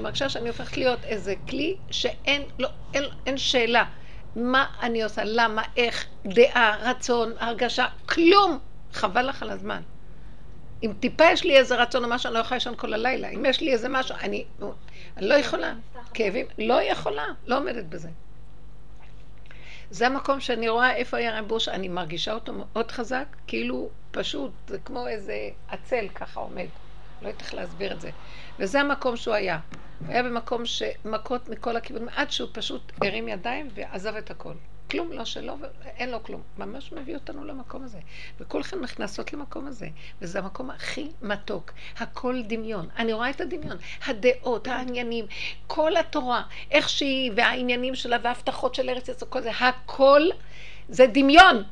[0.00, 3.84] מרגישה שאני הופכת להיות איזה כלי שאין לא, אין, אין שאלה.
[4.36, 8.58] מה אני עושה, למה, איך, דעה, רצון, הרגשה, כלום.
[8.92, 9.82] חבל לך על הזמן.
[10.82, 13.28] אם טיפה יש לי איזה רצון או משהו, אני לא יכולה לישון כל הלילה.
[13.28, 14.44] אם יש לי איזה משהו, אני,
[15.16, 15.74] אני לא יכולה.
[16.14, 18.08] כאבים, לא יכולה, לא עומדת בזה.
[19.90, 24.52] זה המקום שאני רואה איפה היה רב בוש, אני מרגישה אותו מאוד חזק, כאילו פשוט,
[24.66, 25.34] זה כמו איזה
[25.68, 26.66] עצל ככה עומד.
[27.22, 28.10] לא יודעת איך להסביר את זה.
[28.58, 29.58] וזה המקום שהוא היה.
[29.98, 34.52] הוא היה במקום שמכות מכל הכיוונים, עד שהוא פשוט הרים ידיים ועזב את הכל.
[34.90, 36.42] כלום לא שלו, אין לו כלום.
[36.58, 37.98] ממש מביא אותנו למקום הזה.
[38.40, 39.88] וכולכם נכנסות למקום הזה,
[40.22, 41.72] וזה המקום הכי מתוק.
[41.98, 42.88] הכל דמיון.
[42.96, 43.76] אני רואה את הדמיון.
[44.06, 45.26] הדעות, העניינים,
[45.66, 50.22] כל התורה, איך שהיא, והעניינים שלה, וההבטחות של ארץ ישראל, כל זה, הכל
[50.88, 51.62] זה דמיון.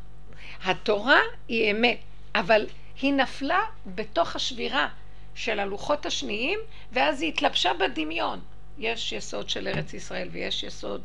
[0.64, 1.98] התורה היא אמת,
[2.34, 2.66] אבל
[3.02, 4.88] היא נפלה בתוך השבירה
[5.38, 6.58] של הלוחות השניים,
[6.92, 8.40] ואז היא התלבשה בדמיון.
[8.78, 11.02] יש יסוד של ארץ ישראל ויש יסוד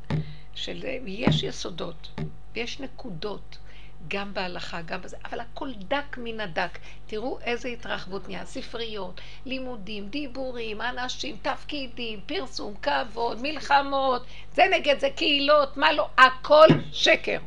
[0.55, 0.86] של...
[1.05, 2.10] יש יסודות
[2.55, 3.57] ויש נקודות,
[4.07, 6.80] גם בהלכה, גם בזה, אבל הכל דק מן הדק.
[7.07, 15.10] תראו איזה התרחבות נהיה, ספריות, לימודים, דיבורים, אנשים, תפקידים, פרסום, כבוד, מלחמות, זה נגד זה
[15.16, 17.40] קהילות, מה לא, הכל שקר.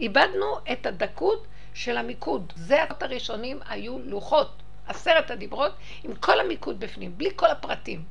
[0.00, 2.52] איבדנו את הדקות של המיקוד.
[2.56, 4.61] זה הראשונים היו לוחות.
[4.86, 5.72] עשרת הדיברות
[6.04, 8.04] עם כל המיקוד בפנים, בלי כל הפרטים.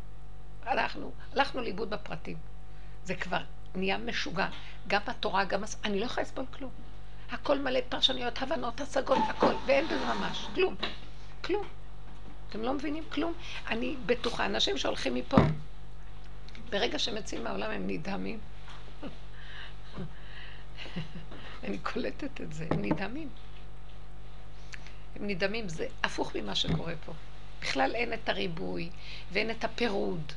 [0.68, 2.38] אנחנו הלכנו לאיבוד בפרטים.
[3.04, 3.42] זה כבר
[3.76, 4.48] נהיה משוגע.
[4.88, 5.64] גם בתורה, גם...
[5.84, 6.72] אני לא יכולה לסבול כלום.
[7.32, 10.48] הכל מלא פרשנויות, הבנות, השגות, הכל, ואין בזה ממש.
[10.56, 10.76] כלום.
[11.44, 11.68] כלום.
[12.50, 13.34] אתם לא מבינים כלום?
[13.68, 15.38] אני בטוחה, אנשים שהולכים מפה,
[16.70, 18.40] ברגע שהם יוצאים מהעולם הם נדהמים.
[21.64, 23.30] אני קולטת את זה, הם נדהמים.
[25.16, 27.14] הם נדהמים, זה הפוך ממה שקורה פה.
[27.62, 28.90] בכלל אין את הריבוי
[29.32, 30.34] ואין את הפירוד.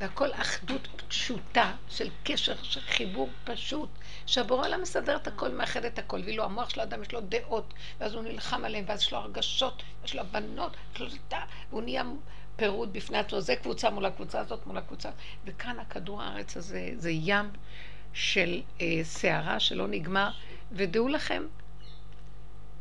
[0.00, 3.88] והכל אחדות פשוטה של קשר, של חיבור פשוט,
[4.26, 7.74] שהבורא עולם מסדר את הכל, מאחד את הכל, ואילו המוח של האדם יש לו דעות,
[8.00, 11.18] ואז הוא נלחם עליהם, ואז יש לו הרגשות, יש לו בנות, יש
[11.70, 12.02] והוא נהיה
[12.56, 15.10] פירוד בפני עצמו, זה קבוצה מול הקבוצה הזאת, מול הקבוצה,
[15.44, 17.50] וכאן הכדור הארץ הזה, זה ים
[18.12, 20.30] של אה, סערה שלא נגמר,
[20.72, 21.42] ודעו לכם,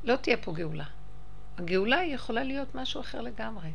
[0.04, 0.86] לא תהיה פה גאולה.
[1.60, 3.70] הגאולה היא יכולה להיות משהו אחר לגמרי.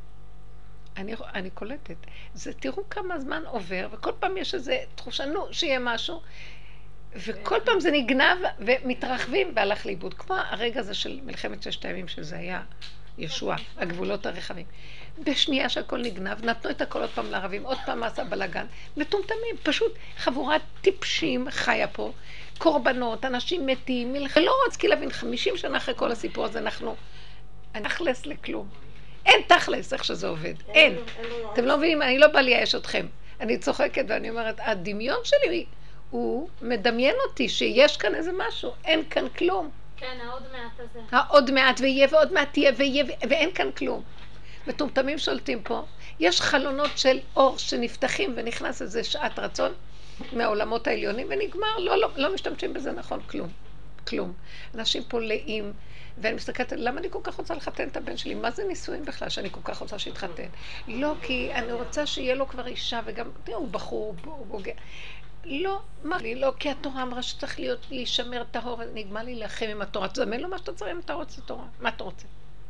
[0.97, 1.97] אני, אני קולטת.
[2.35, 6.21] זה, תראו כמה זמן עובר, וכל פעם יש איזו תחושה, נו, שיהיה משהו,
[7.17, 10.15] וכל פעם זה נגנב ומתרחבים והלך לאיבוד.
[10.15, 12.63] כמו הרגע הזה של מלחמת ששת הימים, שזה היה
[13.19, 14.67] ישוע, הגבולות הרחבים.
[15.25, 18.67] בשנייה שהכל נגנב, נתנו את הכל עוד פעם לערבים, עוד פעם עשה בלאגן.
[18.97, 22.13] מטומטמים, פשוט חבורת טיפשים חיה פה,
[22.59, 24.45] קורבנות, אנשים מתים, מלחמה.
[24.45, 26.97] לא רציתי להבין, חמישים שנה אחרי כל הסיפור הזה, אנחנו
[27.83, 28.69] תכלס לכלום.
[29.27, 30.97] אין תכלס איך שזה עובד, אין.
[31.53, 33.07] אתם לא מבינים, אני לא באה לייאש אתכם.
[33.41, 35.65] אני צוחקת ואני אומרת, הדמיון שלי
[36.11, 39.71] הוא מדמיין אותי שיש כאן איזה משהו, אין כאן כלום.
[39.97, 41.01] כן, העוד מעט הזה.
[41.11, 44.03] העוד מעט ויהיה ועוד מעט תהיה ויהיה ואין כאן כלום.
[44.67, 45.83] מטומטמים שולטים פה.
[46.21, 49.73] יש חלונות של אור שנפתחים ונכנס איזה שעת רצון
[50.33, 53.49] מהעולמות העליונים ונגמר, לא, לא, לא משתמשים בזה נכון, כלום.
[54.07, 54.33] כלום.
[54.75, 55.73] אנשים פה לאים.
[56.19, 58.35] ואני מסתכלת, למה אני כל כך רוצה לחתן את הבן שלי?
[58.35, 60.49] מה זה נישואים בכלל שאני כל כך רוצה שיתחתן?
[60.89, 64.73] לא, כי אני רוצה שיהיה לו כבר אישה, וגם, תראו, הוא בחור, הוא בוגר.
[65.45, 69.83] לא, מה לי, לא, כי התורה אמרה שצריך להיות, להישמר טהור, נגמר לי להילחם עם
[69.83, 70.09] התורה.
[70.09, 71.67] תזמן לו מה שאתה צריך אם אתה רוצה תורה.
[71.81, 72.27] מה אתה רוצה?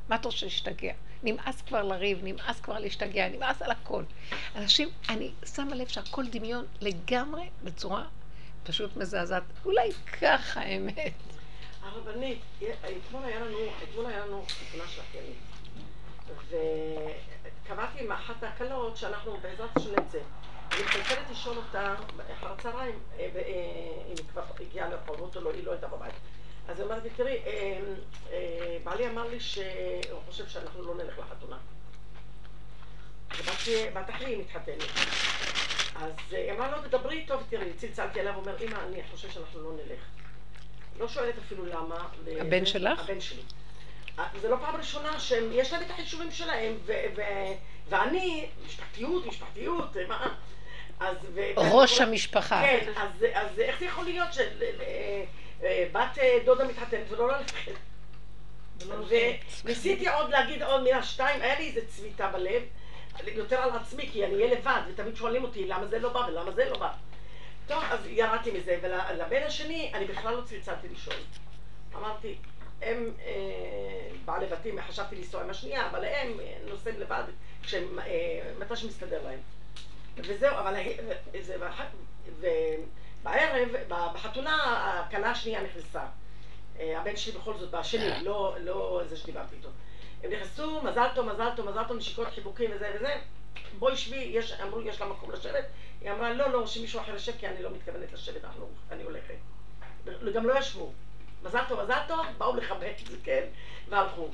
[0.09, 0.93] מה אתה רוצה להשתגע?
[1.22, 4.05] נמאס כבר לריב, נמאס כבר להשתגע, נמאס על הכל.
[4.56, 8.05] אנשים, אני שמה לב שהכל דמיון לגמרי בצורה
[8.62, 9.43] פשוט מזעזעת.
[9.65, 11.12] אולי ככה האמת.
[11.84, 12.41] הרבנית,
[13.06, 15.39] אתמול היה לנו, אתמול היה לנו חתונה של אחיינית.
[16.49, 20.19] וקבעתי עם אחת הכלות שאנחנו בעזרת השם נצא.
[20.73, 21.94] אני מתנצלת לשאול אותה
[22.33, 23.31] אחר הצהריים אה, אה,
[24.06, 26.15] אם היא כבר הגיעה לרחובות או לא, היא לא הייתה בבית.
[26.69, 31.59] אז היא אומרת לי, תראי, אה, בעלי אמר לי שהוא חושב שאנחנו לא נלך לחתונה.
[33.94, 34.83] בת אחי מתחתנת.
[35.97, 39.73] אז היא אמרה לו, תדברי איתו ותראי, צלצלתי הוא אומר, אמא, אני חושב שאנחנו לא
[39.73, 40.24] נלך.
[40.99, 42.08] לא שואלת אפילו למה.
[42.41, 43.00] הבן שלך?
[43.00, 43.43] הבן שלי.
[44.19, 46.79] אה, זה לא פעם ראשונה שיש להם את החישובים שלהם,
[47.88, 50.35] ואני, משפחתיות, משפחתיות, מה?
[51.00, 51.17] אז...
[51.56, 52.62] ראש המשפחה.
[52.62, 57.73] כן, אז, אז איך זה יכול להיות שבת אה, דודה מתחתנת ולא ללכת?
[59.64, 62.62] וניסיתי עוד להגיד עוד מילה שתיים, היה לי איזה צביטה בלב,
[63.26, 66.50] יותר על עצמי, כי אני אהיה לבד, ותמיד שואלים אותי למה זה לא בא ולמה
[66.50, 66.93] זה לא בא.
[67.66, 71.16] טוב, אז ירדתי מזה, ולבן השני, אני בכלל לא צלצלתי לשאול.
[71.94, 72.37] אמרתי,
[72.82, 77.22] הם אה, בעלי בתים, חשבתי לנסוע עם השנייה, אבל הם נוסעים לבד,
[77.62, 79.38] כשהם, אה, מתי שמסתדר להם.
[80.16, 80.75] וזהו, אבל
[81.40, 81.56] זה,
[82.40, 84.56] ובערב, בחתונה,
[85.06, 86.02] הכלה השנייה נכנסה.
[86.81, 89.69] אה, הבן שלי בכל זאת, בשני, לא, לא זה שדיברתי איתו.
[90.25, 93.14] הם נכנסו, מזל טוב, מזל טוב, מזל טוב, נשיקות, חיבוקים וזה וזה.
[93.79, 95.65] בואי שבי, יש, אמרו, יש לה מקום לשבת?
[96.00, 99.35] היא אמרה, לא, לא, שמישהו אחר ישב, כי אני לא מתכוונת לשבת, אנחנו, אני הולכת.
[100.35, 100.93] גם לא ישבו.
[101.43, 102.93] מזל טוב, מזל טוב, באו לכבד,
[103.25, 103.44] כן,
[103.88, 104.29] והלכו.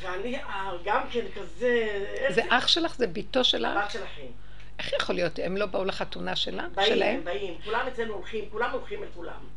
[0.00, 2.04] ואני אה, גם כן כזה...
[2.28, 2.94] זה אח שלך?
[2.94, 3.84] זה בתו שלך?
[3.84, 4.32] בת של אחים.
[4.78, 5.38] איך יכול להיות?
[5.38, 6.66] הם לא באו לחתונה שלה?
[6.74, 7.16] באים, שלהם?
[7.16, 7.58] הם באים.
[7.64, 9.48] כולם אצלנו הולכים, כולם הולכים אל כולם.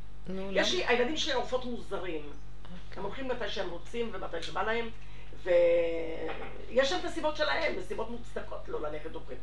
[0.52, 2.22] יש לי, הילדים שלי עופות מוזרים.
[2.96, 4.90] הם הולכים מתי שהם רוצים ומתי שבא להם,
[5.46, 9.34] ויש שם את הסיבות שלהם, סיבות מוצדקות לא ללכת דופן.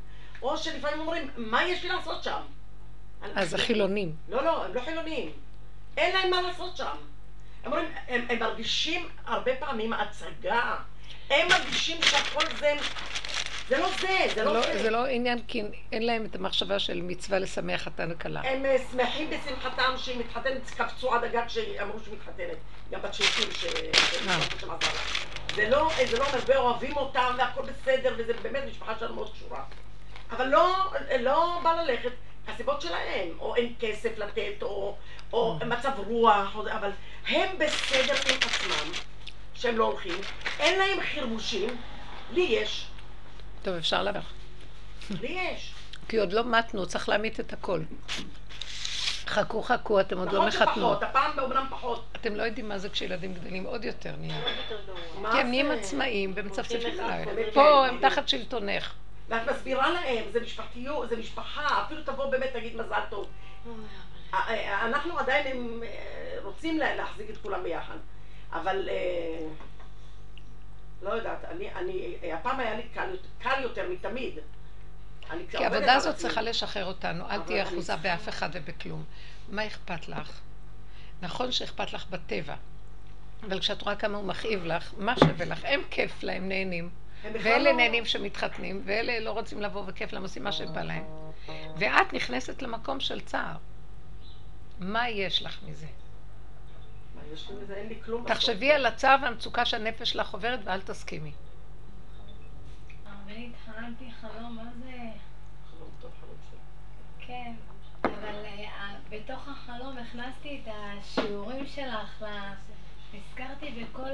[0.43, 2.41] או שלפעמים אומרים, מה יש לי לעשות שם?
[3.35, 4.15] אז זה חילונים.
[4.29, 5.33] לא, לא, הם לא חילונים.
[5.97, 6.97] אין להם מה לעשות שם.
[7.65, 10.77] הם אומרים, הם, הם מרגישים הרבה פעמים הצגה.
[11.31, 12.75] הם מרגישים שהכל זה...
[13.69, 14.83] זה לא זה, זה לא, לא זה.
[14.83, 15.63] זה לא עניין, כי
[15.93, 18.41] אין להם את המחשבה של מצווה לשמח חתן וכלה.
[18.45, 22.57] הם אה, שמחים בשמחתם שהיא מתחתנת, קפצו עד הגג שאמרו שהיא מתחתנת.
[22.91, 23.49] גם בת שישים
[24.29, 24.39] אה.
[25.55, 29.33] זה לא, אה, זה לא אומר, ואוהבים אותם והכל בסדר, וזה באמת משפחה שלנו מאוד
[29.33, 29.65] קשורה.
[30.31, 32.13] אבל לא, לא בא ללכת,
[32.49, 34.97] הסיבות שלהם, או אין כסף לתת, או,
[35.33, 36.91] או מצב רוח, אבל
[37.29, 38.93] הם בסדר עם עצמם,
[39.55, 40.19] שהם לא הולכים,
[40.59, 41.77] אין להם חרבושים,
[42.33, 42.87] לי יש.
[43.63, 44.33] טוב, אפשר להמשיך.
[45.11, 45.75] לי יש.
[46.09, 47.81] כי עוד לא מתנו, צריך להמית את הכל.
[49.27, 51.03] חכו חכו, אתם עוד לא מחתנות.
[51.03, 52.05] הפעם באומנם פחות.
[52.13, 54.43] אתם לא יודעים מה זה כשילדים גדלים, עוד יותר נהיה.
[55.33, 57.29] כי הם נהיים עצמאיים ומצפצפים עליהם.
[57.55, 58.95] פה הם תחת שלטונך.
[59.29, 63.29] ואת מסבירה להם, זה משפחתיות, זה משפחה, אפילו תבוא באמת תגיד מזל טוב.
[64.83, 67.97] אנחנו עדיין אה, רוצים להחזיק את כולם ביחד,
[68.53, 69.47] אבל אה,
[71.03, 72.83] לא יודעת, אני, אני, הפעם היה לי
[73.39, 74.39] קל יותר מתמיד.
[75.51, 79.05] כי העבודה הזאת צריכה לשחרר אותנו, אל תהיה אחוזה באף אחד ובכלום.
[79.49, 80.41] מה אכפת לך?
[81.23, 82.55] נכון שאכפת לך בטבע,
[83.43, 85.61] אבל כשאת רואה כמה הוא מכאיב לך, מה שווה לך?
[85.65, 86.91] הם כיף להם, נהנים.
[87.23, 87.73] ואלה לא...
[87.73, 91.05] נהנים שמתחתנים, ואלה לא רוצים לבוא וכיף להם עושים מה שבא להם.
[91.77, 93.57] ואת נכנסת למקום של צער.
[94.79, 95.87] מה יש לך מזה?
[98.27, 101.33] תחשבי על הצער והמצוקה שהנפש שלך עוברת ואל תסכימי.
[103.07, 104.92] הרבנית, חלמתי חלום, מה זה...
[107.33, 107.53] כן,
[108.05, 112.25] אבל אה, בתוך החלום הכנסתי את השיעורים שלך,
[113.15, 114.11] נזכרתי בכל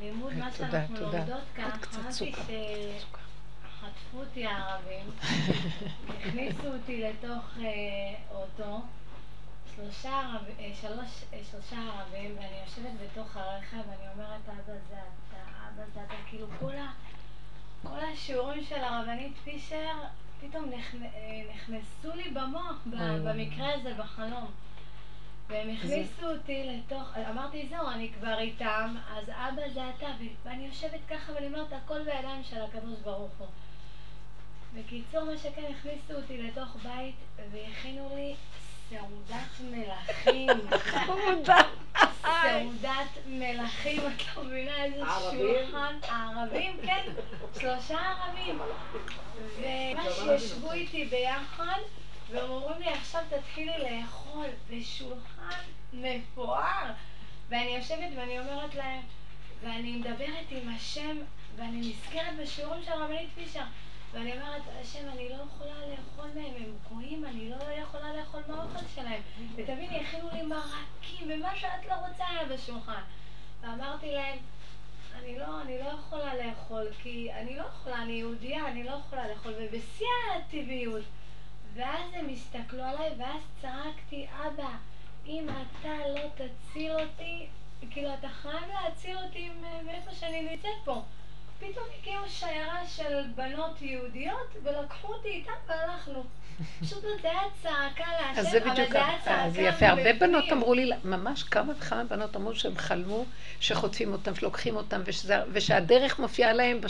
[0.00, 5.10] לימוד מה שאנחנו לומדות כאן, חשבתי שחטפו אותי הערבים,
[6.18, 8.80] הכניסו אותי לתוך אה, אוטו,
[9.76, 15.40] שלושה, ערב, אה, שלוש, שלושה ערבים, ואני יושבת בתוך הרכב, ואני אומרת, אבא זה אתה,
[15.68, 16.90] אבא זה אתה, כאילו כולה,
[17.82, 19.94] כל השיעורים של הרבנית פישר
[20.40, 20.70] פתאום
[21.54, 22.76] נכנסו לי במוח,
[23.24, 24.50] במקרה הזה, בחלום.
[25.48, 30.06] והם הכניסו אותי לתוך, אמרתי זהו, אני כבר איתם, אז אבא זה אתה,
[30.44, 33.48] ואני יושבת ככה ואני אומרת, הכל בידיים של הקדוש ברוך הוא.
[34.74, 37.14] בקיצור, מה שכן, הכניסו אותי לתוך בית
[37.52, 38.34] והכינו לי
[38.90, 40.48] סעודת מלכים.
[42.22, 45.96] סעודת מלכים, את לא מבינה איזה שולחן.
[46.02, 47.12] הערבים, כן,
[47.60, 48.58] שלושה ערבים.
[49.58, 51.80] וממש ישבו איתי ביחד.
[52.30, 55.60] והם אומרים לי, עכשיו תתחילי לאכול בשולחן
[55.92, 56.92] מפואר.
[57.48, 59.00] ואני יושבת ואני אומרת להם,
[59.62, 61.16] ואני מדברת עם השם,
[61.56, 63.64] ואני נזכרת בשיעורים של רבנית פישר.
[64.12, 68.86] ואני אומרת, השם, אני לא יכולה לאכול מהם, הם גויים, אני לא יכולה לאכול מהאוכל
[68.94, 69.22] שלהם.
[69.56, 73.02] ותביני, הכינו לי מרקים, ומה שאת לא רוצה היה בשולחן.
[73.60, 74.38] ואמרתי להם,
[75.18, 79.28] אני לא, אני לא יכולה לאכול, כי אני לא יכולה, אני יהודייה, אני לא יכולה
[79.28, 81.04] לאכול, ובשיא הטבעיות.
[81.74, 84.70] ואז הם הסתכלו עליי, ואז צעקתי, אבא,
[85.26, 87.46] אם אתה לא תציל אותי,
[87.90, 89.50] כאילו, אתה חייב להציל אותי
[89.84, 91.02] מאיפה שאני נמצאת פה.
[91.60, 96.24] פתאום הגיעו שיירה של בנות יהודיות, ולקחו אותי איתן והלכנו.
[96.80, 100.90] פשוט זה היה צעקה להשם, אבל זה היה צעקה אז יפה, הרבה בנות אמרו לי,
[101.04, 103.24] ממש כמה וכמה בנות אמרו שהם חלמו
[103.60, 105.00] שחוטפים אותם, שלוקחים אותם,
[105.52, 106.80] ושהדרך מופיעה להם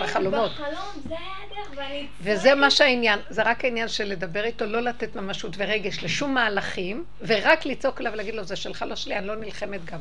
[0.00, 0.52] בחלומות.
[0.52, 2.06] כן, בחלום, זה היה הדרך, ואני...
[2.20, 7.04] וזה מה שהעניין, זה רק העניין של לדבר איתו, לא לתת ממשות ורגש לשום מהלכים,
[7.20, 9.98] ורק לצעוק עליו ולהגיד לו, זה שלך, לא שלי, אני לא נלחמת גם.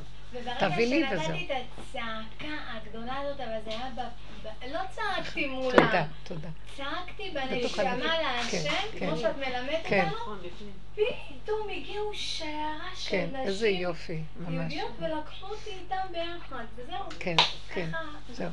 [0.59, 1.25] תביא לי וזהו.
[1.25, 5.75] וברגע שנתתי את הצעקה הגדולה הזאת, אבל זה היה לא צעקתי מולם.
[5.75, 6.47] תודה, תודה.
[6.77, 9.17] צעקתי בנשמה להשם, כן, כמו כן.
[9.17, 10.07] שאת מלמדת כן.
[10.09, 10.49] אותנו.
[10.95, 13.29] פתאום הגיעו שיירה של נשים.
[13.31, 14.73] כן, איזה יופי, ממש.
[14.73, 17.03] יהודיות ולקחו אותי איתם ביחד, וזהו.
[17.19, 17.35] כן,
[17.73, 17.89] כן,
[18.29, 18.49] זהו.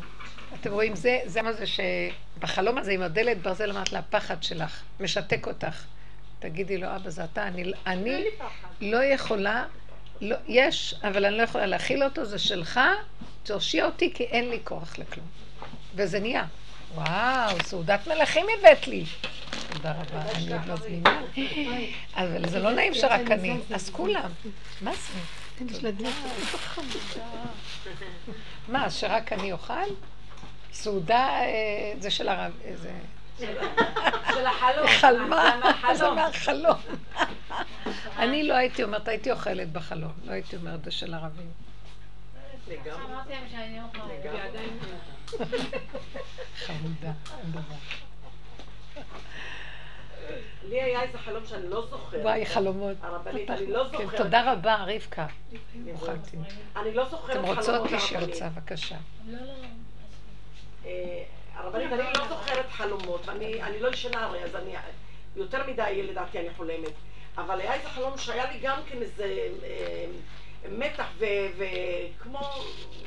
[0.61, 4.83] אתם רואים, זה, זה מה זה שבחלום הזה עם הדלת ברזל אמרת לה, הפחד שלך,
[5.01, 5.85] משתק אותך.
[6.39, 8.25] תגידי לו, אבא, זה אתה, אני, אני
[8.81, 9.65] לא יכולה,
[10.21, 12.81] לא, יש, אבל אני לא יכולה להכיל אותו, זה שלך,
[13.43, 15.27] תושיע אותי כי אין לי כוח לכלום.
[15.95, 16.45] וזה נהיה.
[16.95, 19.05] וואו, סעודת מלכים הבאת לי.
[19.73, 21.23] תודה רבה, אני עוד לא זמינה.
[22.15, 24.31] אבל זה לא נעים שרק אני, אז כולם.
[24.81, 25.19] מה זה?
[28.69, 29.73] מה, שרק אני אוכל?
[30.73, 32.91] סעודה אה, זה של הרב, איזה...
[34.35, 34.87] של החלום.
[34.87, 35.61] חלמה,
[35.95, 36.77] זה מהחלום.
[38.19, 41.51] אני לא הייתי אומרת, הייתי אוכלת בחלום, לא הייתי אומרת זה של ערבים.
[46.57, 47.75] חמודה, אין דבר.
[50.69, 52.21] לי היה איזה חלום שאני לא זוכרת.
[52.23, 52.97] וואי, חלומות.
[53.03, 54.17] הרבנית, אני לא כן, זוכרת.
[54.21, 55.27] תודה רבה, רבקה.
[56.77, 58.01] אני לא זוכרת אתם חלומות רוצות מי הרבנית.
[58.01, 58.97] שרוצה, בבקשה.
[59.27, 59.47] לא, לא,
[60.85, 60.91] לא.
[61.61, 64.75] הרבנית, אני לא זוכרת חלומות, ואני אני לא ישנה הרי, אז אני...
[65.37, 66.93] יותר מדי לדעתי אני חולמת.
[67.39, 70.07] אבל היה איזה חלום שהיה לי גם כן איזה אה,
[70.71, 71.07] מתח
[71.57, 72.41] וכמו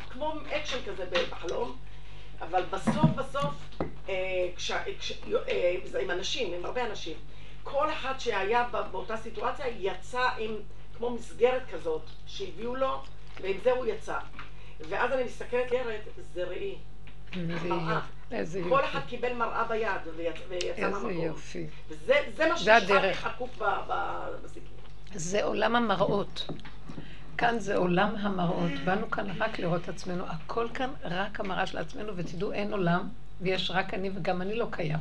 [0.09, 1.77] כמו אקשן כזה בחלום,
[2.41, 3.53] אבל בסוף בסוף,
[4.09, 4.47] אה,
[5.47, 7.17] אה, זה עם אנשים, עם הרבה אנשים,
[7.63, 10.55] כל אחד שהיה בא- באותה סיטואציה יצא עם
[10.97, 13.01] כמו מסגרת כזאת שהביאו לו,
[13.41, 14.17] ועם זה הוא יצא.
[14.79, 16.01] ואז אני מסתכלת,
[16.33, 16.75] זה ראי.
[18.31, 18.59] איזה.
[18.59, 18.69] יופי.
[18.69, 18.85] כל.
[18.85, 21.11] אחד קיבל מראה ביד ויצא, ויצא איזה מהמקום.
[21.11, 21.67] יופי.
[21.89, 23.17] וזה זה מה שנשאר הדרך.
[23.17, 23.57] חקוק
[24.43, 24.77] בסיפור.
[25.13, 26.47] זה עולם המראות.
[27.37, 28.71] כאן זה עולם המראות.
[28.85, 30.23] באנו כאן רק לראות עצמנו.
[30.27, 33.09] הכל כאן רק המראה של עצמנו, ותדעו, אין עולם,
[33.41, 34.99] ויש רק אני וגם אני לא קיים.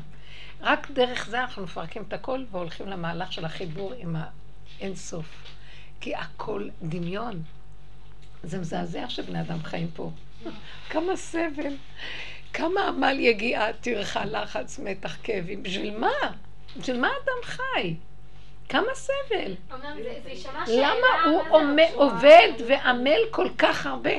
[0.61, 5.27] רק דרך זה אנחנו מפרקים את הכל והולכים למהלך של החיבור עם האין סוף.
[6.01, 7.43] כי הכל דמיון.
[8.43, 10.11] זה מזעזע שבני אדם חיים פה.
[10.91, 11.77] כמה סבל,
[12.53, 15.63] כמה עמל יגיעה, טרחה, לחץ, מתח, כאבים.
[15.63, 16.11] בשביל מה?
[16.77, 17.95] בשביל מה אדם חי?
[18.69, 19.55] כמה סבל.
[20.69, 21.43] למה הוא?
[21.95, 24.11] עובד ועמל כל כך הרבה?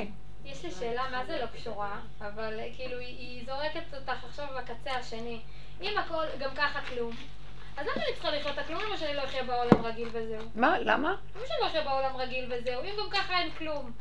[0.45, 5.39] יש לי שאלה מה זה לא קשורה, אבל כאילו היא זורקת אותך עכשיו בקצה השני.
[5.81, 7.11] אם הכל גם ככה כלום,
[7.77, 8.81] אז למה אני צריכה לחיות את הכלום?
[8.87, 10.49] למה שאני לא אחיה בעולם רגיל וזהו?
[10.55, 11.15] מה, למה?
[11.35, 12.81] למה שאני לא אחיה בעולם רגיל וזהו?
[12.83, 13.91] אם גם ככה אין כלום.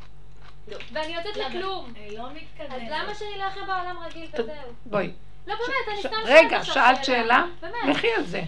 [0.67, 1.93] ואני יוצאת לכלום.
[1.95, 2.89] היא לא אז מתקדמת.
[2.89, 4.53] למה שאני לא אחיה בעולם רגיל וזהו?
[4.85, 5.11] בואי.
[5.47, 7.45] לא באמת, אני סתם שואלת רגע, שאלת שאלה?
[7.61, 7.95] באמת.
[7.95, 8.43] לכי על זה.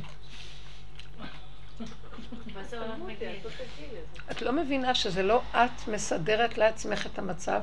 [4.31, 7.61] את לא מבינה שזה לא את מסדרת לעצמך את המצב?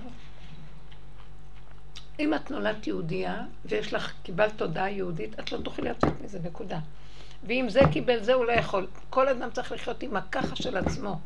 [2.20, 6.78] אם את נולדת יהודייה ויש לך, קיבלת תודעה יהודית, את לא תוכלי לצאת מזה, נקודה.
[7.44, 8.86] ואם זה קיבל זה, הוא לא יכול.
[9.10, 11.20] כל אדם צריך לחיות עם הככה של עצמו.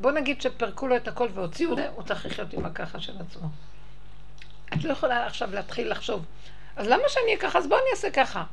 [0.00, 3.48] בוא נגיד שפרקו לו את הכל והוציאו הוא צריך לחיות עם הככה של עצמו.
[4.74, 6.24] את לא יכולה עכשיו להתחיל לחשוב,
[6.76, 7.58] אז למה שאני אהיה ככה?
[7.58, 8.44] אז בואי אני אעשה ככה.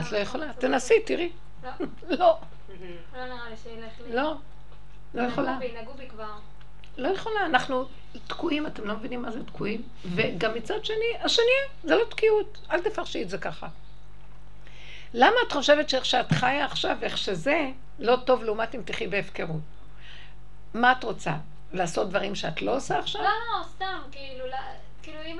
[0.00, 1.30] את לא יכולה, תנסי, תראי.
[1.62, 1.70] לא,
[2.18, 2.38] לא,
[3.16, 4.14] לא נראה לי שילך לי.
[4.14, 4.34] לא,
[5.14, 5.56] לא יכולה.
[5.56, 6.32] נגעו בי, נגעו בי כבר.
[6.96, 7.84] לא יכולה, אנחנו
[8.26, 9.82] תקועים, אתם לא מבינים מה זה תקועים?
[10.14, 11.44] וגם מצד שני, השני,
[11.84, 13.68] זה לא תקיעות, אל תפרשי את זה ככה.
[15.14, 19.79] למה את חושבת שאיך שאת חיה עכשיו, איך שזה, לא טוב לעומת אם תחי בהפקרות?
[20.74, 21.34] מה את רוצה?
[21.72, 23.22] לעשות דברים שאת לא עושה עכשיו?
[23.22, 24.56] לא, לא, סתם, כאילו, לא-
[25.02, 25.38] כאילו, אם...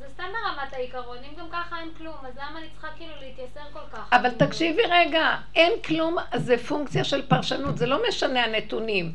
[0.00, 3.60] זה סתם ברמת העיקרון, אם גם ככה אין כלום, אז למה אני צריכה כאילו להתייסר
[3.72, 4.12] כל כך?
[4.12, 9.14] אבל תקשיבי רגע, אין כלום, אז זה פונקציה של פרשנות, זה לא משנה הנתונים.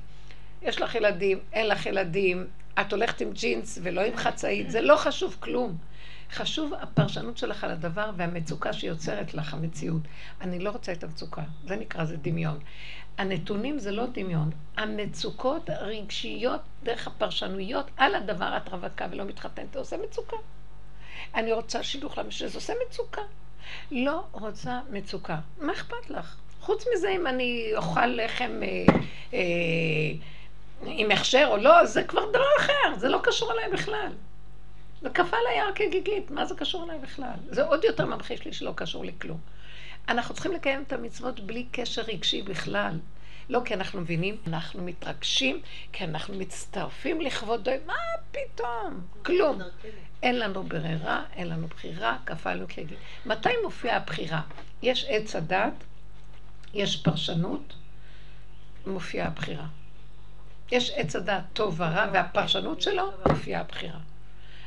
[0.62, 2.48] יש לך ילדים, אין לך ילדים,
[2.82, 5.78] את הולכת עם ג'ינס ולא עם חצאית, זה לא חשוב כלום.
[6.34, 10.02] חשוב הפרשנות שלך על הדבר והמצוקה שיוצרת לך המציאות.
[10.42, 12.60] אני לא רוצה את המצוקה, זה נקרא, זה דמיון.
[13.18, 19.80] הנתונים זה לא דמיון, המצוקות הרגשיות דרך הפרשנויות על הדבר את רווקה ולא מתחתנת, זה
[19.80, 20.38] עושה מצוקה.
[21.36, 23.22] אני רוצה שידוך למשל, זה עושה מצוקה.
[23.92, 25.38] לא רוצה מצוקה.
[25.58, 26.36] מה אכפת לך?
[26.62, 28.96] חוץ מזה, אם אני אוכל לחם אה,
[29.34, 29.40] אה,
[30.86, 34.12] עם הכשר או לא, זה כבר דבר אחר, זה לא קשור אליי בכלל.
[35.02, 37.34] זה קפא על היער כגיגית, מה זה קשור אליי בכלל?
[37.50, 39.38] זה עוד יותר ממחיש לי שלא קשור לי כלום.
[40.10, 43.00] אנחנו צריכים לקיים את המצוות בלי קשר רגשי בכלל.
[43.50, 47.94] לא כי אנחנו מבינים, אנחנו מתרגשים, כי אנחנו מצטרפים לכבוד דוי, מה
[48.32, 49.02] פתאום?
[49.26, 49.60] כלום.
[50.24, 52.98] אין לנו ברירה, אין לנו בחירה, כפלנו כגיל.
[53.26, 54.42] מתי מופיעה הבחירה?
[54.82, 55.74] יש עץ הדת,
[56.74, 57.74] יש פרשנות,
[58.88, 59.66] מופיעה הבחירה.
[60.72, 64.00] יש עץ הדת טוב ורע, והפרשנות שלו מופיעה הבחירה.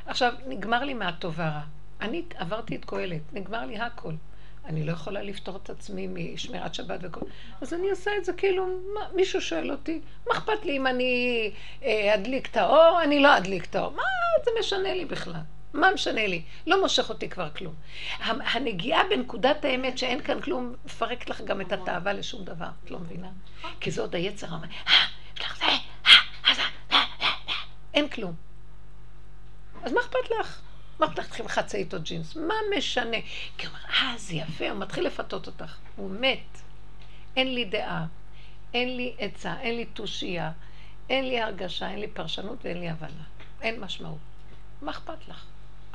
[0.07, 1.63] עכשיו, נגמר לי מהטוב והרע.
[2.01, 4.13] אני עברתי את קהלת, נגמר לי הכל.
[4.65, 7.21] אני לא יכולה לפתור את עצמי משמירת שבת וכל...
[7.61, 11.51] אז אני עושה את זה כאילו, מה, מישהו שואל אותי, מה אכפת לי אם אני
[11.83, 13.93] אה, אדליק את האור, אני לא אדליק את האור.
[13.93, 14.03] מה
[14.45, 15.41] זה משנה לי בכלל?
[15.73, 16.43] מה משנה לי?
[16.67, 17.75] לא מושך אותי כבר כלום.
[18.21, 22.69] הנגיעה בנקודת האמת שאין כאן כלום, מפרקת לך גם את התאווה לשום דבר.
[22.85, 23.29] את לא מבינה?
[23.81, 24.69] כי זה עוד היצר אומר,
[27.95, 28.35] אין כלום.
[29.83, 30.61] אז מה אכפת לך?
[30.99, 32.37] מה אכפת לך לחצי איתו ג'ינס?
[32.37, 33.17] מה משנה?
[33.59, 35.77] כי הוא אומר, אה, זה יפה, הוא מתחיל לפתות אותך.
[35.97, 36.61] הוא מת.
[37.37, 38.07] אין לי דעה,
[38.75, 40.53] אין לי עצה, אין לי תושייה,
[41.11, 43.25] אין לי הרגשה, אין לי פרשנות ואין לי הבנה.
[43.63, 44.19] אין משמעות.
[44.83, 45.45] מה אכפת לך?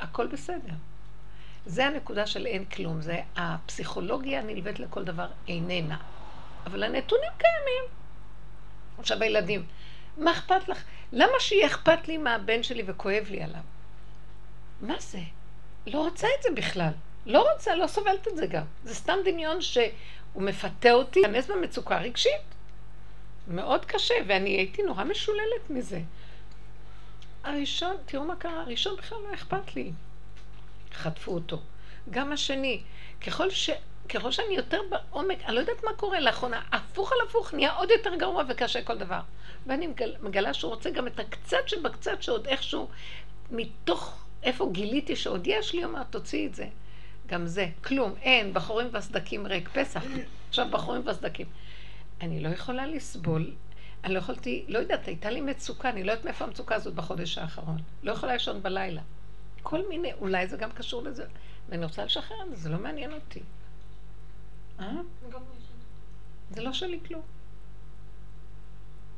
[0.00, 0.74] הכל בסדר.
[1.66, 5.96] זה הנקודה של אין כלום, זה הפסיכולוגיה הנלווית לכל דבר איננה.
[6.66, 7.84] אבל הנתונים קיימים.
[8.98, 9.66] עכשיו הילדים,
[10.16, 10.84] מה אכפת לך?
[11.12, 13.60] למה שיהיה אכפת לי מהבן שלי וכואב לי עליו?
[14.80, 15.18] מה זה?
[15.86, 16.92] לא רוצה את זה בכלל.
[17.26, 18.64] לא רוצה, לא סובלת את זה גם.
[18.84, 19.92] זה סתם דמיון שהוא
[20.36, 22.50] מפתה אותי להיכנס במצוקה רגשית.
[23.48, 26.00] מאוד קשה, ואני הייתי נורא משוללת מזה.
[27.44, 29.92] הראשון, תראו מה קרה, הראשון בכלל לא אכפת לי.
[30.92, 31.58] חטפו אותו.
[32.10, 32.82] גם השני,
[33.26, 33.70] ככל, ש,
[34.08, 37.90] ככל שאני יותר בעומק, אני לא יודעת מה קורה לאחרונה, הפוך על הפוך, נהיה עוד
[37.90, 39.20] יותר גרוע וקשה כל דבר.
[39.66, 42.88] ואני מגל, מגלה שהוא רוצה גם את הקצת שבקצת שעוד איכשהו,
[43.50, 46.66] מתוך איפה גיליתי שעוד יש לי, אומר, תוציאי את זה.
[47.26, 50.02] גם זה, כלום, אין, בחורים וסדקים ריק, פסח.
[50.48, 51.46] עכשיו בחורים וסדקים.
[52.20, 53.52] אני לא יכולה לסבול
[54.04, 57.38] אני לא יכולתי, לא יודעת, הייתה לי מצוקה, אני לא יודעת מאיפה המצוקה הזאת בחודש
[57.38, 57.78] האחרון.
[58.02, 59.02] לא יכולה לישון בלילה.
[59.62, 61.26] כל מיני, אולי זה גם קשור לזה.
[61.68, 63.40] ואני רוצה לשחרר את זה, זה לא מעניין אותי.
[64.80, 64.92] אה?
[66.50, 67.22] זה לא שלי כלום.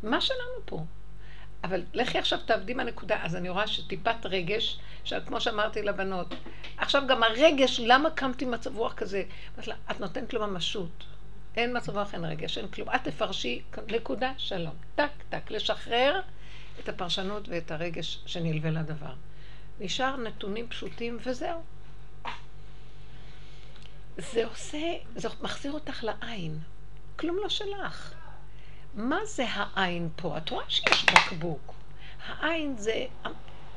[0.02, 0.84] מה שלנו פה?
[1.64, 4.80] אבל לכי עכשיו תעבדי מהנקודה, אז אני רואה שטיפת רגש,
[5.26, 6.34] כמו שאמרתי לבנות,
[6.76, 9.22] עכשיו גם הרגש, למה קמתי מצב רוח כזה?
[9.90, 11.04] את נותנת לו ממשות.
[11.56, 12.88] אין מצב רוח, אין רגש, אין כלום.
[12.88, 14.74] את תפרשי, נקודה, שלום.
[14.94, 16.20] טק, טק, לשחרר
[16.80, 19.14] את הפרשנות ואת הרגש שנלווה לדבר.
[19.80, 21.62] נשאר נתונים פשוטים וזהו.
[24.16, 24.78] זה עושה,
[25.16, 26.58] זה מחזיר אותך לעין.
[27.16, 28.14] כלום לא שלך.
[28.94, 30.38] מה זה העין פה?
[30.38, 31.74] את רואה שיש בקבוק.
[32.26, 33.04] העין זה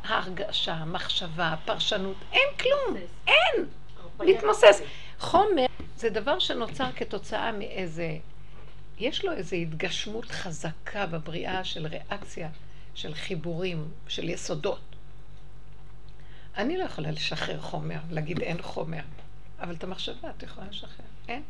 [0.04, 2.17] ההרגשה, המחשבה, הפרשנות.
[2.32, 2.97] אין כלום.
[3.28, 3.65] אין.
[4.19, 4.82] להתמוסס.
[5.19, 5.65] חומר
[5.97, 8.17] זה דבר שנוצר כתוצאה מאיזה,
[8.97, 12.49] יש לו איזו התגשמות חזקה בבריאה של ריאקציה,
[12.95, 14.82] של חיבורים, של יסודות.
[16.58, 19.01] אני לא יכולה לשחרר חומר, להגיד אין חומר,
[19.60, 21.43] אבל את המחשבה את יכולה לשחרר, אין.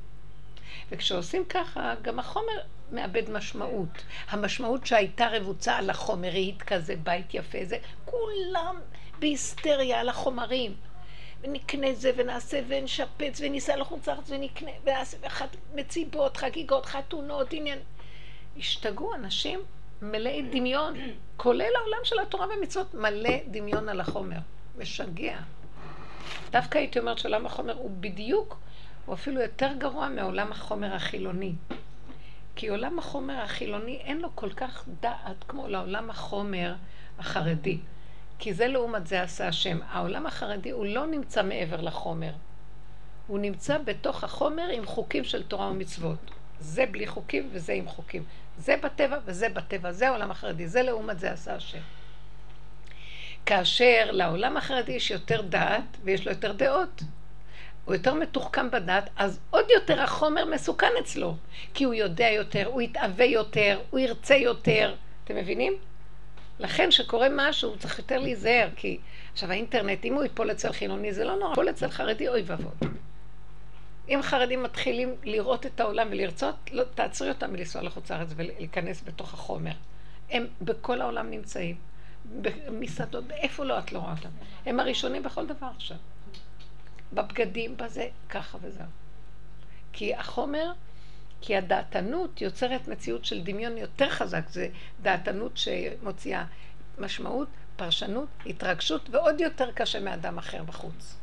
[0.91, 2.57] וכשעושים ככה, גם החומר
[2.91, 4.03] מאבד משמעות.
[4.29, 8.75] המשמעות שהייתה רבוצה על החומרית כזה, בית יפה, זה כולם
[9.19, 10.75] בהיסטריה על החומרים.
[11.41, 15.17] ונקנה זה, ונעשה, ונשפץ, וניסע לחוץ לארץ, ונקנה, ונעשה,
[15.75, 17.79] מציבות, חגיגות, חתונות, עניין.
[18.57, 19.59] השתגעו אנשים
[20.01, 20.93] מלאי דמיון,
[21.37, 24.37] כולל העולם של התורה ומצוות, מלא דמיון על החומר.
[24.77, 25.37] משגע.
[26.51, 28.57] דווקא הייתי אומרת שעולם החומר הוא בדיוק,
[29.05, 31.53] הוא אפילו יותר גרוע מעולם החומר החילוני.
[32.55, 36.75] כי עולם החומר החילוני אין לו כל כך דעת כמו לעולם החומר
[37.19, 37.77] החרדי.
[38.39, 39.79] כי זה לעומת זה עשה השם.
[39.89, 42.31] העולם החרדי הוא לא נמצא מעבר לחומר.
[43.27, 46.31] הוא נמצא בתוך החומר עם חוקים של תורה ומצוות.
[46.59, 48.23] זה בלי חוקים וזה עם חוקים.
[48.57, 49.91] זה בטבע וזה בטבע.
[49.91, 50.67] זה העולם החרדי.
[50.67, 51.79] זה לעומת זה עשה השם.
[53.45, 57.03] כאשר לעולם החרדי יש יותר דעת ויש לו יותר דעות.
[57.85, 61.35] הוא יותר מתוחכם בדעת, אז עוד יותר החומר מסוכן אצלו.
[61.73, 64.95] כי הוא יודע יותר, הוא יתאווה יותר, הוא ירצה יותר.
[65.23, 65.73] אתם מבינים?
[66.59, 68.99] לכן כשקורה משהו הוא צריך יותר להיזהר, כי
[69.33, 72.89] עכשיו האינטרנט, אם הוא ייפול אצל חילוני זה לא נורא, ייפול אצל חרדי אוי ואבוי.
[74.09, 79.33] אם חרדים מתחילים לראות את העולם ולרצות, לא, תעצרי אותם מלנסוע לחוץ לארץ ולהיכנס בתוך
[79.33, 79.71] החומר.
[80.31, 81.75] הם בכל העולם נמצאים,
[82.41, 84.29] במסעדות, איפה לא את לא רואה אותם.
[84.65, 85.97] הם הראשונים בכל דבר עכשיו.
[87.13, 88.85] בבגדים, בזה, ככה וזהו.
[89.93, 90.71] כי החומר
[91.41, 94.67] כי הדעתנות יוצרת מציאות של דמיון יותר חזק, זה
[95.01, 96.45] דעתנות שמוציאה
[96.99, 101.15] משמעות, פרשנות, התרגשות, ועוד יותר קשה מאדם אחר בחוץ.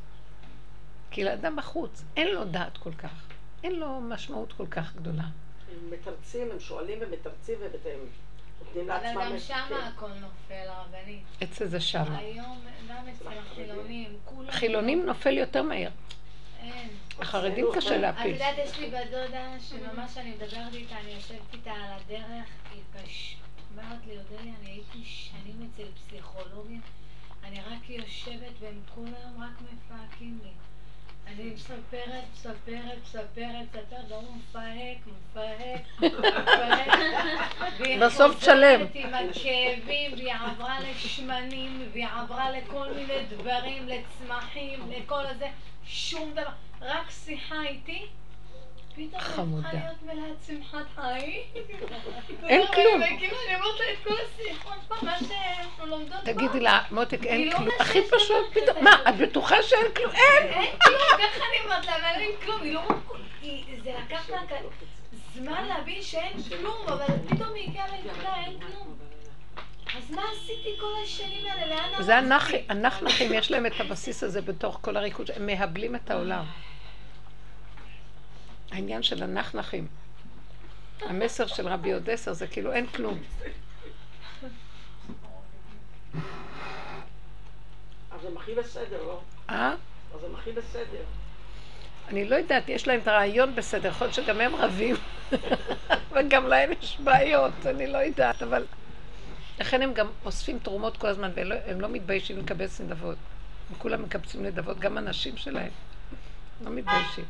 [1.11, 3.27] כי לאדם בחוץ אין לו דעת כל כך,
[3.65, 5.23] אין לו משמעות כל כך גדולה.
[5.23, 8.07] הם מתרצים, הם שואלים ומתרצים לעצמם...
[8.81, 11.23] אבל גם שמה הכל נופל, הרבנית.
[11.43, 12.19] אצל זה שמה.
[12.19, 14.51] היום, גם אצל החילונים, כולם...
[14.51, 15.91] חילונים נופל יותר מהר.
[17.19, 18.35] החרדים קשה להפיל.
[18.35, 22.47] את יודעת, יש לי בת דודה שממש אני מדברת איתה, אני יושבת איתה על הדרך,
[22.73, 23.39] היא פשוט
[23.71, 26.81] אומרת לי, אודליה, אני הייתי שנים אצל פסיכולוגים,
[27.45, 30.51] אני רק יושבת והם כל היום רק מפהקים לי.
[31.27, 38.87] אני מספרת, מספרת, מספרת, מספרת, והוא מפהק, מפהק, מפהק, בסוף תשלם.
[38.93, 45.47] והיא חוזרת עם הכאבים, והיא עברה לשמנים, והיא עברה לכל מיני דברים, לצמחים, לכל הזה,
[45.85, 46.51] שום דבר.
[46.81, 48.07] רק שיחה איתי,
[49.19, 49.69] חמודה.
[52.49, 53.03] אין כלום.
[55.87, 56.33] לומדות פה.
[56.33, 57.69] תגידי לה, מותק, אין לא כלום.
[57.81, 58.85] הכי פשוט, פתאום.
[58.85, 60.11] מה, את בטוחה שאין כלום?
[60.15, 60.47] אין!
[60.53, 62.83] אין כלום, ככה אני אומרת לה, אבל אין כלום, היא לא...
[63.85, 64.39] זה לקח לה
[65.35, 68.97] זמן להבין שאין כלום, אבל פתאום היא הגיעה לנקודה, אין כלום.
[69.99, 71.67] אז מה עשיתי כל השנים האלה?
[71.77, 72.19] לאן זה?
[72.19, 76.45] הנחי- הנחנחים, יש להם את הבסיס הזה בתוך כל הריקוד, הם מהבלים את העולם.
[78.73, 79.87] העניין של הנחנחים.
[81.01, 83.19] המסר של רבי אודסר זה כאילו אין כלום.
[88.11, 89.21] אז הם הכי בסדר, לא?
[89.51, 89.75] אה?
[90.15, 91.03] אז הם הכי בסדר.
[92.09, 94.97] אני לא יודעת, יש להם את הרעיון בסדר, יכול להיות שגם הם רבים,
[96.13, 98.67] וגם להם יש בעיות, אני לא יודעת, אבל...
[99.61, 103.17] לכן הם גם אוספים תרומות כל הזמן, והם לא מתביישים לקבץ נדבות.
[103.71, 105.71] הם כולם מקבצים נדבות, גם הנשים שלהם.
[106.65, 107.25] לא מתביישים.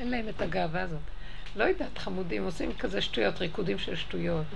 [0.00, 1.00] אין להם את הגאווה הזאת.
[1.56, 4.46] לא יודעת, חמודים, עושים כזה שטויות, ריקודים של שטויות.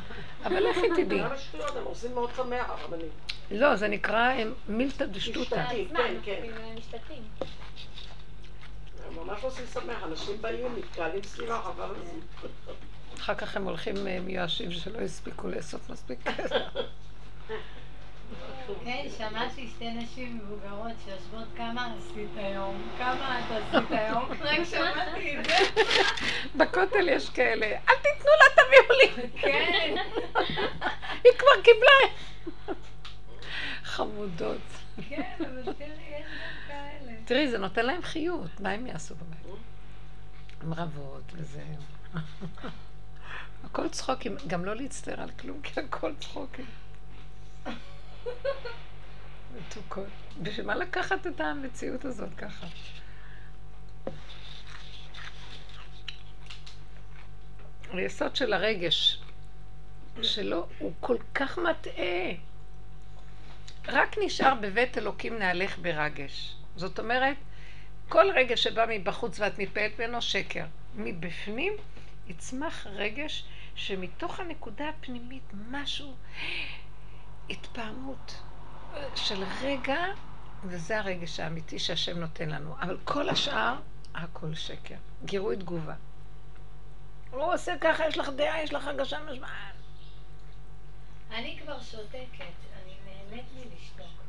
[0.45, 1.19] אבל לכי תדעי.
[1.19, 1.77] למה שטויות?
[1.77, 3.09] הם עושים מאוד שמח, הרבנים.
[3.51, 4.33] לא, זה נקרא
[4.69, 5.57] מילתא דשטותא.
[5.57, 6.41] משתתים, כן, כן.
[6.43, 6.57] כאילו,
[9.07, 12.49] הם ממש עושים שמח, אנשים באים, מתקהלים סביבה, חבל על זה.
[13.17, 16.57] אחר כך הם הולכים אה, מיואשים שלא הספיקו לאסוף מספיק כסף.
[18.85, 22.89] כן, שמעתי שתי נשים מבוגרות שיושבות כמה עשית היום?
[22.99, 24.25] כמה את עשית היום?
[24.45, 25.83] רק שמעתי את זה.
[26.59, 29.29] בכותל יש כאלה, אל תיתנו לה, תביאו לי.
[29.41, 29.95] כן.
[31.25, 32.15] היא כבר קיבלה.
[33.83, 34.61] חמודות.
[35.09, 37.13] כן, אבל תראי, יש גם כאלה.
[37.25, 39.59] תראי, זה נותן להם חיות, מה הם יעשו בבית?
[40.63, 41.63] הם רבות וזה.
[43.65, 46.65] הכל צחוקים, גם לא להצטער על כלום, כי הכל צחוקים.
[49.57, 50.07] מתוקות.
[50.43, 52.67] בשביל מה לקחת את המציאות הזאת ככה?
[57.93, 59.21] היסוד של הרגש
[60.23, 62.31] שלו הוא כל כך מטעה.
[63.89, 66.57] רק נשאר בבית אלוקים נהלך ברגש.
[66.77, 67.37] זאת אומרת,
[68.09, 70.65] כל רגש שבא מבחוץ ואת מתפעלת ממנו שקר.
[70.95, 71.73] מבפנים
[72.29, 76.15] יצמח רגש שמתוך הנקודה הפנימית משהו,
[77.51, 78.43] התפעמות
[79.15, 80.05] של רגע,
[80.65, 82.75] וזה הרגש האמיתי שהשם נותן לנו.
[82.81, 83.75] אבל כל השאר,
[84.15, 84.95] הכל שקר.
[85.25, 85.95] גירוי תגובה.
[87.31, 89.51] הוא עושה ככה, יש לך דעה, יש לך הרגשה משמעת.
[91.31, 94.23] אני כבר שותקת, אני נהנית לי לשתוק.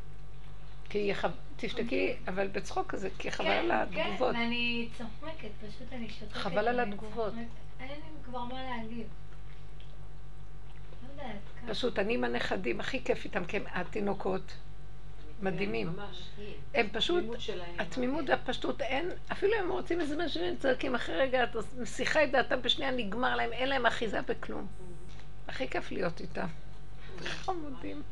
[0.90, 1.32] כי חב...
[1.58, 4.36] תשתקי, אבל בצחוק כזה, כי חבל על התגובות.
[4.36, 6.38] כן, ואני צוחקת, פשוט אני שותקת.
[6.38, 7.34] חבל על התגובות.
[7.80, 9.08] אין לי כבר מה להגיב.
[11.68, 14.54] פשוט אני עם הנכדים, הכי כיף איתם, כי הם התינוקות
[15.42, 15.94] מדהימים.
[16.74, 17.24] הם פשוט,
[17.80, 22.24] התמימות והפשטות, אין, אפילו אם הם רוצים איזה משהו, הם צועקים אחרי רגע, את מסיחה
[22.24, 24.68] את דעתם בשנייה, נגמר להם, אין להם אחיזה בכלום.
[25.48, 26.48] הכי כיף להיות איתם.
[27.24, 28.04] חמודים.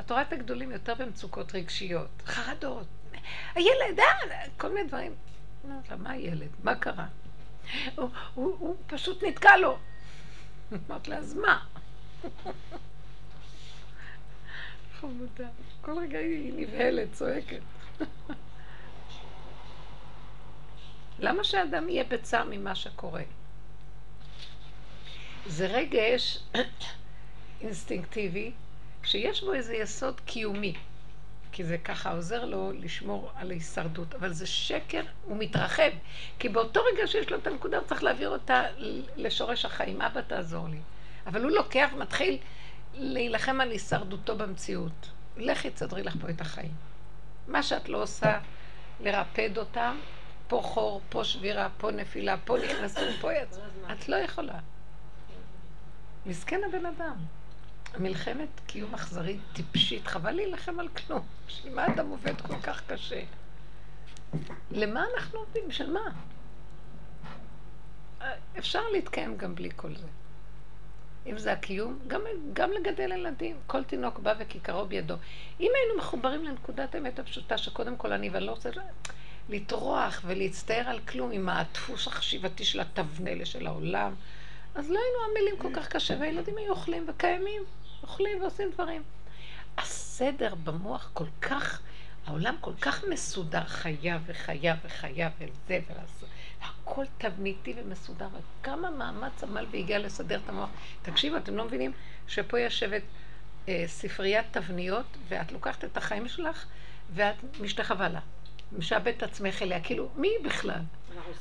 [0.00, 2.86] את רואה את הגדולים יותר במצוקות רגשיות, חרדות.
[3.54, 4.04] הילד, אה,
[4.56, 5.14] כל מיני דברים.
[5.98, 6.48] מה הילד?
[6.64, 7.06] מה קרה?
[8.34, 9.78] הוא, פשוט נתקע לו.
[10.88, 11.64] אמרת לה, אז מה?
[15.00, 15.48] חמודה.
[15.80, 17.60] כל רגע היא נבהלת, צועקת.
[21.18, 23.22] למה שאדם יהיה בצער ממה שקורה?
[25.46, 26.38] זה רגש
[27.60, 28.52] אינסטינקטיבי,
[29.02, 30.74] שיש בו איזה יסוד קיומי.
[31.52, 34.14] כי זה ככה עוזר לו לשמור על ההישרדות.
[34.14, 35.90] אבל זה שקר, הוא מתרחב.
[36.38, 38.62] כי באותו רגע שיש לו את הנקודה, הוא צריך להעביר אותה
[39.16, 40.02] לשורש החיים.
[40.02, 40.78] אבא, תעזור לי.
[41.26, 42.38] אבל הוא לוקח ומתחיל
[42.94, 45.10] להילחם על הישרדותו במציאות.
[45.36, 46.74] לכי תסדרי לך פה את החיים.
[47.48, 48.38] מה שאת לא עושה,
[49.00, 49.96] לרפד אותם,
[50.48, 53.62] פה חור, פה שבירה, פה נפילה, פה נכנסו, פה יצאו.
[53.92, 54.58] את לא יכולה.
[56.26, 57.16] מסכן הבן אדם.
[57.98, 61.26] מלחמת קיום אכזרית טיפשית, חבל להילחם על כלום.
[61.46, 63.22] בשביל מה אדם עובד כל כך קשה?
[64.70, 65.68] למה אנחנו עובדים?
[65.68, 66.10] בשביל מה?
[68.58, 70.06] אפשר להתקיים גם בלי כל זה.
[71.26, 72.20] אם זה הקיום, גם,
[72.52, 73.56] גם לגדל ילדים.
[73.66, 75.14] כל תינוק בא וכיכרו בידו.
[75.60, 78.70] אם היינו מחוברים לנקודת האמת הפשוטה, שקודם כל אני, ואני לא רוצה
[79.48, 84.14] לטרוח ולהצטער על כלום עם הדפוס החשיבתי של התבנלה של העולם,
[84.74, 87.62] אז לא היינו עמלים כל כך קשה, והילדים היו אוכלים וקיימים,
[88.02, 89.02] אוכלים ועושים דברים.
[89.78, 91.80] הסדר במוח כל כך,
[92.26, 95.80] העולם כל כך מסודר, חייב וחייב וחייב, וזה,
[96.64, 98.28] הכל תבניתי ומסודר,
[98.60, 100.70] וכמה מאמץ עמל והגיע לסדר את המוח.
[101.02, 101.92] תקשיבו, אתם לא מבינים
[102.28, 103.02] שפה יושבת
[103.68, 106.66] אה, ספריית תבניות, ואת לוקחת את החיים שלך,
[107.14, 108.20] ואת משתחווה לה.
[108.72, 110.80] משעבדת את עצמך אליה, כאילו, מי בכלל?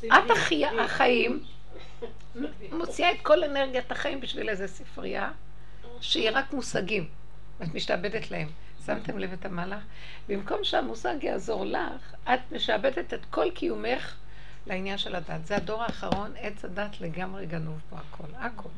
[0.06, 0.66] את החי...
[0.66, 1.44] החיים,
[2.80, 5.32] מוציאה את כל אנרגיית החיים בשביל איזה ספרייה,
[6.02, 7.08] שהיא רק מושגים,
[7.60, 8.48] ואת משתעבדת להם.
[8.86, 9.84] שמתם לב את המהלך?
[10.28, 14.16] במקום שהמושג יעזור לך, את משעבדת את כל קיומך
[14.68, 15.46] לעניין של הדת.
[15.46, 18.70] זה הדור האחרון, עץ הדת לגמרי גנוב פה הכל, הכל.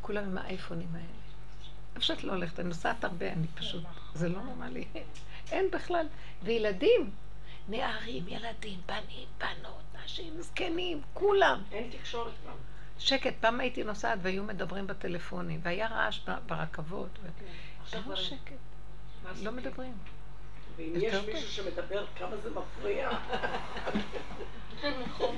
[0.00, 2.00] כולם עם האייפונים האלה.
[2.00, 3.82] שאת לא הולכת, אני נוסעת הרבה, אני פשוט,
[4.14, 4.84] זה לא נורמלי.
[5.52, 6.06] אין בכלל.
[6.42, 7.10] וילדים,
[7.68, 11.62] נערים, ילדים, בנים, בנות, נשים, זקנים, כולם.
[11.72, 12.56] אין תקשורת גם.
[12.98, 17.18] שקט, פעם הייתי נוסעת והיו מדברים בטלפונים, והיה רעש ברכבות.
[17.82, 18.52] עכשיו לא שקט.
[19.42, 19.92] לא מדברים.
[20.76, 23.10] ואם יש מישהו שמדבר, כמה זה מפריע.
[24.80, 25.34] זה מפריע לכולם.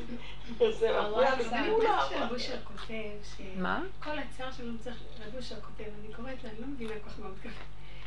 [3.57, 3.83] מה?
[4.03, 4.97] כל הצער שלנו צריך,
[5.27, 7.65] רב אושר כותב, אני קוראת לה, אני לא מבינה כל כך מה הוא ככה,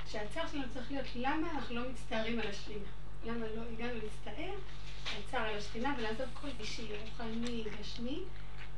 [0.08, 2.86] שהצער שלנו צריך להיות למה אנחנו לא מצטערים על השכינה.
[3.26, 4.54] למה לא הגענו להצטער
[5.16, 8.20] על צער על השכינה ולעזוב כל אישי, רוחני, גשמי,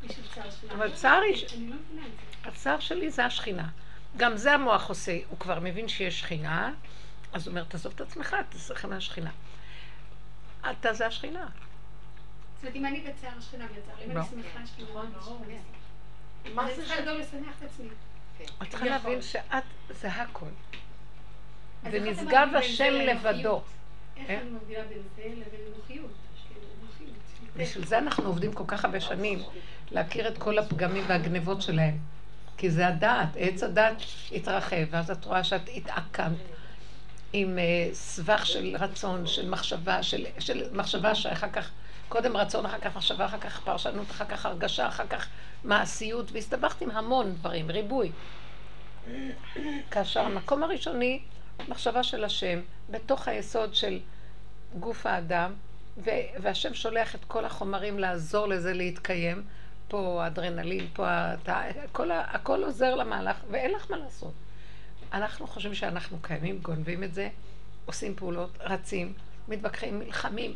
[0.03, 0.73] בשביל צער שלנו.
[0.73, 1.21] אבל צער.
[1.53, 2.49] אני לא מבינה את זה.
[2.49, 3.67] הצער שלי זה השכינה.
[4.17, 6.73] גם זה המוח עושה, הוא כבר מבין שיש שכינה,
[7.33, 9.31] אז הוא אומר, תעזוב את עצמך, תשחק מהשכינה.
[10.71, 11.47] אתה זה השכינה.
[12.61, 13.31] זאת אומרת, אם אני בצער
[14.05, 14.87] אם אני שמחה השכינה,
[15.19, 15.45] ברור.
[16.55, 17.01] מה אני זה צריכה.
[17.01, 17.87] לדאוג לשמח את עצמי.
[18.61, 20.45] את צריכה להבין שאת זה הכל.
[21.83, 23.61] ונשגב השם לבדו.
[24.17, 24.41] איך אה?
[24.41, 26.11] אני מבדילה בין זה לבין נוחיות?
[26.81, 27.15] נוחיות.
[27.57, 29.39] בשביל זה אנחנו עובדים כל כך הרבה שנים,
[29.91, 31.97] להכיר את כל הפגמים והגנבות שלהם.
[32.57, 36.37] כי זה הדעת, עץ הדעת התרחב, ואז את רואה שאת התעקמת
[37.33, 41.71] עם אה, סבך של רצון, של מחשבה, של, של מחשבה שאחר כך,
[42.11, 45.27] קודם רצון, אחר כך מחשבה, אחר כך פרשנות, אחר כך הרגשה, אחר כך
[45.63, 48.11] מעשיות, והסתבכת עם המון דברים, ריבוי.
[49.91, 51.21] כאשר המקום הראשוני,
[51.67, 53.99] מחשבה של השם, בתוך היסוד של
[54.79, 55.53] גוף האדם,
[56.41, 59.43] והשם שולח את כל החומרים לעזור לזה להתקיים.
[59.87, 64.33] פה האדרנלין, פה אתה, הכל, הכל עוזר למהלך, ואין לך מה לעשות.
[65.13, 67.29] אנחנו חושבים שאנחנו קיימים, גונבים את זה,
[67.85, 69.13] עושים פעולות, רצים,
[69.47, 70.55] מתווכחים, נלחמים.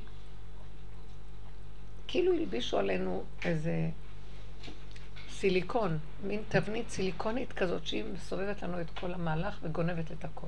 [2.15, 3.89] כאילו הלבישו עלינו איזה
[5.29, 10.47] סיליקון, מין תבנית סיליקונית כזאת שהיא מסובבת לנו את כל המהלך וגונבת את הכל.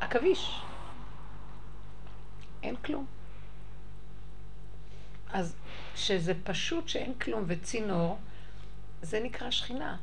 [0.00, 0.60] עכביש.
[2.62, 3.06] אין כלום.
[5.32, 5.56] אז
[5.94, 8.18] כשזה פשוט שאין כלום וצינור,
[9.02, 9.96] זה נקרא שכינה.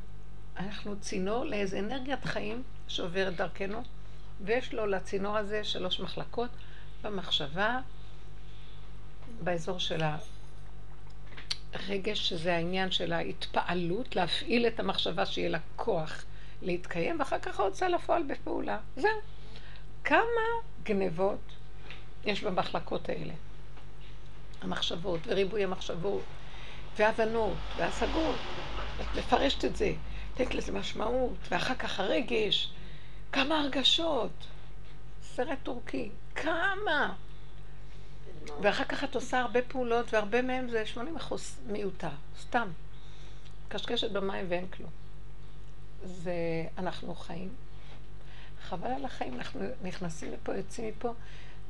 [0.56, 3.82] אנחנו צינור לאיזה אנרגיית חיים שעוברת דרכנו,
[4.40, 6.50] ויש לו לצינור הזה שלוש מחלקות
[7.02, 7.80] במחשבה,
[9.44, 10.02] באזור של
[11.72, 16.24] הרגש, שזה העניין של ההתפעלות, להפעיל את המחשבה שיהיה לה כוח
[16.62, 18.78] להתקיים, ואחר כך ההוצאה לפועל בפעולה.
[18.96, 19.10] זהו.
[20.04, 20.42] כמה
[20.82, 21.52] גנבות
[22.24, 23.34] יש במחלקות האלה?
[24.62, 26.22] המחשבות וריבוי המחשבות
[26.96, 28.36] והבנות והשגות.
[29.00, 29.92] את מפרשת את זה,
[30.30, 32.72] נותנת לזה משמעות, ואחר כך הרגש,
[33.32, 34.46] כמה הרגשות.
[35.22, 37.14] סרט טורקי, כמה.
[38.62, 42.08] ואחר כך את עושה הרבה פעולות, והרבה מהם זה 80 אחוז מיותר,
[42.40, 42.68] סתם.
[43.68, 44.90] קשקשת במים ואין כלום.
[46.04, 46.34] זה,
[46.78, 47.54] אנחנו חיים.
[48.62, 51.14] חבל על החיים, אנחנו נכנסים לפה, יוצאים מפה,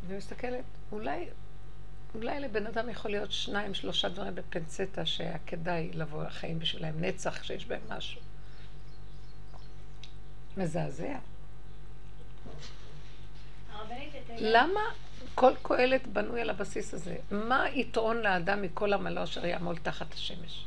[0.07, 1.29] ומסתכלת, אולי,
[2.15, 7.43] אולי לבן אדם יכול להיות שניים, שלושה דברים בפנצטה שהיה כדאי לבוא לחיים בשבילם, נצח
[7.43, 8.21] שיש בהם משהו.
[10.57, 11.19] מזעזע.
[14.39, 14.81] למה
[15.35, 17.17] כל קהלת בנוי על הבסיס הזה?
[17.31, 20.67] מה יתרון לאדם מכל עמלו אשר יעמול תחת השמש?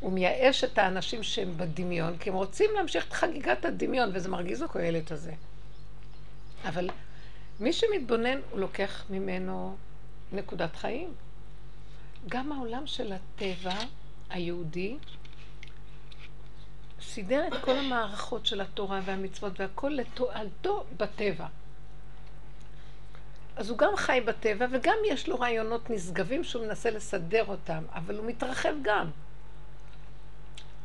[0.00, 4.62] הוא מייאש את האנשים שהם בדמיון, כי הם רוצים להמשיך את חגיגת הדמיון, וזה מרגיז
[4.62, 5.32] הקהלת הזה.
[6.64, 6.90] אבל
[7.60, 9.76] מי שמתבונן, הוא לוקח ממנו
[10.32, 11.14] נקודת חיים.
[12.28, 13.74] גם העולם של הטבע
[14.30, 14.96] היהודי
[17.02, 21.46] סידר את כל המערכות של התורה והמצוות והכל לתועלתו בטבע.
[23.56, 28.16] אז הוא גם חי בטבע וגם יש לו רעיונות נשגבים שהוא מנסה לסדר אותם, אבל
[28.16, 29.10] הוא מתרחב גם.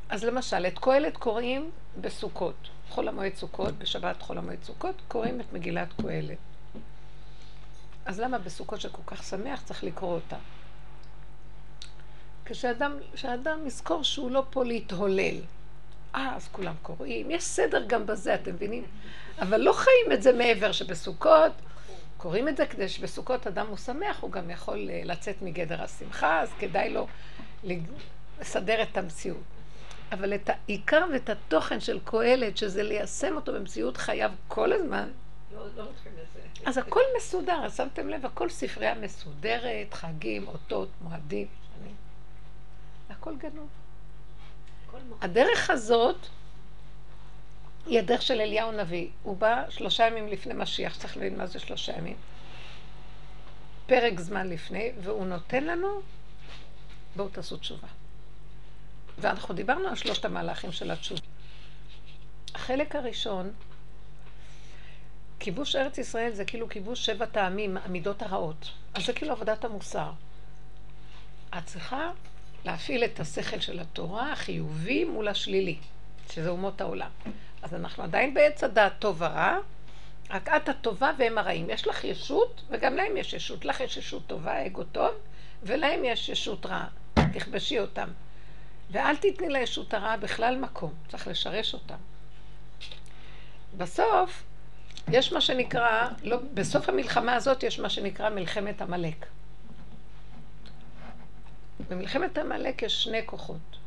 [0.09, 2.69] אז למשל, את קהלת קוראים בסוכות.
[2.89, 6.37] חול המועד סוכות, בשבת חול המועד סוכות, קוראים את מגילת קהלת.
[8.05, 10.37] אז למה בסוכות שכל כך שמח צריך לקרוא אותה?
[12.45, 15.41] כשאדם, כשאדם יזכור שהוא לא פה להתהולל.
[16.15, 17.31] אה, אז כולם קוראים.
[17.31, 18.83] יש סדר גם בזה, אתם מבינים?
[19.39, 21.51] אבל לא חיים את זה מעבר שבסוכות
[22.25, 26.41] קוראים את זה כדי שבסוכות אדם הוא שמח, הוא גם יכול אה, לצאת מגדר השמחה,
[26.41, 27.07] אז כדאי לו
[28.39, 29.43] לסדר את המציאות.
[30.11, 35.09] אבל את העיקר ואת התוכן של קהלת, שזה ליישם אותו במציאות חייו כל הזמן,
[35.55, 35.85] לא, לא
[36.65, 41.95] אז הכל מסודר, שמתם לב, הכל ספרייה מסודרת, חגים, אותות, מועדים, שנים.
[43.09, 43.67] הכל גנוב.
[45.21, 46.27] הדרך הזאת
[47.85, 49.07] היא הדרך של אליהו נביא.
[49.23, 52.15] הוא בא שלושה ימים לפני משיח, צריך להבין מה זה שלושה ימים.
[53.85, 56.01] פרק זמן לפני, והוא נותן לנו,
[57.15, 57.87] בואו תעשו תשובה.
[59.17, 61.21] ואנחנו דיברנו על שלושת המהלכים של התשובה.
[62.55, 63.51] החלק הראשון,
[65.39, 68.71] כיבוש ארץ ישראל זה כאילו כיבוש שבע טעמים, המידות הרעות.
[68.93, 70.11] אז זה כאילו עבודת המוסר.
[71.57, 72.11] את צריכה
[72.65, 75.77] להפעיל את השכל של התורה החיובי מול השלילי,
[76.31, 77.09] שזה אומות העולם.
[77.65, 79.57] אז אנחנו עדיין בעץ הדעת טוב ורע,
[80.29, 81.69] רק את הטובה והם הרעים.
[81.69, 83.65] יש לך ישות, וגם להם יש ישות.
[83.65, 85.11] לך יש ישות טובה, אגו טוב,
[85.63, 86.83] ולהם יש ישות רע.
[87.33, 88.07] תכבשי אותם.
[88.91, 91.95] ואל תתני לישות הרעה בכלל מקום, צריך לשרש אותם.
[93.77, 94.43] בסוף,
[95.11, 99.25] יש מה שנקרא, לא, בסוף המלחמה הזאת יש מה שנקרא מלחמת עמלק.
[101.89, 103.77] במלחמת עמלק יש שני כוחות,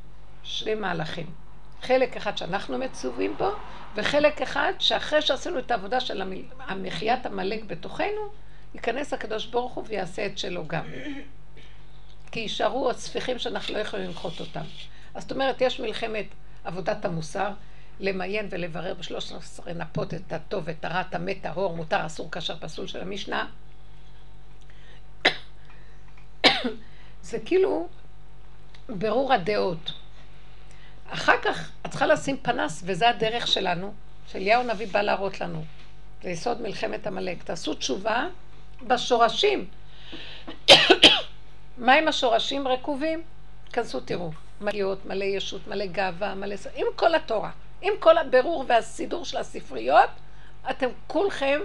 [0.42, 1.47] שני מהלכים.
[1.82, 3.50] חלק אחד שאנחנו מצווים בו,
[3.94, 6.22] וחלק אחד שאחרי שעשינו את העבודה של
[6.60, 8.28] המחיית עמלק בתוכנו,
[8.74, 10.84] ייכנס הקדוש ברוך הוא ויעשה את שלו גם.
[12.30, 14.64] כי יישארו הספיחים שאנחנו לא יכולים למחות אותם.
[15.14, 16.26] אז זאת אומרת, יש מלחמת
[16.64, 17.50] עבודת המוסר,
[18.00, 22.86] למיין ולברר בשלוש עשרה נפות את הטוב, את הרע, המת, ההור, מותר, אסור, כאשר פסול
[22.86, 23.46] של המשנה.
[27.22, 27.88] זה כאילו
[28.88, 29.92] ברור הדעות.
[31.10, 33.92] אחר כך את צריכה לשים פנס, וזה הדרך שלנו,
[34.26, 35.64] שאליהו הנביא בא להראות לנו.
[36.22, 37.42] זה יסוד מלחמת עמלק.
[37.42, 38.26] תעשו תשובה
[38.86, 39.66] בשורשים.
[41.78, 43.22] מה עם השורשים רקובים?
[43.72, 44.30] כנסו תראו.
[44.60, 46.56] מלאות, מלא ישות, מלא גאווה, מלא...
[46.74, 47.50] עם כל התורה,
[47.82, 50.10] עם כל הבירור והסידור של הספריות,
[50.70, 51.60] אתם כולכם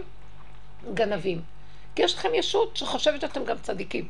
[0.93, 1.41] גנבים.
[1.95, 4.07] כי יש לכם ישות שחושבת שאתם גם צדיקים.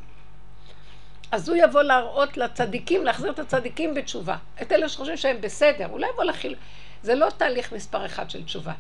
[1.34, 4.38] אז הוא יבוא להראות לצדיקים, להחזיר את הצדיקים בתשובה.
[4.62, 6.56] את אלה שחושבים שהם בסדר, אולי יבוא להכיל.
[7.02, 8.74] זה לא תהליך מספר אחד של תשובה.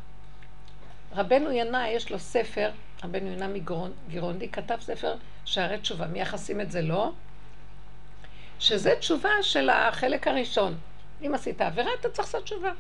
[1.15, 2.71] רבנו ינאי, יש לו ספר,
[3.03, 3.61] רבנו ינאי
[4.07, 6.07] מגירונדי, כתב ספר שערי תשובה.
[6.07, 7.11] מייחסים את זה לו, לא?
[8.59, 10.77] שזה תשובה של החלק הראשון.
[11.21, 12.71] אם עשית עבירה, אתה צריך לעשות תשובה.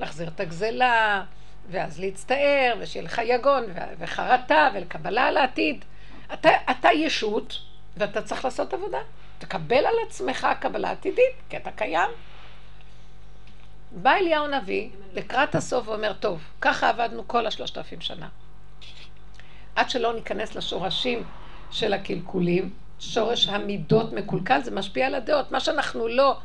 [0.00, 1.24] להחזיר את הגזלה,
[1.70, 3.64] ואז להצטער, ושיהיה לך יגון,
[3.98, 5.84] וחרטה, ולקבלה על העתיד.
[6.32, 7.67] אתה, אתה ישות,
[7.98, 8.98] ואתה צריך לעשות עבודה.
[9.38, 12.10] תקבל על עצמך קבלה עתידית, כי אתה קיים.
[13.92, 18.28] בא אליהו נביא לקראת הסוף ואומר, טוב, ככה עבדנו כל השלושת אלפים שנה.
[19.76, 21.24] עד שלא ניכנס לשורשים
[21.70, 25.52] של הקלקולים, שורש המידות מקולקל, זה משפיע על הדעות.
[25.52, 26.38] מה שאנחנו לא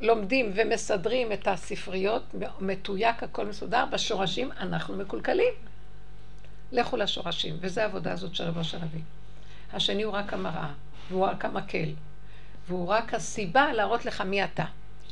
[0.00, 2.22] לומדים ומסדרים את הספריות,
[2.60, 5.54] מתויק, הכל מסודר, בשורשים אנחנו מקולקלים.
[6.72, 9.00] לכו לשורשים, וזו העבודה הזאת של רבו של אבי.
[9.72, 10.68] השני הוא רק המראה,
[11.10, 11.94] והוא רק המקל,
[12.68, 14.64] והוא רק הסיבה להראות לך מי אתה.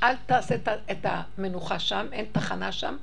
[0.02, 0.54] אל תעשה
[0.90, 2.96] את המנוחה שם, אין תחנה שם,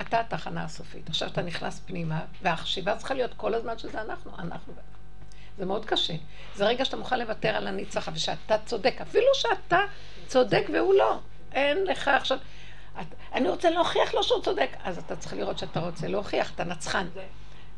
[0.00, 1.08] אתה התחנה הסופית.
[1.08, 4.72] עכשיו אתה נכנס פנימה, והחשיבה צריכה להיות כל הזמן שזה אנחנו, אנחנו.
[5.58, 6.14] זה מאוד קשה.
[6.54, 9.78] זה רגע שאתה מוכן לוותר על הניצחה, ושאתה צודק, אפילו שאתה
[10.26, 11.18] צודק והוא לא.
[11.52, 12.38] אין לך עכשיו...
[13.00, 14.70] את, אני רוצה להוכיח לו שהוא צודק.
[14.84, 17.06] אז אתה צריך לראות שאתה רוצה להוכיח, אתה נצחן.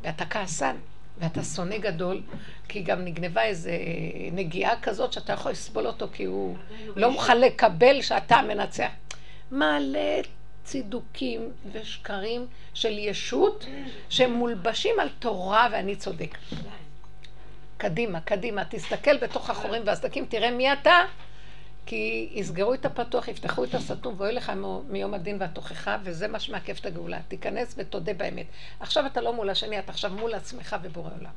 [0.03, 0.77] ואתה כעסן,
[1.18, 2.22] ואתה שונא גדול,
[2.68, 3.70] כי גם נגנבה איזו
[4.33, 6.57] נגיעה כזאת שאתה יכול לסבול אותו, כי הוא
[6.96, 8.90] לא מוכן לקבל שאתה מנצח.
[9.50, 10.20] מעלה
[10.64, 13.66] צידוקים ושקרים של ישות
[14.09, 16.38] שמולבשים על תורה ואני צודק.
[17.77, 20.94] קדימה, קדימה, תסתכל בתוך החורים והסדקים, תראה מי אתה,
[21.87, 24.53] כי יסגרו את הפתוח, יפתחו את הסתום, ואוי לך
[24.88, 27.18] מיום הדין והתוכחה, וזה מה שמעכב את הגאולה.
[27.29, 28.47] תיכנס ותודה באמת.
[28.81, 31.31] עכשיו אתה לא מול השני, אתה עכשיו מול עצמך ובורא עולם.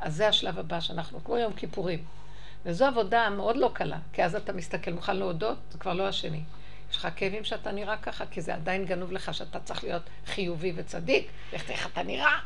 [0.00, 2.04] אז זה השלב הבא שאנחנו, כמו יום כיפורים.
[2.64, 6.40] וזו עבודה מאוד לא קלה, כי אז אתה מסתכל, מוכן להודות, זה כבר לא השני.
[6.90, 10.72] יש לך כאבים שאתה נראה ככה, כי זה עדיין גנוב לך שאתה צריך להיות חיובי
[10.76, 12.38] וצדיק, איך אתה נראה.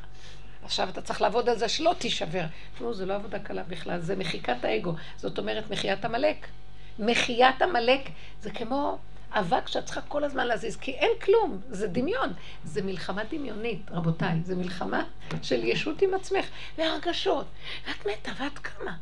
[0.64, 2.44] עכשיו אתה צריך לעבוד על זה שלא תישבר.
[2.78, 4.94] תראו, זו לא עבודה קלה בכלל, זה מחיקת האגו.
[5.16, 6.46] זאת אומרת, מחיית עמלק.
[7.00, 8.00] מחיית עמלק
[8.40, 8.98] זה כמו
[9.32, 12.32] אבק שאת צריכה כל הזמן להזיז, כי אין כלום, זה דמיון.
[12.64, 15.04] זה מלחמה דמיונית, רבותיי, זה מלחמה
[15.42, 16.46] של ישות עם עצמך,
[16.78, 17.46] והרגשות,
[17.88, 18.92] ואת מתה, ואת קמה,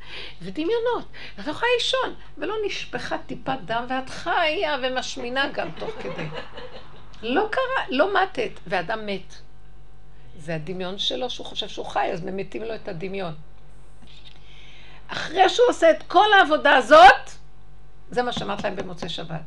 [0.42, 1.06] ודמיונות,
[1.38, 6.26] ואת לא יכולה לישון, ולא נשפכה טיפת דם, ואת חיה ומשמינה גם תוך כדי.
[7.22, 9.34] לא קרה, לא מתת, ואדם מת.
[10.38, 13.34] זה הדמיון שלו שהוא חושב שהוא חי, אז ממיתים לו את הדמיון.
[15.08, 17.37] אחרי שהוא עושה את כל העבודה הזאת,
[18.10, 19.40] זה מה שאמרת להם במוצאי שבת.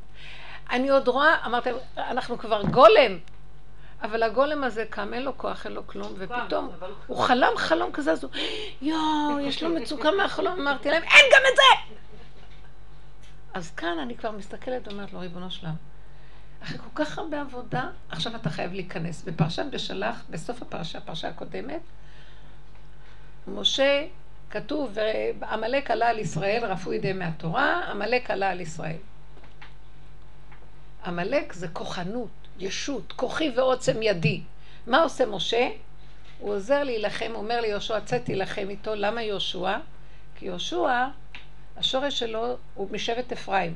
[0.72, 3.18] אני עוד רואה, אמרתם, אנחנו כבר גולם,
[4.02, 6.70] אבל הגולם הזה קם, אין לו כוח, אין לו כלום, ופתאום
[7.08, 8.32] הוא חלם חלום כזה, אז הוא,
[8.82, 11.96] יואו, יש לו מצוקה מהחלום, אמרתי להם, אין גם את זה!
[13.54, 15.74] אז כאן אני כבר מסתכלת ואומרת לו, ריבונו שלם,
[16.64, 19.24] אחרי כל כך הרבה עבודה, עכשיו אתה חייב להיכנס.
[19.24, 21.82] בפרשת בשלח, בסוף הפרשה, הפרשה הקודמת,
[23.48, 24.08] משה,
[24.52, 24.98] כתוב,
[25.50, 28.98] עמלק עלה על ישראל, רפו ידי מהתורה, עמלק עלה על ישראל.
[31.06, 32.30] עמלק זה כוחנות,
[32.60, 34.42] ישות, כוחי ועוצם ידי.
[34.88, 35.70] מה עושה משה?
[36.40, 38.96] הוא עוזר להילחם, אומר ליהושע, צא תילחם איתו.
[38.96, 39.78] למה יהושע?
[40.36, 41.08] כי יהושע,
[41.78, 43.74] השורש שלו הוא משבט אפרים.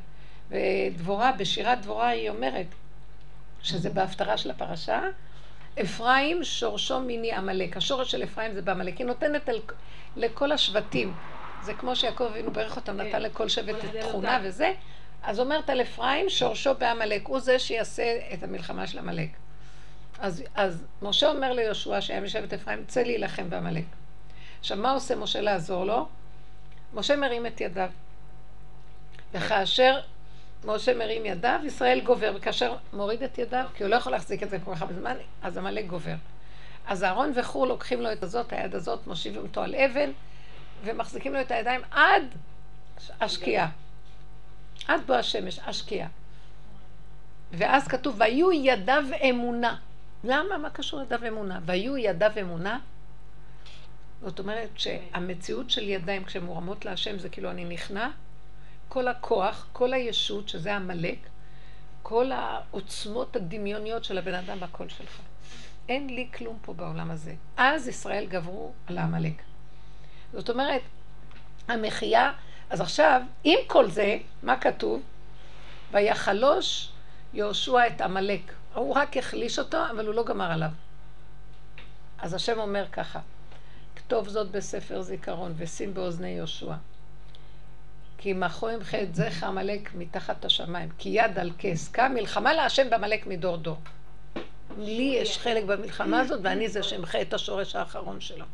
[0.49, 2.67] ודבורה, בשירת דבורה היא אומרת,
[3.61, 5.01] שזה בהפטרה של הפרשה,
[5.81, 7.77] אפרים שורשו מיני עמלק.
[7.77, 8.97] השורש של אפרים זה בעמלק.
[8.97, 9.59] היא נותנת על,
[10.15, 11.13] לכל השבטים.
[11.63, 14.71] זה כמו שיעקב אבינו ברך אותם, נתן לכל שבט את תכונה וזה.
[15.23, 17.27] אז אומרת על אפרים, שורשו בעמלק.
[17.27, 19.29] הוא זה שיעשה את המלחמה של עמלק.
[20.19, 23.83] אז, אז משה אומר ליהושע, שהיה משבט אפרים, צא להילחם בעמלק.
[24.59, 26.07] עכשיו, מה עושה משה לעזור לו?
[26.93, 27.89] משה מרים את ידיו.
[29.33, 29.99] וכאשר
[30.65, 34.49] משה מרים ידיו, ישראל גובר, וכאשר מוריד את ידיו, כי הוא לא יכול להחזיק את
[34.49, 36.15] זה כל כך הרבה זמן, אז עמלק גובר.
[36.87, 40.11] אז אהרון וחור לוקחים לו את הזאת, היד הזאת, מושיבים אותו על אבן,
[40.83, 42.23] ומחזיקים לו את הידיים עד
[43.21, 43.69] השקיעה.
[44.87, 46.07] עד בוא השמש, השקיעה.
[47.51, 49.75] ואז כתוב, ויהיו ידיו אמונה.
[50.23, 50.57] למה?
[50.57, 51.59] מה קשור ידיו אמונה?
[51.65, 52.79] ויהיו ידיו אמונה.
[54.21, 58.09] זאת אומרת שהמציאות של ידיים כשהן מורמות להשם זה כאילו אני נכנע,
[58.89, 61.17] כל הכוח, כל הישות, שזה עמלק,
[62.03, 65.19] כל העוצמות הדמיוניות של הבן אדם בקול שלך.
[65.89, 67.35] אין לי כלום פה בעולם הזה.
[67.57, 69.41] אז ישראל גברו על העמלק.
[70.33, 70.81] זאת אומרת,
[71.67, 72.31] המחייה,
[72.69, 75.01] אז עכשיו, עם כל זה, מה כתוב?
[75.91, 76.91] ויחלוש
[77.33, 78.53] יהושע את עמלק.
[78.73, 80.69] הוא רק החליש אותו, אבל הוא לא גמר עליו.
[82.17, 83.19] אז השם אומר ככה,
[83.95, 86.73] כתוב זאת בספר זיכרון ושים באוזני יהושע.
[88.17, 92.89] כי מחו ימחה את זך עמלק מתחת השמיים, כי יד על כס, קם מלחמה להשם
[92.89, 93.77] בעמלק מדור דור.
[94.77, 98.45] לי יש חלק במלחמה הזאת, ואני זה שמחה את השורש האחרון שלו.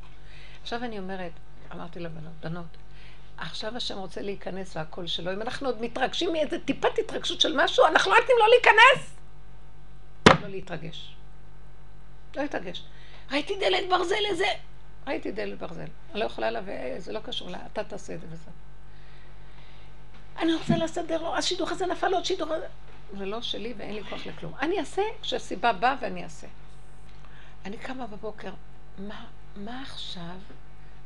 [0.62, 1.32] עכשיו אני אומרת,
[1.74, 2.78] אמרתי לבנות, בנות,
[3.38, 5.34] עכשיו השם רוצה להיכנס והקול שלו.
[5.34, 9.16] אם אנחנו עוד מתרגשים מאיזה טיפת התרגשות של משהו, אנחנו לא נותנים לו להיכנס.
[10.41, 11.16] לא להתרגש.
[12.36, 12.84] לא להתרגש.
[13.32, 14.45] ראיתי דלת ברזל איזה...
[15.07, 15.86] ראיתי דלת ברזל.
[16.12, 18.49] אני לא יכולה לה, וזה לא קשור לה, אתה תעשה את זה וזה.
[20.39, 22.67] אני רוצה לסדר לו, השידוך הזה נפל עוד שידוך הזה.
[23.17, 24.53] זה לא שלי ואין לי כוח לכלום.
[24.61, 26.47] אני אעשה כשהסיבה באה ואני אעשה.
[27.65, 28.51] אני קמה בבוקר,
[28.97, 29.25] מה,
[29.55, 30.36] מה עכשיו?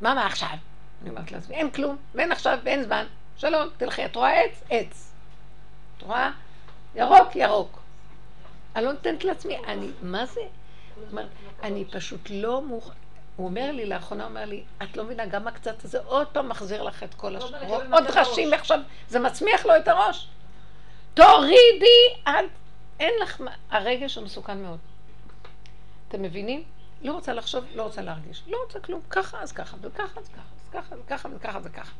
[0.01, 0.57] מה מה עכשיו?
[1.01, 3.05] אני אומרת לעצמי, אין כלום, ואין עכשיו ואין זמן.
[3.37, 4.63] שלום, תלכי, את רואה עץ?
[4.69, 5.11] עץ.
[5.97, 6.31] את רואה?
[6.95, 7.79] ירוק, ירוק.
[8.75, 10.41] אני לא נותנת לעצמי, אני, מה זה?
[11.63, 12.91] אני פשוט לא מוכ...
[13.35, 16.49] הוא אומר לי, לאחרונה הוא אומר לי, את לא מבינה, גם הקצת הזה עוד פעם
[16.49, 17.91] מחזיר לך את כל השאר.
[17.91, 18.79] עוד ראשים עכשיו,
[19.09, 20.27] זה מצמיח לו את הראש.
[21.13, 22.45] תורידי עד...
[22.99, 23.43] אין לך...
[23.69, 24.79] הרגש הוא מסוכן מאוד.
[26.07, 26.63] אתם מבינים?
[27.01, 28.43] לא רוצה לחשוב, לא רוצה להרגיש.
[28.47, 29.01] לא רוצה כלום.
[29.09, 31.91] ככה אז ככה, וככה אז ככה, אז ככה וככה וככה וככה.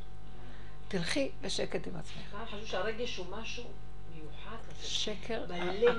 [0.87, 2.35] תלכי בשקט עם עצמך.
[2.37, 3.63] אני חושב שהרגש הוא משהו
[4.15, 4.55] מיוחד.
[4.81, 5.43] שקר,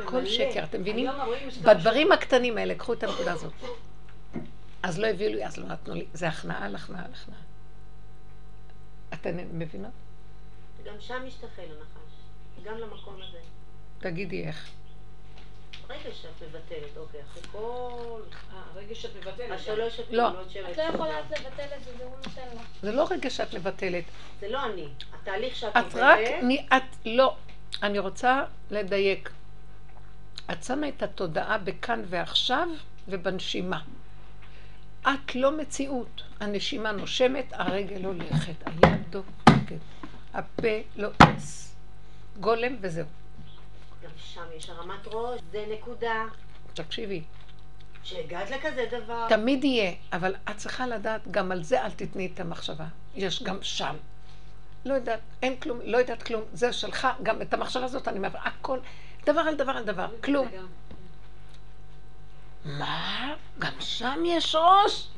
[0.04, 0.64] הכל שקר.
[0.64, 1.10] אתם מבינים?
[1.62, 3.52] בדברים הקטנים האלה, קחו את הנקודה הזאת.
[4.82, 6.06] אז לא הביאו לי, אז לא נתנו לי.
[6.12, 7.40] זה הכנעה על הכנעה על הכנעה.
[9.14, 9.92] אתן מבינות?
[10.84, 12.12] גם שם משתחל הנחש,
[12.64, 13.38] גם למקום הזה.
[13.98, 14.70] תגידי איך.
[15.88, 18.20] רגע שאת מבטלת, אוקיי, אחרי כל...
[18.52, 19.50] אה, רגע שאת מבטלת.
[19.50, 20.28] השלוש לא.
[20.28, 22.62] הפעולות של את לא יכולה לבטל את זה, זה הוא נותן לך.
[22.82, 24.04] זה לא רגע שאת מבטלת.
[24.40, 24.88] זה לא אני.
[25.14, 27.36] התהליך שאת את רק, אני, את לא.
[27.82, 29.30] אני רוצה לדייק.
[30.52, 32.68] את שמה את התודעה בכאן ועכשיו
[33.08, 33.80] ובנשימה.
[35.08, 36.22] את לא מציאות.
[36.40, 39.78] הנשימה נושמת, הרגל הולכת, היד דופקת,
[40.34, 41.74] הפה לועס.
[42.40, 43.06] גולם וזהו.
[44.02, 46.24] גם שם יש הרמת ראש, זה נקודה.
[46.74, 47.22] תקשיבי,
[48.02, 49.26] שהגעת לכזה דבר.
[49.28, 52.86] תמיד יהיה, אבל את צריכה לדעת, גם על זה אל תתני את המחשבה.
[53.14, 53.96] יש גם שם.
[54.84, 58.44] לא יודעת, אין כלום, לא יודעת כלום, זה שלך, גם את המחשבה הזאת אני מעבירה,
[58.44, 58.78] הכל,
[59.26, 60.48] דבר על דבר על דבר, כלום.
[62.66, 63.34] מה?
[63.58, 65.08] גם שם יש ראש?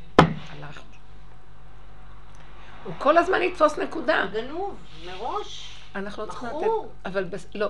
[2.85, 4.27] הוא כל הזמן יתפוס נקודה.
[4.33, 4.77] גנוב,
[5.07, 5.77] מראש.
[5.95, 6.67] אנחנו לא צריכים לתת...
[7.05, 7.47] אבל בס...
[7.55, 7.69] לא.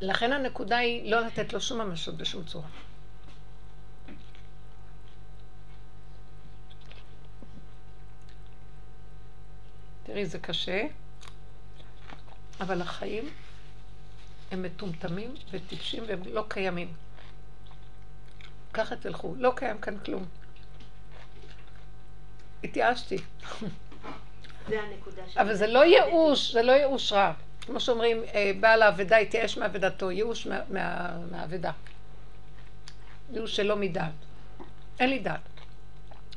[0.00, 2.68] לכן הנקודה היא לא לתת לו שום ממשות בשום צורה.
[10.02, 10.82] תראי, זה קשה,
[12.60, 13.28] אבל החיים
[14.50, 16.92] הם מטומטמים וטיפשים והם לא קיימים.
[18.78, 20.24] ככה תלכו, לא קיים כאן כלום.
[22.64, 23.16] התייאשתי.
[24.68, 25.36] זה הנקודה ש...
[25.36, 27.32] אבל זה לא ייאוש, זה לא ייאוש רע.
[27.60, 31.70] כמו שאומרים, אה, בעל האבדה התייאש מאבדתו, ייאוש מה- מה- מהאבדה.
[33.32, 34.12] ייאוש שלא מדעת.
[35.00, 35.40] אין לי דעת.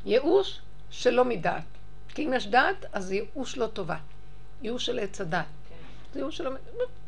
[0.05, 0.61] ייאוש
[0.91, 1.63] שלא מדעת.
[2.09, 3.97] כי אם יש דעת, אז ייאוש לא טובה.
[4.61, 5.45] ייאוש של עץ הדעת.
[6.13, 6.51] זה ייאוש שלא...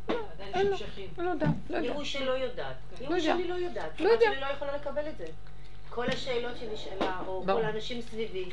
[0.09, 0.77] לא, אין לו,
[1.17, 1.83] לא יודעת, לא יודעת.
[1.83, 2.75] ייאוש שלא יודעת.
[3.01, 3.21] ייאוש יודע.
[3.21, 3.91] שאני לא יודעת.
[3.91, 4.25] לא כמעט יודע.
[4.25, 5.25] שאני לא יכולה לקבל את זה.
[5.89, 7.43] כל השאלות שנשאלה, או.
[7.45, 8.49] כל האנשים סביבי,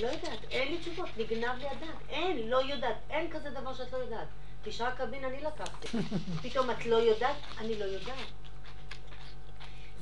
[0.00, 1.96] לא יודעת, אין לי תשובות, נגנב לי הדעת.
[2.08, 4.28] אין, לא יודעת, אין כזה דבר שאת לא יודעת.
[4.62, 5.88] תשעה קבין אני לקחתי.
[6.42, 8.16] פתאום את לא יודעת, אני לא יודעת.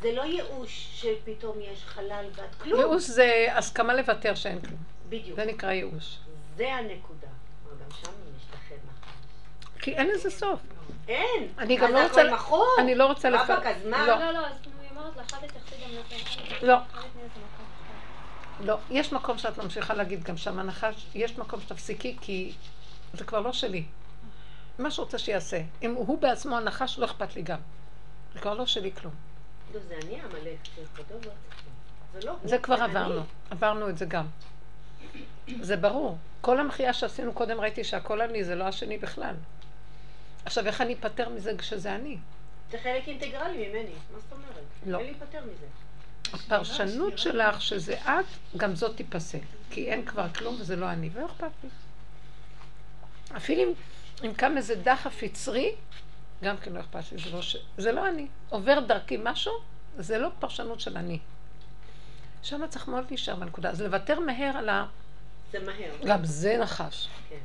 [0.01, 2.81] זה לא ייאוש שפתאום יש חלל ואת כלום.
[2.81, 4.83] ייאוש זה הסכמה לוותר שאין כלום.
[5.09, 5.37] בדיוק.
[5.37, 6.19] זה נקרא ייאוש.
[6.57, 7.29] זה הנקודה.
[7.67, 9.83] אבל גם שם משתחרר נחש.
[9.83, 10.61] כי אין לזה סוף.
[11.09, 11.49] אין.
[11.59, 12.35] אני אז גם לא הכל רוצה...
[12.35, 12.67] מכור.
[12.79, 13.41] אני לא רוצה לפ...
[13.41, 14.07] רבאק, אז מה?
[14.07, 14.19] לא.
[14.19, 16.67] לא, לא, אז היא אומרת לך, אל תתייחסי גם לזה.
[16.67, 16.77] לא.
[16.77, 17.63] מקום.
[18.61, 22.53] לא, יש מקום שאת ממשיכה להגיד גם שם הנחש, יש מקום שתפסיקי כי
[23.15, 23.85] זה כבר לא שלי.
[24.79, 25.61] מה שרוצה שיעשה.
[25.83, 27.59] אם הוא בעצמו הנחש, לא אכפת לי גם.
[28.35, 29.15] זה כבר לא שלי כלום.
[29.75, 31.31] לא, זה אני עמלק, זה כבודו
[32.25, 32.35] לא.
[32.45, 32.63] זה לא.
[32.63, 32.83] כבר.
[32.83, 34.27] עברנו, עברנו את זה גם.
[35.61, 36.19] זה ברור.
[36.41, 39.35] כל המחיה שעשינו קודם ראיתי שהכל אני, זה לא השני בכלל.
[40.45, 42.17] עכשיו, איך אני אפטר מזה כשזה אני?
[42.71, 44.65] זה חלק אינטגרלי ממני, מה זאת אומרת?
[44.87, 44.99] לא.
[44.99, 45.67] אין להיפטר מזה.
[46.33, 49.41] הפרשנות שלך שזה את, גם זאת תיפסק.
[49.71, 51.69] כי אין כבר כלום וזה לא אני, ולא אכפת לי.
[53.37, 53.73] אפילו אם,
[54.25, 55.75] אם קם איזה דחף יצרי,
[56.43, 57.57] גם כן לא אכפת לי, זה לא, ש...
[57.79, 58.27] זה לא אני.
[58.49, 59.53] עובר דרכי משהו,
[59.97, 61.19] זה לא פרשנות של אני.
[62.43, 63.71] שם צריך מאוד להישאר בנקודה.
[63.71, 64.87] אז לוותר מהר על ה...
[65.53, 65.93] זה מהר.
[66.07, 67.09] גם זה נחש.
[67.29, 67.37] כן.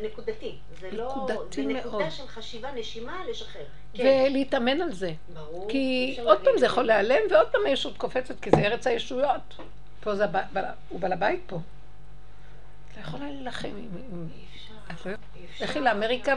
[0.00, 0.58] זה נקודתי.
[0.80, 1.06] זה לא...
[1.28, 1.86] נקודתי זה מאוד.
[1.86, 3.64] נקודה של חשיבה, נשימה, לשחרר.
[3.94, 4.26] כן.
[4.30, 5.12] ולהתאמן על זה.
[5.34, 5.68] ברור.
[5.70, 9.54] כי עוד פעם זה יכול להיעלם, ועוד פעם הישות קופצת, כי זה ארץ הישויות.
[10.00, 10.24] פה זה,
[10.88, 11.56] הוא בעל הבית פה.
[11.56, 13.88] את לא יכולה להילחם עם...
[15.06, 15.64] לא אי אפשר.
[15.64, 16.34] לכי לאמריקה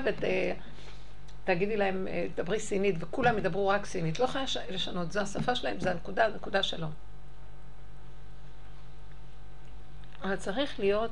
[1.45, 4.20] ותגידי להם, אה, דברי סינית, וכולם ידברו רק סינית.
[4.20, 6.88] לא יכולה לש- לשנות, זו השפה שלהם, זו הנקודה, הנקודה שלו.
[10.24, 11.12] אבל צריך להיות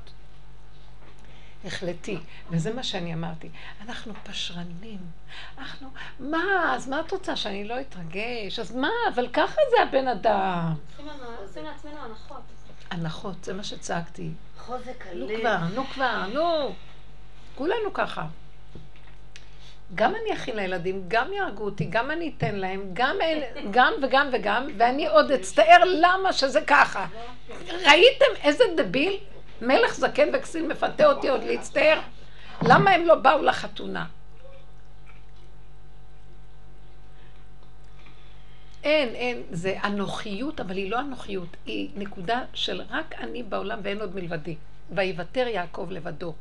[1.65, 2.17] החלטי,
[2.49, 3.49] וזה מה שאני אמרתי.
[3.81, 4.99] אנחנו פשרנים.
[5.57, 5.89] אנחנו,
[6.19, 8.59] מה, אז מה את רוצה, שאני לא אתרגש?
[8.59, 10.73] אז מה, אבל ככה זה הבן אדם.
[11.41, 12.41] עושים לעצמנו הנחות.
[12.91, 14.29] הנחות, זה מה שצעקתי.
[14.57, 15.39] חוזק נו הלב.
[15.39, 16.75] כבר, נו כבר, נו.
[17.55, 18.25] כולנו ככה.
[19.95, 23.43] גם אני אכין לילדים, גם יהרגו אותי, גם אני אתן להם, גם, אין,
[23.75, 27.05] גם וגם וגם, ואני עוד אצטער למה שזה ככה.
[27.69, 29.17] ראיתם איזה דביל?
[29.61, 31.99] מלך זקן וכסיל מפתה אותי עוד להצטער?
[32.61, 34.05] למה הם לא באו לחתונה?
[38.83, 44.01] אין, אין, זה אנוכיות, אבל היא לא אנוכיות, היא נקודה של רק אני בעולם ואין
[44.01, 44.55] עוד מלבדי.
[44.91, 46.33] ויוותר יעקב לבדו,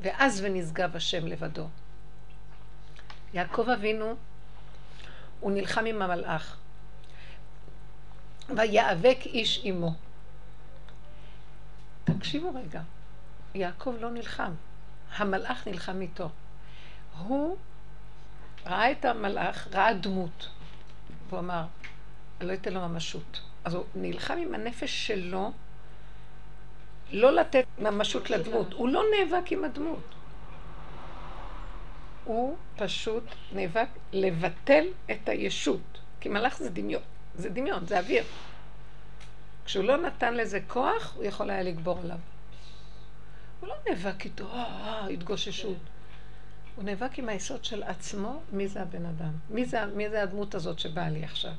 [0.00, 1.68] ואז ונשגב השם לבדו.
[3.34, 4.14] יעקב אבינו,
[5.40, 6.56] הוא נלחם עם המלאך.
[8.56, 9.94] ויאבק איש עמו.
[12.06, 12.80] תקשיבו רגע,
[13.54, 14.52] יעקב לא נלחם,
[15.16, 16.28] המלאך נלחם איתו.
[17.18, 17.56] הוא
[18.66, 20.48] ראה את המלאך, ראה דמות,
[21.28, 21.64] והוא אמר,
[22.40, 23.40] לא אתן לו ממשות.
[23.64, 25.52] אז הוא נלחם עם הנפש שלו
[27.12, 28.72] לא לתת ממשות לדמות.
[28.72, 30.14] הוא לא נאבק עם הדמות.
[32.24, 35.98] הוא פשוט נאבק לבטל את הישות.
[36.20, 37.02] כי מלאך זה דמיון.
[37.34, 38.24] זה דמיון, זה אוויר.
[39.66, 42.18] כשהוא לא נתן לזה כוח, הוא יכול היה לגבור עליו.
[43.60, 45.76] הוא לא נאבק איתו, אה, אה, התגוששות.
[46.76, 49.32] הוא נאבק עם היסוד של עצמו, מי זה הבן אדם?
[49.50, 51.52] מי זה, מי זה הדמות הזאת שבאה לי עכשיו?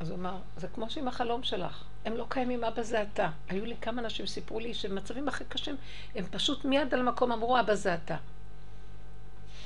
[0.00, 3.30] אז הוא אמר, זה כמו שעם החלום שלך, הם לא קיימים, אבא זה אתה.
[3.48, 5.76] היו לי כמה אנשים סיפרו לי שבמצבים הכי קשים,
[6.14, 8.16] הם פשוט מיד על מקום אמרו, אבא זה אתה.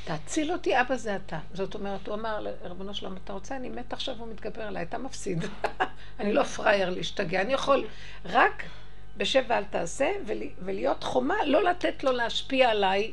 [0.06, 1.38] תציל אותי, אבא זה אתה.
[1.54, 4.98] זאת אומרת, הוא אמר לרבנו שלום, אתה רוצה, אני מת עכשיו, הוא מתגבר עליי, אתה
[4.98, 5.44] מפסיד.
[6.20, 7.86] אני לא פראייר להשתגע, אני יכול
[8.24, 8.62] רק
[9.16, 13.12] בשב ואל תעשה, ול- ולהיות חומה, לא לתת לו להשפיע עליי,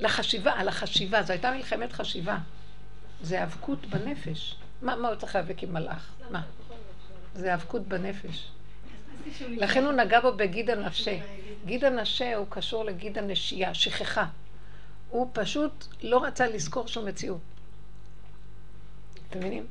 [0.00, 1.22] לחשיבה, על החשיבה.
[1.22, 2.36] זו הייתה מלחמת חשיבה.
[3.22, 4.56] זה היאבקות בנפש.
[4.82, 6.12] מה, מה הוא צריך להיאבק עם מלאך?
[6.30, 6.42] מה?
[7.34, 8.48] זה היאבקות בנפש.
[9.48, 11.18] לכן הוא נגע בו בגיד הנפשה.
[11.66, 14.24] גיד הנשה הוא קשור לגיד הנשייה, שכחה.
[15.10, 17.40] הוא פשוט לא רצה לזכור שהוא מציאות.
[19.28, 19.66] אתם מבינים?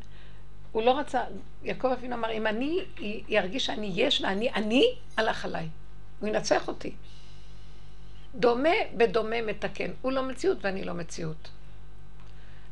[0.72, 1.24] הוא לא רצה,
[1.64, 2.80] יעקב אבינו אמר, אם אני
[3.28, 5.68] ירגיש שאני יש ואני אני, הלך עליי.
[6.20, 6.96] הוא ינצח אותי.
[8.36, 9.92] דומה בדומה מתקן.
[10.02, 11.50] הוא לא מציאות ואני לא מציאות.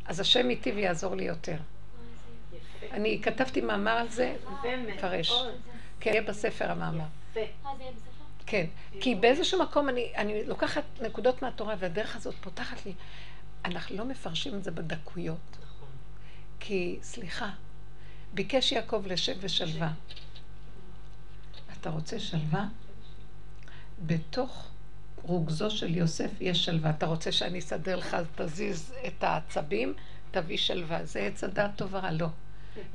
[0.05, 1.57] אז השם איתי ויעזור לי יותר.
[2.91, 4.35] אני כתבתי מאמר על זה,
[4.87, 5.43] מפרש.
[5.99, 7.05] כן, יהיה בספר המאמר.
[8.47, 8.65] כן,
[9.01, 12.93] כי באיזשהו מקום אני, אני לוקחת נקודות מהתורה, והדרך הזאת פותחת לי.
[13.65, 15.57] אנחנו לא מפרשים את זה בדקויות.
[16.59, 17.49] כי, סליחה,
[18.33, 19.91] ביקש יעקב לשב ושלווה.
[21.73, 22.65] אתה רוצה שלווה?
[24.05, 24.67] בתוך
[25.23, 26.89] רוגזו של יוסף יש שלווה.
[26.89, 29.93] אתה רוצה שאני אסדר לך, תזיז את העצבים,
[30.31, 31.05] תביא שלווה.
[31.05, 32.27] זה עץ הדעת טוב לא.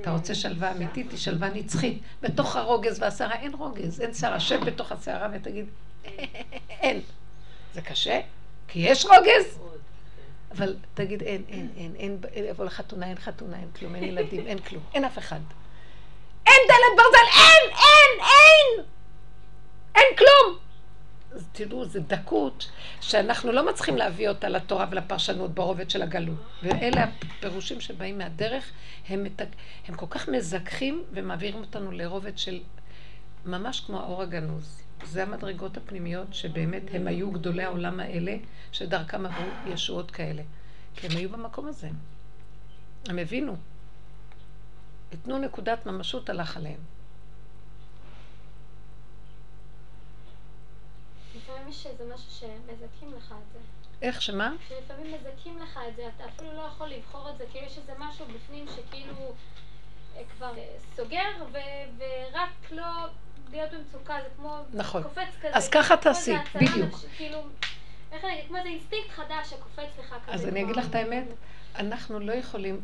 [0.01, 2.03] אתה רוצה שלווה אמיתית, היא שלווה נצחית.
[2.22, 4.41] בתוך הרוגז והסערה אין רוגז, אין סערה.
[4.41, 5.66] שב בתוך הסערה ותגיד,
[6.70, 7.01] אין.
[7.74, 8.20] זה קשה,
[8.68, 9.59] כי יש רוגז.
[10.57, 14.59] אבל תגיד, אין, אין, אין, אין, יבוא לחתונה, אין חתונה, אין כלום, אין ילדים, אין
[14.59, 15.41] כלום, אין אף אחד.
[16.47, 18.85] אין דלת ברזל, אין, אין, אין!
[19.95, 20.59] אין כלום!
[21.53, 22.70] תראו, זו דקות
[23.01, 26.39] שאנחנו לא מצליחים להביא אותה לתורה ולפרשנות ברובד של הגלות.
[26.62, 27.05] ואלה
[27.39, 28.70] הפירושים שבאים מהדרך,
[29.09, 29.47] הם, מתק...
[29.89, 32.61] הם כל כך מזככים ומעבירים אותנו לרובד של
[33.47, 34.83] ממש כמו האור הגנוז.
[35.05, 38.37] זה המדרגות הפנימיות שבאמת הם היו גדולי העולם האלה,
[38.72, 40.43] שדרכם עברו ישועות כאלה.
[40.97, 41.89] כי הם היו במקום הזה.
[43.09, 43.57] הם הבינו.
[45.12, 46.80] יתנו נקודת ממשות הלך עליהם.
[51.87, 53.59] איזה משהו שמזכים לך את זה.
[54.03, 54.53] איך, שמה?
[54.68, 57.93] שלפעמים מזכים לך את זה, אתה אפילו לא יכול לבחור את זה, כאילו יש איזה
[57.99, 59.35] משהו בפנים שכאילו
[60.16, 60.64] אה, כבר אה,
[60.97, 61.18] סוגר,
[61.53, 61.59] ו-
[61.99, 62.85] ורק לא
[63.51, 65.03] להיות במצוקה, זה כמו נכון.
[65.03, 65.51] קופץ כזה.
[65.57, 66.97] אז ככה תעשי, בדיוק.
[66.99, 67.39] ש- כאילו,
[68.12, 70.35] איך אני אגיד, כמו איזה אינסטינקט חדש שקופץ לך כזה.
[70.35, 70.77] אז אני אגיד.
[70.77, 71.25] לך את האמת,
[71.77, 72.81] אנחנו לא יכולים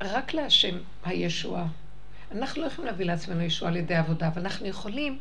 [0.00, 1.66] רק להשם הישועה.
[2.32, 5.18] אנחנו לא יכולים להביא לעצמנו ישועה על ידי עבודה, אבל אנחנו יכולים,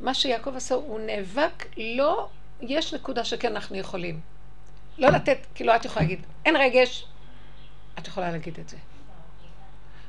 [0.00, 2.28] מה שיעקב עשה, הוא נאבק, לא,
[2.62, 4.20] יש נקודה שכן אנחנו יכולים.
[4.98, 7.06] לא לתת, כאילו את יכולה להגיד, אין רגש,
[7.98, 8.76] את יכולה להגיד את זה.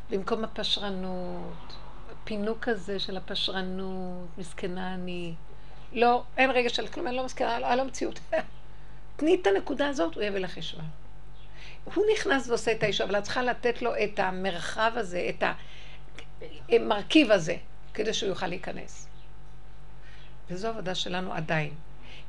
[0.09, 1.73] במקום הפשרנות,
[2.11, 5.33] הפינוק הזה של הפשרנות, מסכנה אני.
[5.93, 8.19] לא, אין רגש של כלום, אני לא מסכנה, על המציאות.
[9.15, 10.85] תני את הנקודה הזאת, הוא יביא לך ישועה.
[11.83, 15.43] הוא נכנס ועושה את הישועה, אבל את צריכה לתת לו את המרחב הזה, את
[16.69, 17.55] המרכיב הזה,
[17.93, 19.07] כדי שהוא יוכל להיכנס.
[20.49, 21.73] וזו עבודה שלנו עדיין.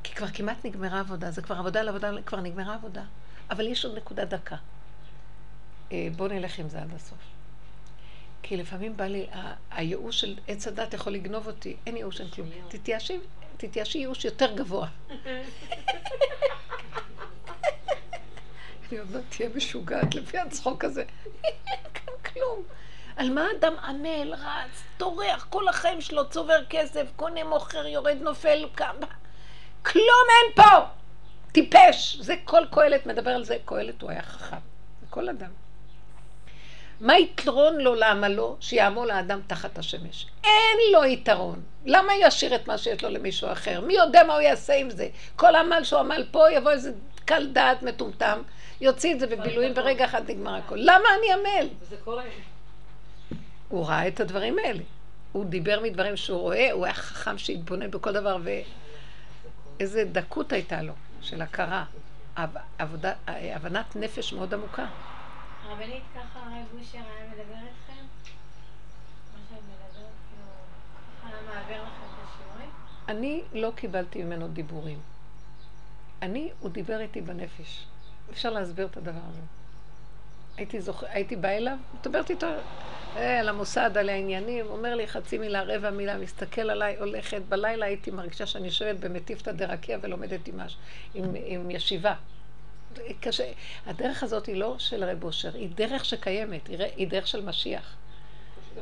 [0.05, 3.03] כי כבר כמעט נגמרה עבודה, זה כבר עבודה על עבודה, כבר נגמרה עבודה.
[3.49, 4.55] אבל יש עוד נקודה דקה.
[5.91, 7.17] אה, בואו נלך עם זה עד הסוף.
[8.41, 9.27] כי לפעמים בא לי,
[9.71, 12.49] הייאוש של עץ הדת יכול לגנוב אותי, אין ייאוש, אין כלום.
[12.67, 13.19] תתייאשי,
[13.57, 14.87] תתייאשי ייאוש יותר גבוה.
[18.89, 21.03] אני עוד מעט תהיה משוגעת לפי הצחוק הזה.
[21.43, 22.63] אין כאן כלום.
[23.15, 28.67] על מה אדם עמל, רץ, טורח, כל החיים שלו צובר כסף, קונה, מוכר, יורד, נופל,
[28.75, 28.95] קם.
[29.85, 30.85] כלום אין פה!
[31.51, 32.17] טיפש!
[32.19, 33.57] זה כל קהלת מדבר על זה.
[33.65, 34.57] קהלת הוא היה חכם.
[35.01, 35.49] זה כל אדם.
[37.01, 40.27] מה יתרון לו לעמלו שיעמול האדם תחת השמש?
[40.43, 41.61] אין לו יתרון.
[41.85, 43.81] למה ישאיר את מה שיש לו למישהו אחר?
[43.81, 45.07] מי יודע מה הוא יעשה עם זה?
[45.35, 46.91] כל עמל שהוא עמל פה, יבוא איזה
[47.25, 48.41] קל דעת מטומטם,
[48.81, 50.75] יוציא את זה בבילויים, ברגע אחד נגמר הכל.
[50.79, 51.67] למה אני עמל?
[53.69, 54.83] הוא ראה את הדברים האלה.
[55.31, 58.37] הוא דיבר מדברים שהוא רואה, הוא היה חכם שהתבונן בכל דבר,
[59.79, 61.85] ואיזה דקות הייתה לו, של הכרה.
[62.35, 64.85] עב- עבודה, הבנת נפש מאוד עמוקה.
[65.63, 68.03] הרבנית, ככה הרב גושר היה מדבר איתכם?
[68.03, 69.93] מה שאת מדברת,
[70.29, 70.51] כאילו,
[71.21, 72.69] ככה היה מעביר לכם את השיעורים?
[73.09, 74.99] אני לא קיבלתי ממנו דיבורים.
[76.21, 77.85] אני, הוא דיבר איתי בנפש.
[78.31, 79.41] אפשר להסביר את הדבר הזה.
[80.57, 81.03] הייתי, זוכ...
[81.07, 82.47] הייתי באה אליו, מדברת איתו
[83.15, 87.41] אה, על המוסד, על העניינים, אומר לי חצי מילה, רבע מילה, מסתכל עליי, הולכת.
[87.49, 90.59] בלילה הייתי מרגישה שאני יושבת במטיפתא דרקיע ולומדת עם.
[91.13, 92.13] עם, עם ישיבה.
[93.19, 93.51] קשה.
[93.85, 97.95] הדרך הזאת היא לא של רב אושר, היא דרך שקיימת, היא דרך של משיח.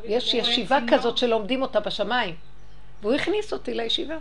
[0.04, 2.36] יש ישיבה כזאת שלומדים אותה בשמיים,
[3.02, 4.18] והוא הכניס אותי לישיבה.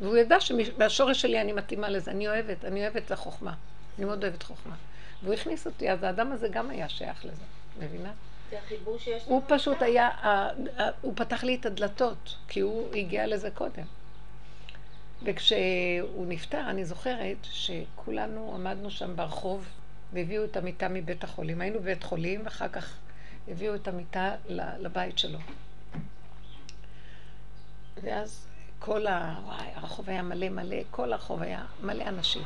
[0.00, 3.52] והוא ידע שמהשורש שלי אני מתאימה לזה, אני אוהבת, אני אוהבת את החוכמה.
[3.98, 4.74] אני מאוד אוהבת חוכמה.
[5.22, 7.42] והוא הכניס אותי, אז האדם הזה גם היה שייך לזה,
[7.78, 8.12] מבינה?
[9.24, 9.82] הוא פשוט.
[9.82, 10.10] היה,
[11.00, 13.84] הוא פתח לי את הדלתות, כי הוא הגיע לזה קודם.
[15.22, 19.68] וכשהוא נפטר, אני זוכרת שכולנו עמדנו שם ברחוב
[20.12, 21.60] והביאו את המיטה מבית החולים.
[21.60, 22.96] היינו בבית חולים, ואחר כך
[23.48, 24.34] הביאו את המיטה
[24.78, 25.38] לבית שלו.
[28.02, 28.46] ואז
[28.78, 29.40] כל ה...
[29.44, 32.42] וואי, הרחוב היה מלא מלא, כל הרחוב היה מלא אנשים.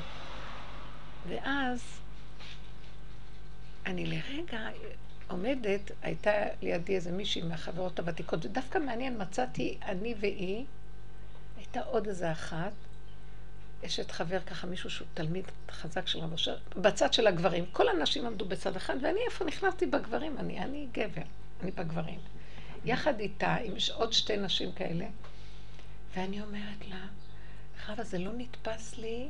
[1.29, 2.02] ואז
[3.87, 4.69] אני לרגע
[5.29, 10.65] עומדת, הייתה לידי איזה מישהי מהחברות הוותיקות, ודווקא מעניין, מצאתי אני והיא,
[11.57, 12.73] הייתה עוד איזה אחת,
[13.87, 17.65] אשת חבר ככה, מישהו שהוא תלמיד חזק של רב אשר, בצד של הגברים.
[17.73, 20.39] כל הנשים עמדו בצד אחד, ואני איפה נכנסתי בגברים?
[20.39, 21.23] אני, אני גבר,
[21.63, 22.21] אני בגברים.
[22.85, 25.07] יחד איתה, עם עוד שתי נשים כאלה,
[26.15, 27.07] ואני אומרת לה,
[27.87, 29.29] חווה, זה לא נתפס לי.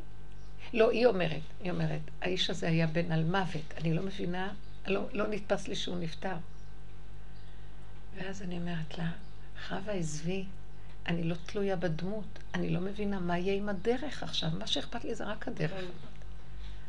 [0.72, 4.52] לא, היא אומרת, היא אומרת, האיש הזה היה בן על מוות, אני לא מבינה,
[4.86, 6.36] לא, לא נתפס לי שהוא נפטר.
[8.16, 9.10] ואז אני אומרת לה,
[9.68, 10.44] חווה, עזבי,
[11.06, 15.14] אני לא תלויה בדמות, אני לא מבינה מה יהיה עם הדרך עכשיו, מה שאכפת לי
[15.14, 15.84] זה רק הדרך.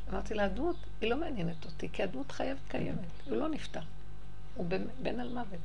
[0.09, 3.81] אמרתי לה, הדמות, היא לא מעניינת אותי, כי הדמות חייבת קיימת, הוא לא נפטר,
[4.55, 5.59] הוא בן, בן על מוות.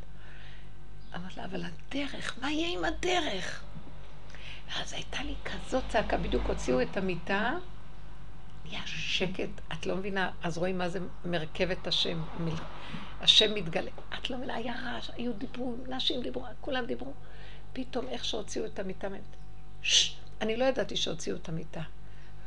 [1.15, 3.63] אמרתי לה, אבל הדרך, מה יהיה עם הדרך?
[4.69, 7.55] ואז הייתה לי כזאת צעקה, בדיוק הוציאו את המיטה,
[8.69, 12.23] נהיה שקט, את לא מבינה, אז רואים מה זה מרכבת השם,
[13.21, 13.91] השם מתגלה.
[14.19, 17.13] את לא מבינה, היה רעש, היו דיברו, נשים דיברו, כולם דיברו.
[17.73, 19.09] פתאום איך שהוציאו את המיטה,
[20.41, 21.83] אני לא ידעתי שהוציאו את המיטה.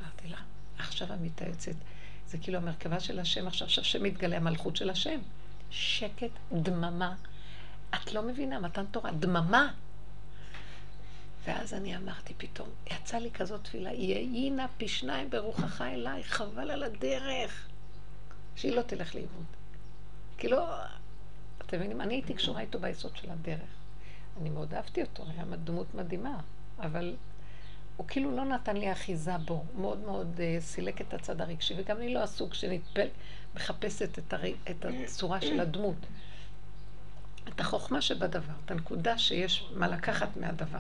[0.02, 0.38] אמרתי לה,
[0.78, 1.76] עכשיו המיטה יוצאת.
[2.28, 5.20] זה כאילו המרכבה של השם, עכשיו שהשם מתגלה, המלכות של השם.
[5.70, 7.16] שקט, דממה.
[7.96, 9.72] את לא מבינה, מתן תורה, דממה.
[11.46, 16.72] ואז אני אמרתי פתאום, יצא לי כזאת תפילה, יהי נא פי שניים ברוחך אליי, חבל
[16.72, 17.68] על הדרך.
[18.56, 19.46] שהיא לא תלך לאיבוד.
[20.38, 20.68] כי לא,
[21.62, 23.70] אתם מבינים, אני הייתי קשורה איתו ביסוד של הדרך.
[24.42, 26.40] אני מאוד אהבתי אותו, היה דמות מדהימה,
[26.80, 27.16] אבל
[27.98, 31.98] הוא כאילו לא נתן לי אחיזה בו, מאוד מאוד uh, סילק את הצד הרגשי, וגם
[31.98, 33.08] אני לא הסוג שנטפל,
[33.56, 34.42] מחפשת את, הר...
[34.70, 35.96] את הצורה של הדמות.
[37.48, 40.80] את החוכמה שבדבר, את הנקודה שיש מה לקחת מהדבר.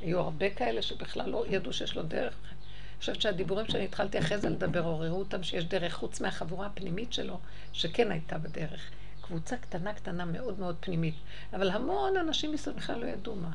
[0.00, 2.34] היו הרבה כאלה שבכלל לא ידעו שיש לו דרך.
[2.44, 7.12] אני חושבת שהדיבורים שאני התחלתי אחרי זה לדבר עוררו אותם שיש דרך חוץ מהחבורה הפנימית
[7.12, 7.38] שלו,
[7.72, 8.90] שכן הייתה בדרך.
[9.20, 11.14] קבוצה קטנה קטנה מאוד מאוד פנימית,
[11.52, 13.50] אבל המון אנשים מסביב בכלל לא ידעו מה.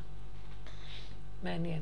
[1.44, 1.82] מעניין.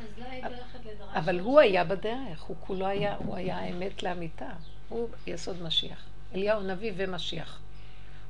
[0.00, 1.08] אז לא היית הולכת לדרש.
[1.14, 4.50] אבל הוא היה בדרך, הוא כולו היה, הוא היה האמת לאמיתה.
[4.88, 6.04] הוא יסוד משיח.
[6.34, 7.58] אליהו נביא ומשיח.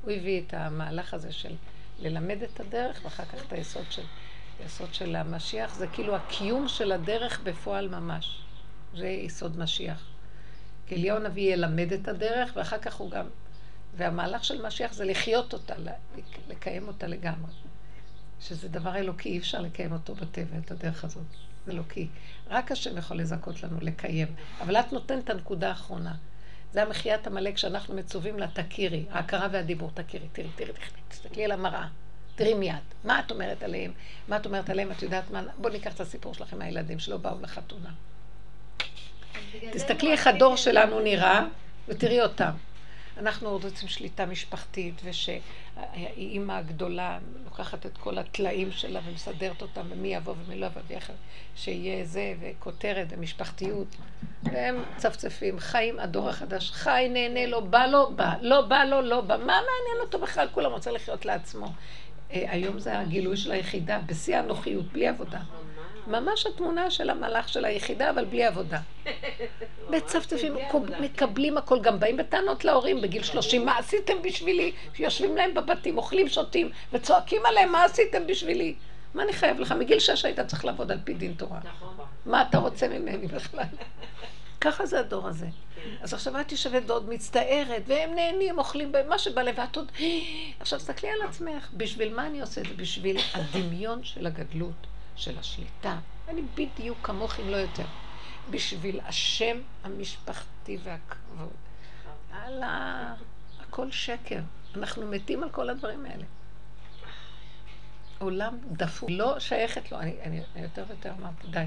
[0.01, 1.55] הוא הביא את המהלך הזה של
[1.99, 4.01] ללמד את הדרך, ואחר כך את היסוד של,
[4.59, 5.75] היסוד של המשיח.
[5.75, 8.41] זה כאילו הקיום של הדרך בפועל ממש.
[8.95, 10.05] זה יסוד משיח.
[10.87, 13.25] כי אליהו נביא ילמד את הדרך, ואחר כך הוא גם
[13.97, 15.73] והמהלך של משיח זה לחיות אותה,
[16.49, 17.51] לקיים אותה לגמרי.
[18.41, 21.23] שזה דבר אלוקי, אי אפשר לקיים אותו בטבע, את הדרך הזאת.
[21.65, 22.07] זה אלוקי.
[22.49, 24.27] רק השם יכול לזכות לנו לקיים.
[24.61, 26.15] אבל את נותנת את הנקודה האחרונה.
[26.73, 30.71] זה המחיית עמלק שאנחנו מצווים לה, תכירי, ההכרה והדיבור, תכירי, תראי, תראי,
[31.07, 31.87] תסתכלי על המראה,
[32.35, 32.75] תראי מיד.
[33.03, 33.91] מה את אומרת עליהם?
[34.27, 34.91] מה את אומרת עליהם?
[34.91, 35.41] את יודעת מה?
[35.57, 37.89] בואו ניקח את הסיפור שלכם מהילדים שלא באו לחתונה.
[39.71, 41.45] תסתכלי איך הדור שלנו נראה,
[41.87, 42.51] ותראי אותם.
[43.17, 50.33] אנחנו רוצים שליטה משפחתית, ושהאימא הגדולה לוקחת את כל הטלאים שלה ומסדרת אותם, ומי יבוא
[50.45, 50.81] ומי לא יבוא
[51.55, 53.87] שיהיה זה, וכותרת ומשפחתיות.
[54.43, 59.21] והם צפצפים, חיים, הדור החדש, חי, נהנה, לא בא לו, בא, לא בא לו, לא
[59.21, 59.37] בא.
[59.37, 60.47] מה מעניין אותו בכלל?
[60.51, 61.67] כולם רוצה לחיות לעצמו.
[62.33, 65.39] אה, היום זה הגילוי של היחידה, בשיא הנוחיות, בלי עבודה.
[66.07, 68.79] ממש התמונה של המלאך של היחידה, אבל בלי עבודה.
[69.89, 70.55] מצפצפים,
[70.99, 74.71] מקבלים הכל, גם באים בטענות להורים בגיל שלושים, מה עשיתם בשבילי?
[74.99, 78.75] יושבים להם בבתים, אוכלים, שותים, וצועקים עליהם, מה עשיתם בשבילי?
[79.13, 79.71] מה אני חייב לך?
[79.71, 81.59] מגיל שש היית צריך לעבוד על פי דין תורה.
[81.63, 82.05] נכון.
[82.25, 83.63] מה אתה רוצה ממני בכלל?
[84.63, 85.47] ככה זה הדור הזה.
[86.01, 89.91] אז עכשיו את יושבת ועוד מצטערת, והם נהנים, אוכלים מה שבא לב, ואת עוד...
[90.59, 92.73] עכשיו תסתכלי על עצמך, בשביל מה אני עושה את זה?
[92.73, 94.87] בשביל הדמיון של הגדלות.
[95.15, 95.97] של השליטה.
[96.27, 97.85] אני בדיוק כמוך, אם לא יותר.
[98.49, 101.49] בשביל השם המשפחתי והכבוד.
[102.31, 103.13] הלאה,
[103.59, 104.39] הכל שקר.
[104.75, 106.25] אנחנו מתים על כל הדברים האלה.
[108.19, 109.99] עולם דפוק, לא שייכת לו.
[109.99, 111.65] אני, אני יותר ויותר אמרתי, די.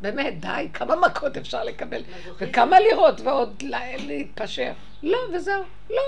[0.00, 2.02] באמת, די, כמה מכות אפשר לקבל,
[2.38, 3.62] וכמה לראות ועוד
[3.98, 4.72] להתפשר.
[5.02, 6.02] לא, וזהו, לא.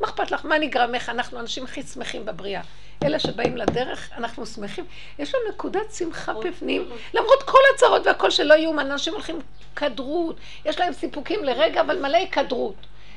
[0.00, 0.44] מה אכפת לך?
[0.44, 0.94] מה נגרם?
[0.94, 2.60] איך אנחנו אנשים הכי שמחים בבריאה.
[3.04, 4.84] אלה שבאים לדרך, אנחנו שמחים.
[5.18, 9.38] יש לנו נקודת שמחה בפנים, למרות כל הצרות והכל שלא יאומן, אנשים הולכים
[9.76, 12.74] כדרות, יש להם סיפוקים לרגע, אבל מלא כדרות.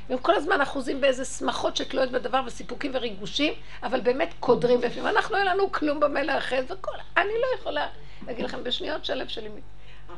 [0.09, 5.07] והם כל הזמן אחוזים באיזה שמחות שתלויות בדבר וסיפוקים וריגושים, אבל באמת קודרים בפנים.
[5.07, 5.99] אנחנו אין לנו כלום
[6.37, 6.91] אחרי זה, וכל...
[7.17, 7.87] אני לא יכולה
[8.27, 9.49] להגיד לכם בשניות שהלב שלי...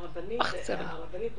[0.00, 1.32] הרבנית, הרבנית,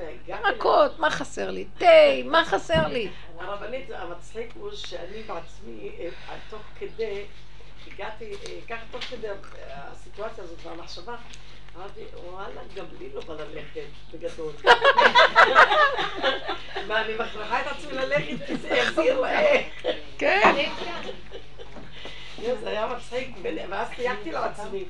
[0.56, 1.66] מכות, מה חסר לי?
[1.78, 1.86] תה,
[2.26, 3.10] מה חסר לי?
[3.40, 6.10] הרבנית, המצחיק הוא שאני בעצמי, אה,
[6.50, 7.24] תוך כדי,
[7.88, 9.28] הגעתי, אה, ככה תוך כדי
[9.70, 11.16] הסיטואציה הזאת והמחשבה,
[11.78, 12.02] אמרתי,
[12.32, 13.82] וואלה, גם לי לא בא ללכת,
[14.14, 14.54] בגדול.
[16.88, 19.64] מה, אני מכריחה את עצמי ללכת, כי זה החזיר להם.
[20.18, 20.66] כן.
[22.42, 23.30] זה היה מצחיק,
[23.70, 24.86] ואז תייגתי לעצמי.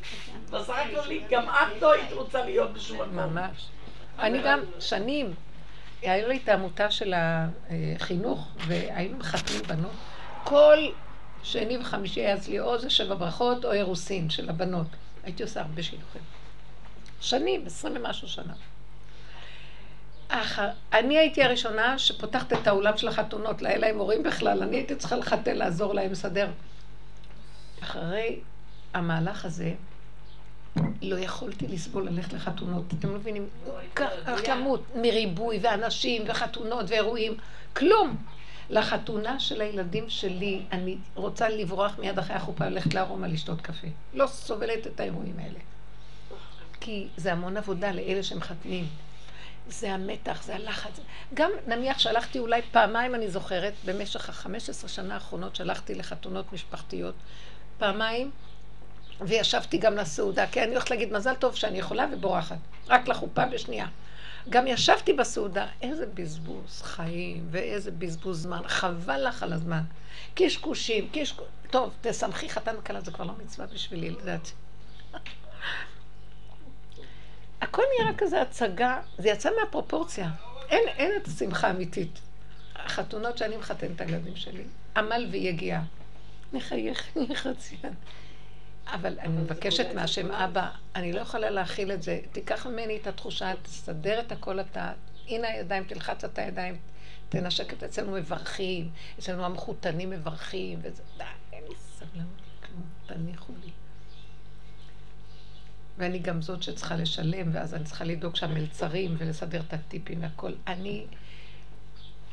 [0.51, 3.15] בסך הכל גם את לא היית רוצה להיות בשום מקום.
[3.15, 3.67] ממש.
[4.19, 5.33] אני גם שנים,
[6.01, 9.91] היה לי את העמותה של החינוך, והיינו מחתנים בנות.
[10.43, 10.77] כל
[11.43, 14.87] שני וחמישי היה אצלי או זה שבע ברכות או אירוסין של הבנות.
[15.23, 16.21] הייתי עושה הרבה שילוחים.
[17.21, 18.53] שנים, עשרים ומשהו שנה.
[20.29, 20.59] אח,
[20.93, 24.95] אני הייתי הראשונה שפותחת את האולם של החתונות, לא היה להם הורים בכלל, אני הייתי
[24.95, 26.47] צריכה לחתן, לעזור להם, לסדר.
[27.83, 28.39] אחרי
[28.93, 29.73] המהלך הזה,
[31.01, 32.85] לא יכולתי לסבול ללכת לחתונות.
[32.99, 33.49] אתם לא מבינים?
[34.45, 37.37] כמות מריבוי ואנשים וחתונות ואירועים,
[37.73, 38.17] כלום.
[38.69, 43.87] לחתונה של הילדים שלי, אני רוצה לברוח מיד אחרי החופה, ללכת לארומה לשתות קפה.
[44.13, 45.59] לא סובלת את האירועים האלה.
[46.79, 48.87] כי זה המון עבודה לאלה שמחתנים.
[49.67, 50.99] זה המתח, זה הלחץ.
[51.33, 57.15] גם נניח שהלכתי אולי פעמיים, אני זוכרת, במשך החמש עשרה שנה האחרונות שהלכתי לחתונות משפחתיות,
[57.77, 58.31] פעמיים,
[59.21, 62.57] וישבתי גם לסעודה, כי אני הולכת להגיד מזל טוב שאני יכולה ובורחת,
[62.87, 63.87] רק לחופה בשנייה.
[64.49, 69.81] גם ישבתי בסעודה, איזה בזבוז חיים ואיזה בזבוז זמן, חבל לך על הזמן.
[70.35, 71.47] קשקושים, קשקוש...
[71.69, 74.51] טוב, תשמחי חתן וכלה, זה כבר לא מצווה בשבילי, לדעת.
[77.61, 80.29] הכל נראה כזה הצגה, זה יצא מהפרופורציה.
[80.69, 82.19] אין, אין את השמחה האמיתית.
[82.75, 84.63] החתונות שאני מחתן את הילדים שלי,
[84.97, 85.81] עמל ויגיעה.
[86.53, 87.93] מחייך, חציין.
[88.93, 92.19] אבל אני מבקשת מהשם אבא, אני לא יכולה להכיל את זה.
[92.31, 94.91] תיקח ממני את התחושה, תסדר את הכל אתה.
[95.27, 96.77] הנה הידיים, תלחץ את הידיים,
[97.29, 101.23] תנשק את אצלנו מברכים, אצלנו המחותנים מברכים, וזה, די,
[101.53, 103.71] אין לי סבלנות כלום, תניחו לי.
[105.97, 110.51] ואני גם זאת שצריכה לשלם, ואז אני צריכה לדאוג שהמלצרים ולסדר את הטיפים והכל.
[110.67, 111.05] אני...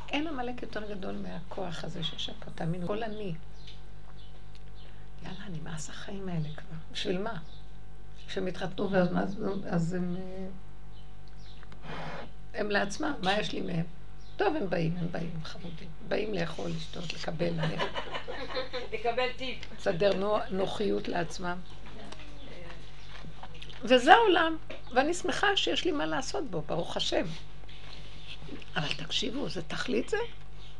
[0.09, 3.34] אין עמלק יותר גדול מהכוח הזה שיושב פה, תאמינו, כל אני.
[5.26, 6.76] יאללה, אני נמאס החיים האלה כבר.
[6.92, 7.38] בשביל מה?
[8.28, 10.16] כשהם התחתנו ואז אז הם...
[10.16, 10.46] אה,
[12.54, 13.84] הם לעצמם, מה יש לי מהם?
[14.36, 15.88] טוב, הם באים, הם באים, חמודים.
[16.08, 17.52] באים לאכול, לשתות, לקבל.
[18.92, 19.58] לקבל טיפ.
[19.78, 21.58] לסדר נוחיות לעצמם.
[23.82, 24.56] וזה העולם,
[24.94, 27.26] ואני שמחה שיש לי מה לעשות בו, ברוך השם.
[28.76, 30.16] אבל תקשיבו, זה תכלית זה?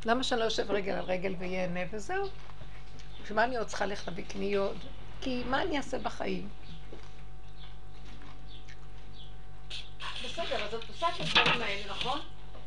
[0.05, 2.27] למה שאני לא יושב רגל על רגל ויהנה וזהו?
[3.27, 4.77] בשביל מה אני עוד צריכה ללכת להביא קניות?
[5.21, 6.49] כי מה אני אעשה בחיים?
[10.25, 12.21] בסדר, אז את עושה את הדברים האלה, נכון?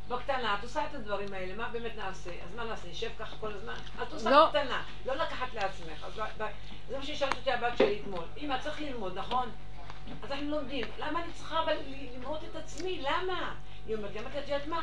[0.10, 2.30] בקטנה, את עושה את הדברים האלה, מה באמת נעשה?
[2.30, 2.88] אז מה נעשה?
[2.88, 3.74] נשב ככה כל הזמן?
[4.04, 4.46] את עושה לא.
[4.46, 6.06] בקטנה, לא לקחת לעצמך.
[6.90, 8.26] זה מה ששאלת אותי הבת שלי אתמול.
[8.38, 9.50] אמא, צריך ללמוד, נכון?
[10.24, 10.88] אז אנחנו לומדים.
[10.98, 11.76] למה אני צריכה אבל
[12.16, 13.02] למרות את עצמי?
[13.02, 13.56] למה?
[13.88, 14.82] היא אומרת אמרתי, את יודעת מה?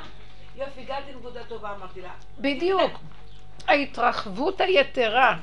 [0.57, 2.15] יופי, הגעתי לנקודה טובה, אמרתי לה.
[2.39, 2.93] בדיוק.
[3.69, 5.37] ההתרחבות היתרה.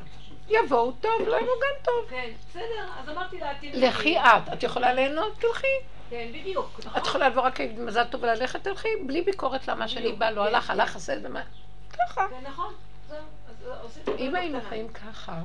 [0.49, 2.09] יבואו טוב, לא יבואו גם טוב.
[2.09, 3.81] כן, בסדר, אז אמרתי לה, תלכי.
[3.81, 5.67] לכי את, את יכולה ליהנות, תלכי.
[6.09, 6.79] כן, בדיוק.
[6.85, 7.01] נכון.
[7.01, 10.45] את יכולה לבוא רק להגיד מזל טוב וללכת, תלכי, בלי ביקורת למה שאני באה, לא
[10.45, 10.97] הלך, כן, הלך, כן.
[10.97, 11.41] עשה את זה, מה...
[11.89, 12.27] ככה.
[12.29, 12.73] כן, נכון.
[14.19, 15.41] אם היינו חיים ככה,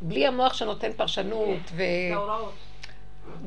[0.00, 1.82] בלי המוח שנותן פרשנות כן, ו...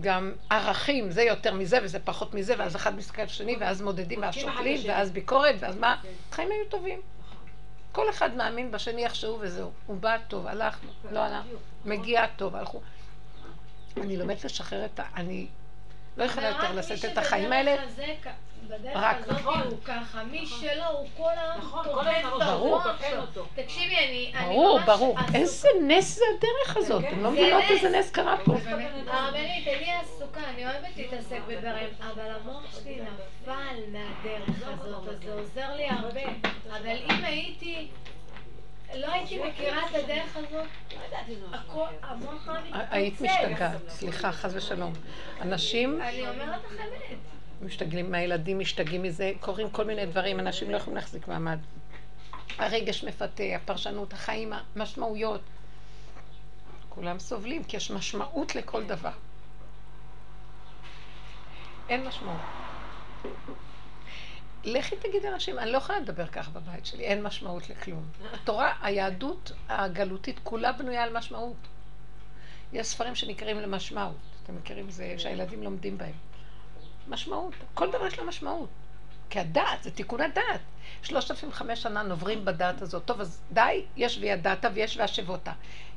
[0.02, 4.22] גם ערכים, זה יותר מזה וזה פחות מזה, ואז אחד מסתכל על השני, ואז מודדים,
[4.22, 5.96] ואז שוקלים, ואז ביקורת, ואז מה?
[6.30, 7.02] החיים היו טובים.
[7.94, 9.72] כל אחד מאמין בשני איכשהו וזהו.
[9.86, 11.46] הוא בא טוב, הלכנו, לא הלך,
[11.86, 12.82] מגיע טוב, הלכו.
[13.98, 15.04] אני לומדת לשחרר את ה...
[15.16, 15.48] אני
[16.18, 17.76] לא יכולה יותר לשאת את החיים האלה.
[18.70, 19.62] הזאת נכון.
[19.62, 20.60] הוא ככה, מי נכון.
[20.60, 23.46] שלא, הוא כל נכון, טוחן את אותו.
[23.56, 24.46] תקשיבי, אני ממש...
[24.46, 25.18] ברור, ברור.
[25.34, 27.04] איזה נס זה הדרך הזאת.
[27.08, 28.54] אתם לא מבינות איזה נס קרה פה.
[29.08, 35.34] הרבנית, אני עסוקה, אני אוהבת להתעסק בדברים, אבל המוח שלי נפל מהדרך הזאת, אז זה
[35.34, 36.22] עוזר לי הרבה.
[36.70, 37.88] אבל אם הייתי...
[38.96, 41.46] לא הייתי מכירה את הדרך הזאת, לא ידעתי זה
[42.02, 44.94] המוח היית משתגעת, סליחה, חס ושלום.
[45.42, 46.02] אנשים...
[46.02, 47.18] אני אומרת לך אמת.
[47.62, 51.60] משתגעים, מהילדים משתגעים מזה, קורים כל מיני דברים, אנשים לא יכולים להחזיק מעמד.
[52.58, 55.42] הרגש מפתה, הפרשנות, החיים, המשמעויות.
[56.90, 59.12] כולם סובלים, כי יש משמעות לכל דבר.
[61.90, 62.42] אין משמעות.
[64.64, 68.04] לכי תגידי לאנשים, אני לא יכולה לדבר ככה בבית שלי, אין משמעות לכלום.
[68.34, 71.56] התורה, היהדות הגלותית כולה בנויה על משמעות.
[72.74, 76.14] יש ספרים שנקראים למשמעות, אתם מכירים זה, שהילדים לומדים בהם.
[77.08, 78.70] משמעות, כל דבר יש לו משמעות.
[79.30, 80.62] כי הדעת, זה תיקון הדעת.
[81.04, 83.06] שלושת אלפים חמש שנה נוברים בדעת הזאת.
[83.06, 85.52] טוב, אז די, יש וידעת ויש והשבותה.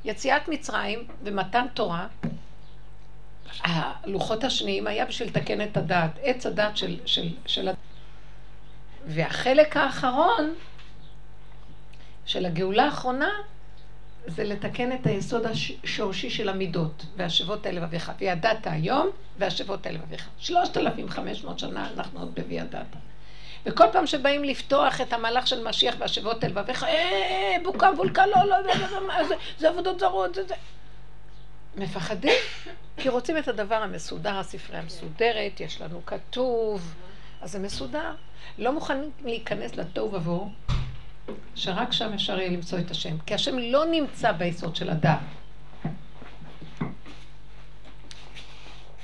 [0.05, 2.07] יציאת מצרים ומתן תורה,
[3.61, 7.69] הלוחות השניים היה בשביל לתקן את הדעת, עץ הדעת של, של, של...
[9.07, 10.53] והחלק האחרון
[12.25, 13.29] של הגאולה האחרונה
[14.27, 18.11] זה לתקן את היסוד השורשי של המידות, והשבות אל לבביך.
[18.19, 20.29] וידעת היום, והשבות אל לבביך.
[20.39, 22.95] שלושת אלפים חמש מאות שנה אנחנו עוד בוידעת.
[23.65, 28.45] וכל פעם שבאים לפתוח את המהלך של משיח והשבות אל לבביך, אה, בוקה מבולקה, לא,
[28.45, 28.73] לא, לא,
[29.07, 30.55] לא, זה עבודות זרות, זה זה.
[31.77, 32.33] מפחדים,
[32.97, 36.93] כי רוצים את הדבר המסודר, הספרייה המסודרת, יש לנו כתוב,
[37.41, 38.15] אז זה מסודר.
[38.57, 40.51] לא מוכנים להיכנס לתוהו ובוהו,
[41.55, 43.17] שרק שם אפשר יהיה למצוא את השם.
[43.25, 45.19] כי השם לא נמצא ביסוד של הדעת.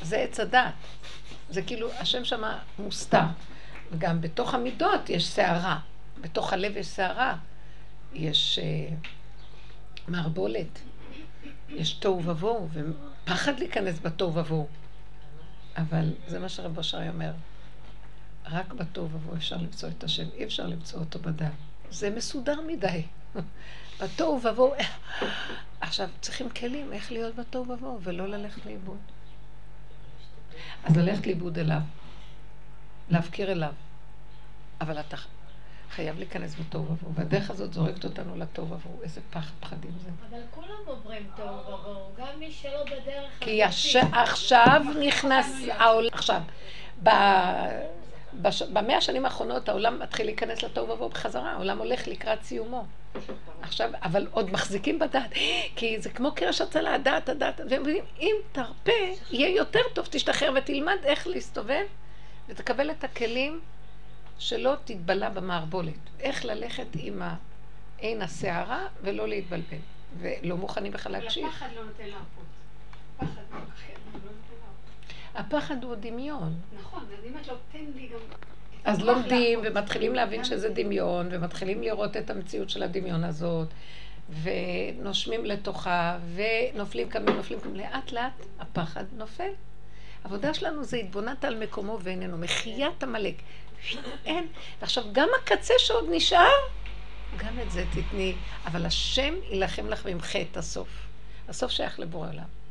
[0.01, 0.73] זה עץ הדעת.
[1.49, 3.25] זה כאילו, השם שמה מוסתר.
[3.91, 5.79] וגם בתוך המידות יש סערה.
[6.21, 7.36] בתוך הלב יש סערה.
[8.13, 9.07] יש uh,
[10.07, 10.79] מערבולת.
[11.69, 14.67] יש תוהו ובוהו, ופחד להיכנס בתוהו ובוהו.
[15.77, 17.31] אבל זה מה שרב אושרי אומר.
[18.52, 21.52] רק בתוהו ובוהו אפשר למצוא את השם, אי אפשר למצוא אותו בדעת.
[21.89, 23.04] זה מסודר מדי.
[24.02, 24.74] בתוהו ובוהו.
[25.82, 28.98] עכשיו, צריכים כלים איך להיות בתוהו ובוהו, ולא ללכת לאיבוד.
[30.84, 31.82] אז ללכת לאיבוד אליו,
[33.10, 33.74] להפקיר אליו.
[34.82, 35.18] אבל אתה
[35.91, 39.04] חייב להיכנס בתוהו ובוהו, והדרך הזאת זורקת אותנו לתוהו ובוהו.
[39.04, 40.10] איזה פחד פחדים זה.
[40.30, 43.32] אבל כולם עוברים תוהו ובוהו, גם מי שלא בדרך...
[43.39, 46.41] כי עכשיו נכנס העולם, עכשיו,
[48.73, 52.86] במאה השנים האחרונות העולם מתחיל להיכנס לתוהו ובוהו בחזרה, העולם הולך לקראת סיומו.
[53.61, 55.31] עכשיו, אבל עוד מחזיקים בדעת,
[55.75, 58.91] כי זה כמו קרש הצלה, הדעת, הדעת, והם אומרים, אם תרפה,
[59.31, 61.86] יהיה יותר טוב, תשתחרר ותלמד איך להסתובב,
[62.49, 63.61] ותקבל את הכלים
[64.39, 65.93] שלא תתבלע במערבולת.
[66.19, 67.21] איך ללכת עם
[67.99, 69.77] עין הסערה ולא להתבלבל.
[70.19, 71.45] ולא מוכנים בכלל להקשיב.
[71.45, 72.45] הפחד לא נותן להרפות.
[73.17, 73.57] פחד לא
[75.36, 76.53] הפחד הוא דמיון.
[76.79, 78.19] נכון, אז אם את לא תן לי גם...
[78.84, 83.67] אז לומדים ומתחילים להבין שזה דמיון, ומתחילים לראות את המציאות של הדמיון הזאת,
[84.43, 87.75] ונושמים לתוכה, ונופלים קמים, נופלים קמים.
[87.75, 89.49] לאט לאט הפחד נופל.
[90.23, 93.36] העבודה שלנו זה התבונת על מקומו ואיננו, מחיית עמלק.
[94.25, 94.47] אין.
[94.81, 96.51] ועכשיו, גם הקצה שעוד נשאר,
[97.38, 98.36] גם את זה תתני.
[98.65, 100.89] אבל השם יילחם לך וימחה את הסוף.
[101.47, 102.62] הסוף שייך לבורא עולם.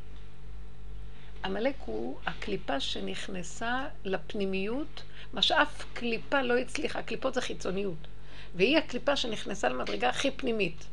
[1.44, 8.06] עמלק הוא הקליפה שנכנסה לפנימיות, מה שאף קליפה לא הצליחה, קליפות זה חיצוניות.
[8.54, 10.86] והיא הקליפה שנכנסה למדרגה הכי פנימית.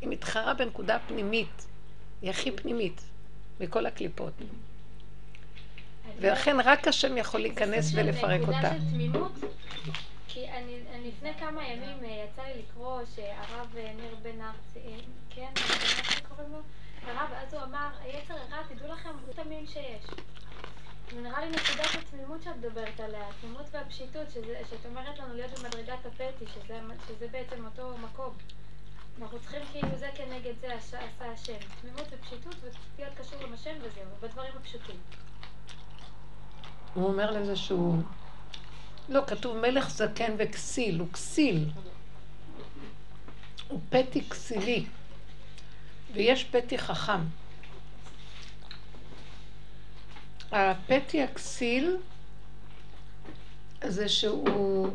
[0.00, 1.66] היא מתחרה בנקודה פנימית.
[2.22, 3.00] היא הכי פנימית
[3.60, 4.32] מכל הקליפות.
[6.20, 8.50] ולכן רק השם יכול להיכנס ולפרק אותה.
[8.50, 9.32] נקודה של תמימות,
[10.28, 14.78] כי אני, אני לפני כמה ימים אה, יצא לי לקרוא שהרב אה, ניר בן ארצי,
[14.88, 14.98] אה,
[15.30, 15.52] כן,
[16.28, 16.58] קוראים לו?
[17.08, 20.04] הרב, אז הוא אמר, היצר הרע, תדעו לכם, הוא תמים שיש.
[21.16, 26.06] נראה לי נקודת התמימות שאת מדברת עליה, התמימות והפשיטות, שזה, שאת אומרת לנו להיות במדרגת
[26.06, 28.34] הפטי, שזה, שזה בעצם אותו מקום.
[29.22, 31.58] אנחנו צריכים כאילו זה כנגד זה עשה השם.
[31.80, 34.96] תמימות ופשיטות ולהיות קשור עם השם וזהו, בדברים הפשוטים.
[36.94, 38.02] הוא אומר לזה שהוא...
[39.08, 41.70] לא, כתוב מלך זקן וכסיל, הוא כסיל.
[43.68, 44.86] הוא פתי כסילי.
[46.12, 47.20] ויש פתי חכם.
[50.52, 51.96] הפתי הכסיל
[53.84, 54.88] זה שהוא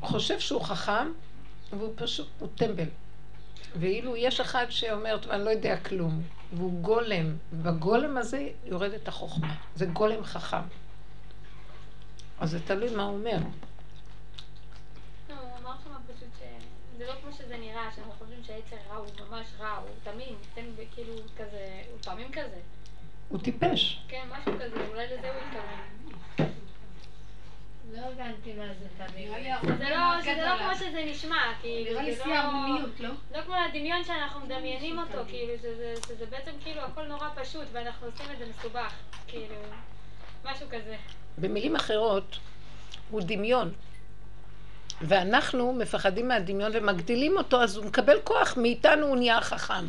[0.00, 1.12] חושב שהוא חכם,
[1.70, 2.88] והוא פשוט, הוא טמבל.
[3.76, 9.54] ואילו יש אחד שאומר, אני לא יודע כלום, והוא גולם, ובגולם הזה יורדת החוכמה.
[9.74, 10.62] זה גולם חכם.
[12.40, 13.38] אז זה תלוי מה הוא אומר.
[15.28, 18.17] לא, הוא אמר שם פשוט שזה לא כמו שזה נראה, שאנחנו
[18.68, 22.60] שהיצר רע הוא ממש רע, הוא תמים, תן כאילו כזה, הוא פעמים כזה.
[23.28, 24.00] הוא טיפש.
[24.08, 26.48] כן, משהו כזה, אולי לזה הוא התכוון.
[27.92, 29.32] לא הבנתי מה זה תמים.
[29.78, 33.08] זה לא, לא כמו שזה נשמע, כאילו, נראה לי זה שיא הערמומיות, לא?
[33.34, 35.52] לא כמו הדמיון שאנחנו מדמיינים אותו, כאילו,
[36.08, 38.94] שזה בעצם כאילו הכל נורא פשוט, ואנחנו עושים את זה מסובך,
[39.26, 39.54] כאילו,
[40.44, 40.96] משהו כזה.
[41.38, 42.38] במילים אחרות,
[43.10, 43.72] הוא דמיון.
[45.00, 49.86] ואנחנו מפחדים מהדמיון ומגדילים אותו, אז הוא מקבל כוח, מאיתנו הוא נהיה חכם.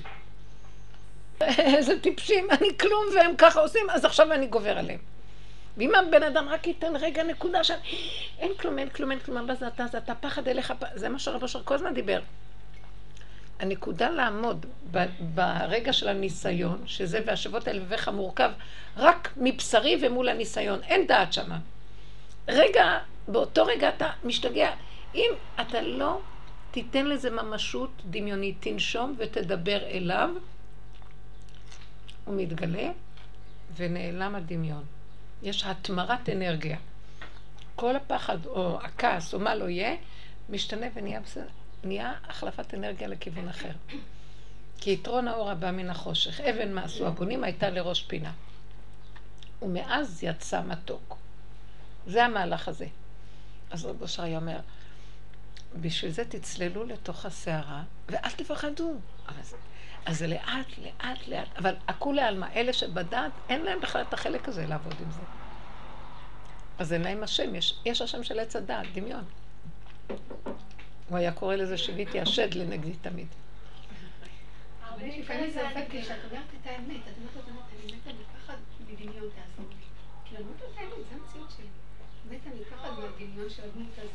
[1.41, 4.99] איזה טיפשים, אני כלום והם ככה עושים, אז עכשיו אני גובר עליהם.
[5.77, 7.75] ואם הבן אדם רק ייתן רגע נקודה שם,
[8.39, 11.19] אין כלום, אין כלום, אין כלום, מה זה אתה, זה אתה פחד אליך, זה מה
[11.19, 12.19] שרב אשר כל הזמן דיבר.
[13.59, 14.65] הנקודה לעמוד
[15.19, 18.51] ברגע של הניסיון, שזה והשבות האלה ובך מורכב
[18.97, 21.57] רק מבשרי ומול הניסיון, אין דעת שמה.
[22.47, 22.97] רגע,
[23.27, 24.69] באותו רגע אתה משתגע.
[25.15, 25.31] אם
[25.61, 26.21] אתה לא
[26.71, 30.29] תיתן לזה ממשות דמיונית, תנשום ותדבר אליו,
[32.25, 32.91] הוא מתגלה
[33.75, 34.83] ונעלם הדמיון.
[35.43, 36.77] יש התמרת אנרגיה.
[37.75, 39.95] כל הפחד או הכעס או מה לא יהיה,
[40.49, 41.19] משתנה ונהיה.
[41.83, 43.71] נהיה החלפת אנרגיה לכיוון אחר.
[44.77, 46.41] כי יתרון האור הבא מן החושך.
[46.41, 48.31] אבן מה עשו הבונים הייתה לראש פינה.
[49.61, 51.17] ומאז יצא מתוק.
[52.07, 52.85] זה המהלך הזה.
[53.71, 54.59] אז רב אושר היה אומר,
[55.75, 58.93] בשביל זה תצללו לתוך הסערה, ואל תפחדו.
[59.41, 59.57] זה,
[60.05, 64.47] אז זה לאט, לאט, לאט, אבל הכולי עלמא, אלה שבדעת, אין להם בכלל את החלק
[64.47, 65.21] הזה לעבוד עם זה.
[66.79, 69.23] אז אין להם השם, יש, יש השם של עץ הדעת, דמיון.
[71.09, 73.27] הוא היה קורא לזה שיוויתי השד לנגדי תמיד.
[74.89, 78.57] אבל לפעמים זה עובד כשאת אומרת את האמת, את אומרת את האמת, אני מתה מפחד
[78.79, 79.75] מדמיון תעזור לי.
[80.25, 81.67] כאילו, אני אומרת את האמת, זו המציאות שלי.
[82.29, 84.11] מתה מפחד מהדמיון של הדמות הזאת.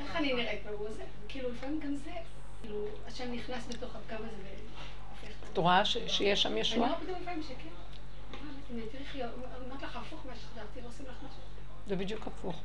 [0.00, 0.88] איך אני נראית בו?
[0.90, 2.10] זה, כאילו, לפעמים גם זה,
[2.62, 6.88] כאילו, השם נכנס בתוך הקו הזה והופך את רואה שיש שם אני ישועה?
[6.88, 7.68] רואה פתאום לפעמים שכן.
[9.14, 9.24] היא
[9.64, 11.40] אומרת לך הפוך מה שחשבתי, לא עושים לך משהו.
[11.86, 12.60] זה בדיוק הפוך.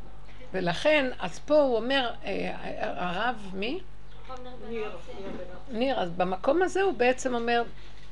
[0.51, 3.79] ולכן, אז פה הוא אומר, אה, הרב מי?
[5.71, 7.63] ניר, אז במקום הזה הוא בעצם אומר,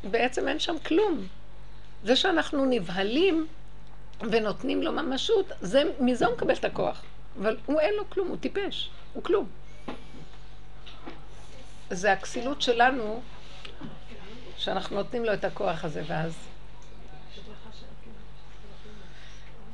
[0.03, 1.27] בעצם אין שם כלום.
[2.03, 3.47] זה שאנחנו נבהלים
[4.21, 7.03] ונותנים לו ממשות, זה, מזה הוא מקבל את הכוח.
[7.39, 9.49] אבל הוא אין לו כלום, הוא טיפש, הוא כלום.
[11.89, 13.21] זה הכסילות שלנו,
[14.57, 16.37] שאנחנו נותנים לו את הכוח הזה, ואז...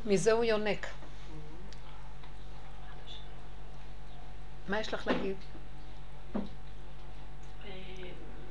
[0.05, 0.87] מזה הוא יונק.
[4.67, 5.35] מה יש לך להגיד?
[6.35, 6.41] אה,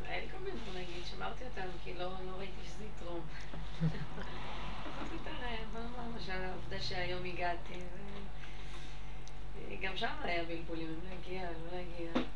[0.08, 3.20] היה לי כל מיני דברים להגיד, שמרתי אותם כי לא לא ראיתי שזה יתרום.
[3.82, 7.71] אמרתי, "תראה, בוא נאמר למשל העובדה שהיום הגעתי,
[9.82, 12.26] גם שם היה בלבולים, אם להגיע, לא להגיע.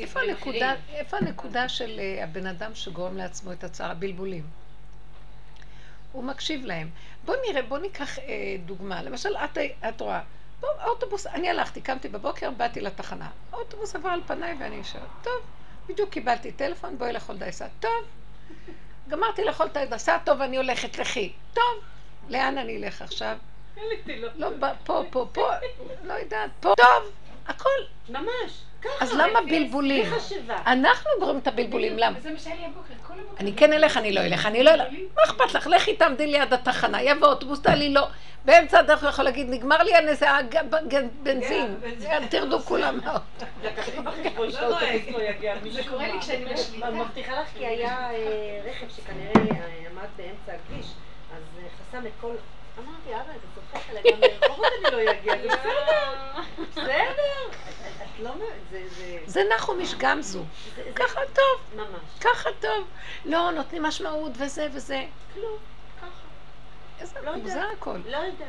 [0.00, 0.74] איפה הנקודה.
[0.88, 4.46] איפה הנקודה של אה, הבן אדם שגורם לעצמו את הצער, הבלבולים?
[6.12, 6.90] הוא מקשיב להם.
[7.24, 8.24] בוא נראה, בוא ניקח אה,
[8.66, 9.02] דוגמה.
[9.02, 10.20] למשל, את, את רואה,
[10.60, 13.30] בוא, האוטובוס, אני הלכתי, קמתי בבוקר, באתי לתחנה.
[13.52, 15.02] האוטובוס עבר על פניי ואני יושבת.
[15.22, 15.42] טוב,
[15.88, 17.66] בדיוק קיבלתי טלפון, בואי לאכול דייסה.
[17.80, 18.04] טוב,
[19.08, 19.76] גמרתי לאכול את
[20.24, 21.32] טוב, אני הולכת, לכי.
[21.54, 21.64] טוב,
[22.28, 23.36] לאן אני אלך עכשיו?
[24.36, 24.48] לא,
[24.84, 25.48] פה, פה, פה,
[26.04, 26.74] לא יודעת, פה.
[26.76, 27.12] טוב,
[27.46, 27.68] הכל.
[28.08, 28.62] ממש.
[29.00, 30.06] אז למה בלבולים?
[30.66, 32.18] אנחנו גורמים את הבלבולים, למה?
[32.18, 33.40] וזה מה שהיה לי הבוקר, כל הבוקר.
[33.40, 34.88] אני כן אלך, אני לא אלך, אני לא אלך.
[35.16, 35.66] מה אכפת לך?
[35.66, 38.06] לכי תעמדי ליד התחנה, יבוא אוטובוס, תעלי לא.
[38.44, 40.38] באמצע הדרך הוא יכול להגיד, נגמר לי הנסיעה,
[41.22, 41.76] בנזין.
[42.30, 43.24] תרדו כולם מהאוטו.
[43.64, 45.54] לקחתי בחשבון שהאוטובוס לא יגיע.
[45.72, 46.88] זה קורה לי כשאני בשליטה.
[46.88, 50.86] אני מבטיחה לך כי היה אה, רכב שכנראה אה, עמד באמצע הכביש,
[51.36, 52.32] אז אה, חסם את כל...
[52.78, 53.32] אמרתי, אבא,
[53.74, 56.14] גם לרחובות אני לא אגיע, זה בסדר,
[56.70, 57.12] בסדר.
[57.50, 58.30] את- את לא...
[58.70, 58.82] זה...
[59.26, 59.40] זה...
[59.56, 60.44] נחומיש גמזו.
[60.76, 62.18] זה- זה- ככה טוב, ממש.
[62.20, 62.88] ככה טוב.
[63.24, 65.04] לא, נותנים משמעות וזה וזה.
[65.34, 65.58] כלום,
[66.00, 66.06] ככה.
[67.00, 67.36] איזה לא.
[67.36, 67.98] מוזר הכל.
[68.06, 68.48] לא יודעת.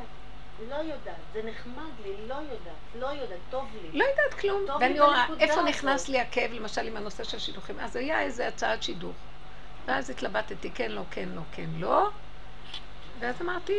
[0.70, 1.15] לא יודעת.
[1.34, 2.74] זה נחמד לי, לא יודעת.
[2.95, 3.99] לא יודעת, טוב לי.
[3.99, 4.65] לא יודעת כלום.
[4.80, 5.61] ואני רואה, איפה.
[5.61, 7.80] נכנס לי הכאב, למשל, עם הנושא של שידוכים?
[7.80, 9.15] אז היה איזה הצעת שידוך.
[9.86, 12.09] ואז התלבטתי, כן, לא, כן, לא, כן, לא.
[13.20, 13.74] ואז אמרתי,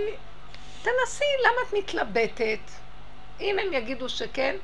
[0.83, 2.71] תנסי, למה את מתלבטת?
[3.41, 4.57] אם הם יגידו שכן,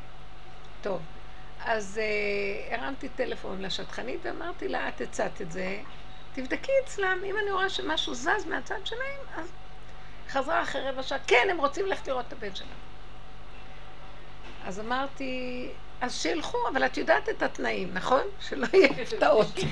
[0.82, 1.00] טוב.
[1.64, 5.78] אז אה, הרמתי טלפון לשטחנית ואמרתי לה, את הצעת את זה,
[6.34, 9.52] תבדקי אצלם, אם אני רואה שמשהו זז מהצד שלהם, אז
[10.28, 12.70] חזרה אחרי רבע שעה, כן, הם רוצים ללכת לראות את הבן שלהם.
[14.64, 15.68] אז אמרתי,
[16.00, 18.22] אז שילכו, אבל את יודעת את התנאים, נכון?
[18.40, 19.46] שלא יהיה הפתעות.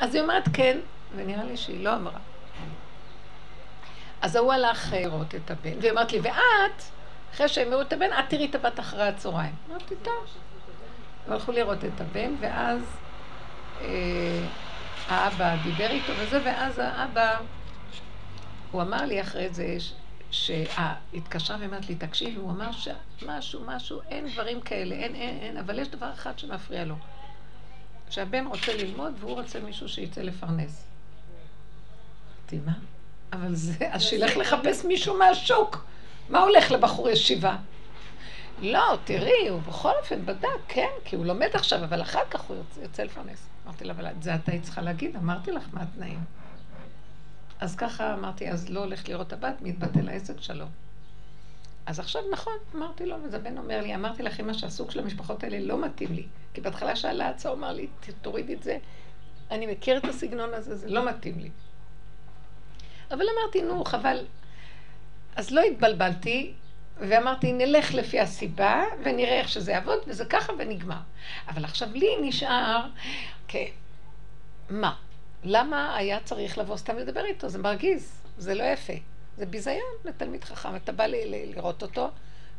[0.00, 0.78] אז היא אומרת כן,
[1.16, 2.18] ונראה לי שהיא לא אמרה.
[4.22, 6.82] אז ההוא הלך אה, לראות את הבן, והיא אמרת לי, ואת,
[7.34, 9.54] אחרי שהם יראו את הבן, את תראי את הבת אחרי הצהריים.
[9.70, 10.26] אמרתי, טוב.
[11.28, 12.80] הלכו לראות את הבן, ואז
[13.80, 13.86] אה,
[15.08, 17.38] האבא דיבר איתו וזה, ואז האבא,
[18.72, 19.92] הוא אמר לי אחרי זה, ש-
[20.30, 25.56] שה- התקשרה ואמרת לי, תקשיבי, הוא אמר שמשהו, משהו, אין דברים כאלה, אין, אין, אין,
[25.56, 26.94] אבל יש דבר אחד שמפריע לו.
[28.10, 30.84] שהבן רוצה ללמוד והוא רוצה מישהו שיצא לפרנס.
[32.40, 32.72] אמרתי, מה?
[33.32, 35.84] אבל זה, אז שילך לחפש מישהו מהשוק.
[36.28, 37.56] מה הולך לבחור ישיבה?
[38.62, 42.56] לא, תראי, הוא בכל אופן בדק, כן, כי הוא לומד עכשיו, אבל אחר כך הוא
[42.56, 43.46] יוצא, יוצא לפרנס.
[43.66, 46.18] אמרתי לה, אבל את זה את היית צריכה להגיד, אמרתי לך מה התנאים.
[47.60, 50.66] אז ככה אמרתי, אז לא הולך לראות הבת, מתבטל העסק שלו.
[51.86, 55.44] אז עכשיו נכון, אמרתי לו, וזה בן אומר לי, אמרתי לך, אמא, שהסוג של המשפחות
[55.44, 56.26] האלה לא מתאים לי.
[56.54, 58.78] כי בהתחלה שאלה הצעה, הוא אמר לי, "ת- תורידי את זה.
[59.50, 61.50] אני מכיר את הסגנון הזה, זה לא מתאים לי.
[63.10, 64.24] אבל אמרתי, נו, חבל.
[65.36, 66.52] אז לא התבלבלתי,
[67.00, 71.00] ואמרתי, נלך לפי הסיבה, ונראה איך שזה יעבוד, וזה ככה ונגמר.
[71.48, 72.86] אבל עכשיו לי נשאר,
[73.48, 73.64] כן,
[74.70, 74.94] מה?
[75.44, 77.48] למה היה צריך לבוא סתם לדבר איתו?
[77.48, 78.92] זה מרגיז, זה לא יפה.
[79.36, 80.76] זה ביזיון לתלמיד חכם.
[80.76, 82.10] אתה בא ל- ל- לראות אותו,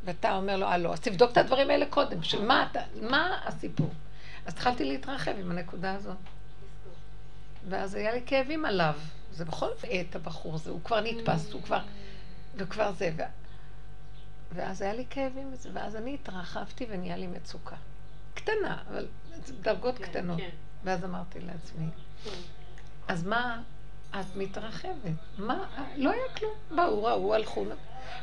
[0.04, 3.90] ואתה אומר לו, אה לא, אז תבדוק את הדברים האלה קודם, שמה אתה, מה הסיפור?
[4.46, 6.18] אז התחלתי להתרחב עם הנקודה הזאת.
[7.70, 8.94] ואז היה לי כאבים עליו.
[9.40, 11.80] זה בכל זאת את הבחור הזה, הוא כבר נתפס, הוא כבר,
[12.56, 13.12] וכבר זה.
[13.18, 13.22] ו...
[14.52, 17.76] ואז היה לי כאבים וזה, ואז אני התרחבתי ונהיה לי מצוקה.
[18.34, 19.08] קטנה, אבל
[19.62, 20.38] דרגות כן, קטנות.
[20.38, 20.50] כן.
[20.84, 21.86] ואז אמרתי לעצמי,
[22.24, 22.30] כן.
[23.08, 23.62] אז מה
[24.10, 25.12] את מתרחבת?
[25.38, 25.68] מה?
[25.96, 26.54] לא היה כלום.
[26.76, 27.66] באו, ראו, הלכו.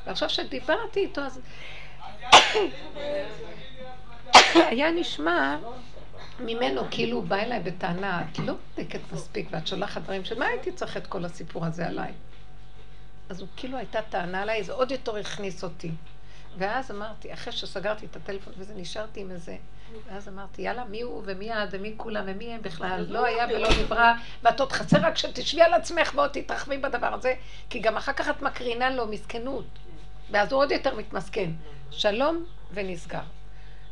[0.07, 1.41] ועכשיו שדיברתי איתו, אז...
[4.71, 5.59] היה נשמע
[6.41, 10.47] ממנו כאילו הוא בא אליי בטענה, את לא בודקת מספיק ואת שולחת דברים של מה
[10.47, 12.13] הייתי צריך את כל הסיפור הזה עליי?
[13.29, 15.91] אז הוא כאילו הייתה טענה עליי, זה עוד יותר הכניס אותי.
[16.59, 19.57] ואז אמרתי, אחרי שסגרתי את הטלפון וזה, נשארתי עם איזה,
[20.07, 23.69] ואז אמרתי, יאללה, מי הוא ומי את ומי כולם ומי הם בכלל, לא היה ולא
[23.83, 27.35] נברא, ואת עוד חסר רק שתשבי על עצמך ועוד תתרחבי בדבר הזה,
[27.71, 29.67] כי גם אחר כך את מקרינה לו מסכנות,
[30.31, 31.51] ואז הוא עוד יותר מתמסכן.
[31.91, 33.21] שלום ונסגר.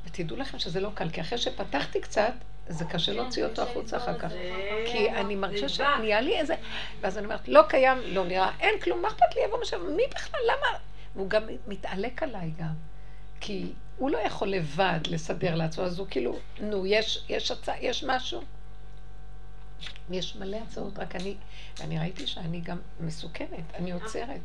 [0.05, 2.33] ותדעו לכם שזה לא קל, כי אחרי שפתחתי קצת,
[2.69, 4.33] זה קשה להוציא אותו החוצה אחר כך.
[4.87, 6.55] כי אני מרגישה שנהיה לי איזה...
[7.01, 10.03] ואז אני אומרת, לא קיים, לא נראה, אין כלום, מה אכפת לי, יבוא משהו, מי
[10.15, 10.79] בכלל, למה?
[11.15, 12.75] והוא גם מתעלק עליי גם.
[13.41, 18.05] כי הוא לא יכול לבד לסדר לעצמו, אז הוא כאילו, נו, יש, יש הצעה, יש
[18.05, 18.43] משהו.
[20.11, 21.37] יש מלא הצעות, רק אני,
[21.79, 24.41] ואני ראיתי שאני גם מסוכנת, אני עוצרת.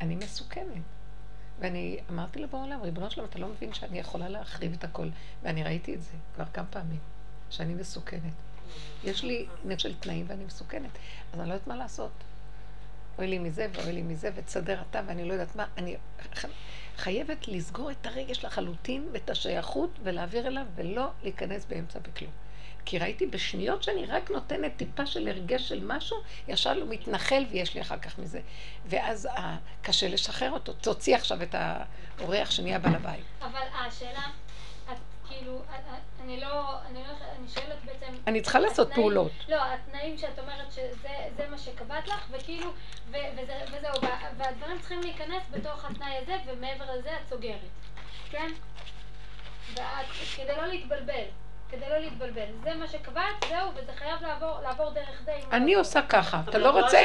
[0.00, 0.82] אני מסוכנת.
[1.60, 5.08] ואני אמרתי לבורא עולם, ריבונו שלום, אתה לא מבין שאני יכולה להחריב את הכל.
[5.42, 7.00] ואני ראיתי את זה כבר כמה פעמים,
[7.50, 8.32] שאני מסוכנת.
[9.04, 10.90] יש לי עניין של תנאים ואני מסוכנת,
[11.32, 12.10] אז אני לא יודעת מה לעשות.
[13.18, 15.66] אוי לי מזה ואוי לי מזה, ותסדר אתה ואני לא יודעת מה.
[15.76, 15.96] אני
[16.96, 22.32] חייבת לסגור את הרגש לחלוטין ואת השייכות ולהעביר אליו ולא להיכנס באמצע בכלום.
[22.86, 26.16] כי ראיתי בשניות שאני רק נותנת טיפה של הרגש של משהו,
[26.48, 28.40] ישר הוא מתנחל ויש לי אחר כך מזה.
[28.86, 30.72] ואז אה, קשה לשחרר אותו.
[30.72, 31.54] תוציא עכשיו את
[32.18, 33.24] האורח שנהיה בעל הבית.
[33.42, 34.22] אבל השאלה,
[34.92, 34.96] את
[35.28, 37.08] כאילו, את- את- אני לא, אני לא,
[37.38, 38.14] אני שואלת בעצם...
[38.26, 39.32] אני צריכה לעשות התנאים- פעולות.
[39.48, 42.70] לא, התנאים שאת אומרת שזה זה מה שקבעת לך, וכאילו,
[43.10, 47.60] ו, וזה, וזהו, וה- והדברים צריכים להיכנס בתוך התנאי הזה, ומעבר לזה את סוגרת,
[48.30, 48.52] כן?
[49.74, 50.06] ואת,
[50.36, 51.24] כדי לא להתבלבל,
[51.70, 52.46] כדי לא להתבלבל.
[52.62, 55.36] זה מה שקבעת, זהו, וזה חייב לעבור, לעבור דרך זה.
[55.52, 56.40] אני ה- עושה ככה.
[56.48, 57.02] אתה לא רואה רוצה?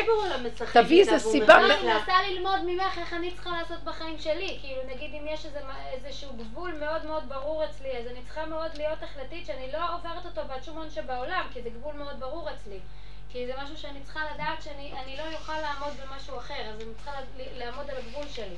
[0.74, 4.58] תביא איזה סיבה אני מנסה ללמוד ממך איך אני צריכה לעשות בחיים שלי.
[4.62, 5.60] כאילו, נגיד אם יש איזה,
[5.92, 10.26] איזשהו גבול מאוד מאוד ברור אצלי, אז אני צריכה מאוד להיות החלטית שאני לא עוברת
[10.26, 12.80] אותו בעד שום הון שבעולם, כי זה גבול מאוד ברור אצלי.
[13.30, 16.94] כי זה משהו שאני צריכה לדעת שאני אני לא אוכל לעמוד במשהו אחר, אז אני
[16.96, 17.12] צריכה
[17.58, 18.56] לעמוד על הגבול שלי.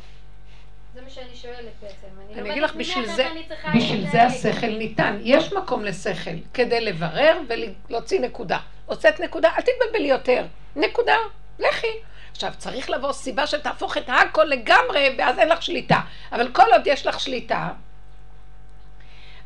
[0.94, 2.08] זה מה שאני שואלת בעצם.
[2.28, 3.44] אני לומדת אגיד לך, בשביל זה, אני
[3.80, 4.24] בשביל זה.
[4.24, 5.20] השכל ניתן.
[5.22, 8.60] יש מקום לשכל, כדי לברר ולהוציא נקודה.
[8.86, 10.46] הוצאת נקודה, אל תתבלבלי יותר.
[10.76, 11.16] נקודה,
[11.60, 11.88] לכי.
[12.32, 16.00] עכשיו, צריך לבוא סיבה שתהפוך את הכל לגמרי, ואז אין לך שליטה.
[16.32, 17.70] אבל כל עוד יש לך שליטה,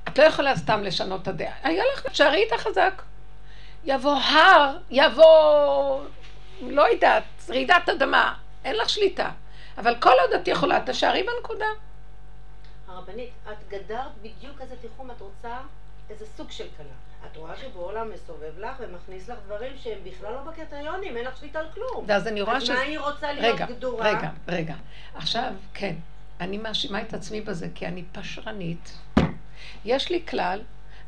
[0.07, 1.53] את לא יכולה סתם לשנות את הדעה.
[1.63, 3.01] היה לך, תשארי איתה חזק.
[3.85, 6.01] יבוא הר, יבוא,
[6.61, 8.33] לא יודעת, רעידת אדמה,
[8.65, 9.29] אין לך שליטה.
[9.77, 11.65] אבל כל עוד את יכולה, תשארי בנקודה.
[12.87, 15.57] הרבנית, את גדרת בדיוק איזה תיחום את רוצה,
[16.09, 17.27] איזה סוג של כלה.
[17.31, 21.59] את רואה שבעולם מסובב לך ומכניס לך דברים שהם בכלל לא בקריטריונים, אין לך שליטה
[21.59, 22.05] על כלום.
[22.07, 22.73] ואז אני רואה אז שזה...
[22.73, 24.09] מה היא רוצה להיות רגע, גדורה?
[24.09, 24.75] רגע, רגע.
[25.15, 25.95] עכשיו, כן,
[26.39, 28.97] אני מאשימה את עצמי בזה, כי אני פשרנית.
[29.85, 30.61] יש לי כלל,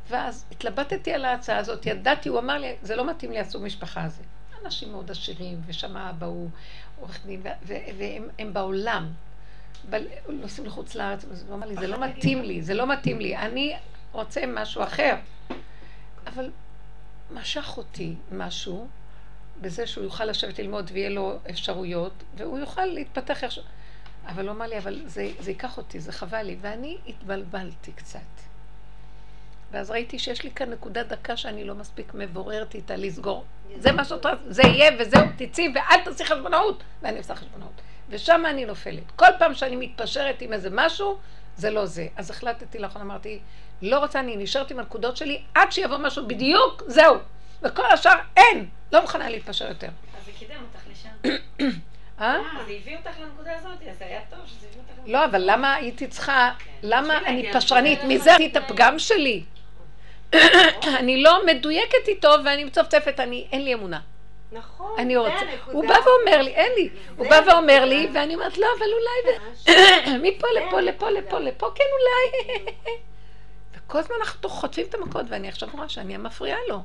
[0.10, 4.04] ואז התלבטתי על ההצעה הזאת, ידעתי, הוא אמר לי, זה לא מתאים לי הסוג משפחה
[4.04, 4.24] הזה.
[4.66, 6.50] אנשים מאוד עשירים, ושם אבא הוא
[7.00, 7.42] עורך דין,
[7.98, 9.12] והם הם בעולם.
[10.30, 13.76] נוסעים לחוץ לארץ, הוא אמר לי, זה לא מתאים לי, זה לא מתאים לי, אני
[14.12, 15.16] רוצה משהו אחר.
[16.28, 16.52] אבל
[17.34, 18.88] משך אותי משהו,
[19.62, 23.60] בזה שהוא יוכל לשבת ללמוד ויהיה לו אפשרויות, והוא יוכל להתפתח איך ש...
[24.26, 28.49] אבל הוא אמר לי, אבל זה, זה ייקח אותי, זה חבל לי, ואני התבלבלתי קצת.
[29.72, 33.46] ואז ראיתי שיש לי כאן נקודה דקה שאני לא מספיק מבוררת איתה לסגור.
[33.76, 36.84] זה מה שאת רוצה, זה יהיה וזהו, תצאי ואל תעשי חשבונאות.
[37.02, 37.82] ואני עושה חשבונאות.
[38.10, 39.04] ושם אני נופלת.
[39.16, 41.18] כל פעם שאני מתפשרת עם איזה משהו,
[41.58, 42.08] זה לא זה.
[42.16, 43.40] אז החלטתי לאחרונה, אמרתי,
[43.82, 47.16] לא רוצה, אני נשארת עם הנקודות שלי עד שיבוא משהו בדיוק, זהו.
[47.62, 48.66] וכל השאר אין.
[48.92, 49.88] לא מוכנה להתפשר יותר.
[49.88, 51.10] אז זה קידם אותך לשם.
[52.22, 52.36] אה?
[52.36, 55.26] אה, זה הביא אותך לנקודה הזאת, אז זה היה טוב שזה הביא אותך לנקודה לא,
[55.26, 56.52] אבל למה הייתי צריכה,
[56.84, 58.00] למה בשביל אני פשרנית?
[58.04, 58.48] מזה הזאת.
[58.52, 59.44] את הפגם שלי.
[61.00, 64.00] אני לא מדויקת איתו ואני מצפצפת, אני, אין לי אמונה.
[64.52, 65.46] נכון, אני רוצה.
[65.72, 67.86] הוא בא ואומר לי, אין לי, הוא בא ואומר.
[67.86, 69.38] לי, ואני אומרת, לא, אבל אולי,
[70.24, 72.66] מפה לפה, לפה, לפה, לפה, כן אולי.
[73.74, 76.80] וכל הזמן אנחנו חוטפים את המכות, ואני עכשיו רואה שאני המפריעה לו.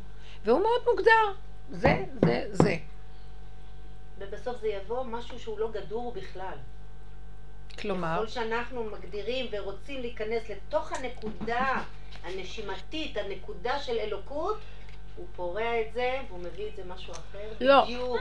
[0.45, 1.33] והוא מאוד מוגדר.
[1.71, 1.95] זה,
[2.25, 2.77] זה, זה.
[4.19, 6.57] ובסוף זה יבוא משהו שהוא לא גדור בכלל.
[7.79, 11.83] כלומר, ככל שאנחנו מגדירים ורוצים להיכנס לתוך הנקודה
[12.25, 14.59] הנשימתית, הנקודה של אלוקות,
[15.17, 17.49] הוא פורע את זה והוא מביא את זה משהו אחר.
[17.61, 17.85] לא.
[17.85, 18.19] בדיוק.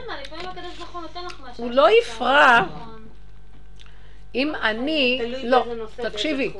[1.56, 2.60] הוא לא יפרע.
[2.60, 3.08] נכון.
[4.34, 5.64] אם אני, לא,
[5.96, 6.52] תקשיבי.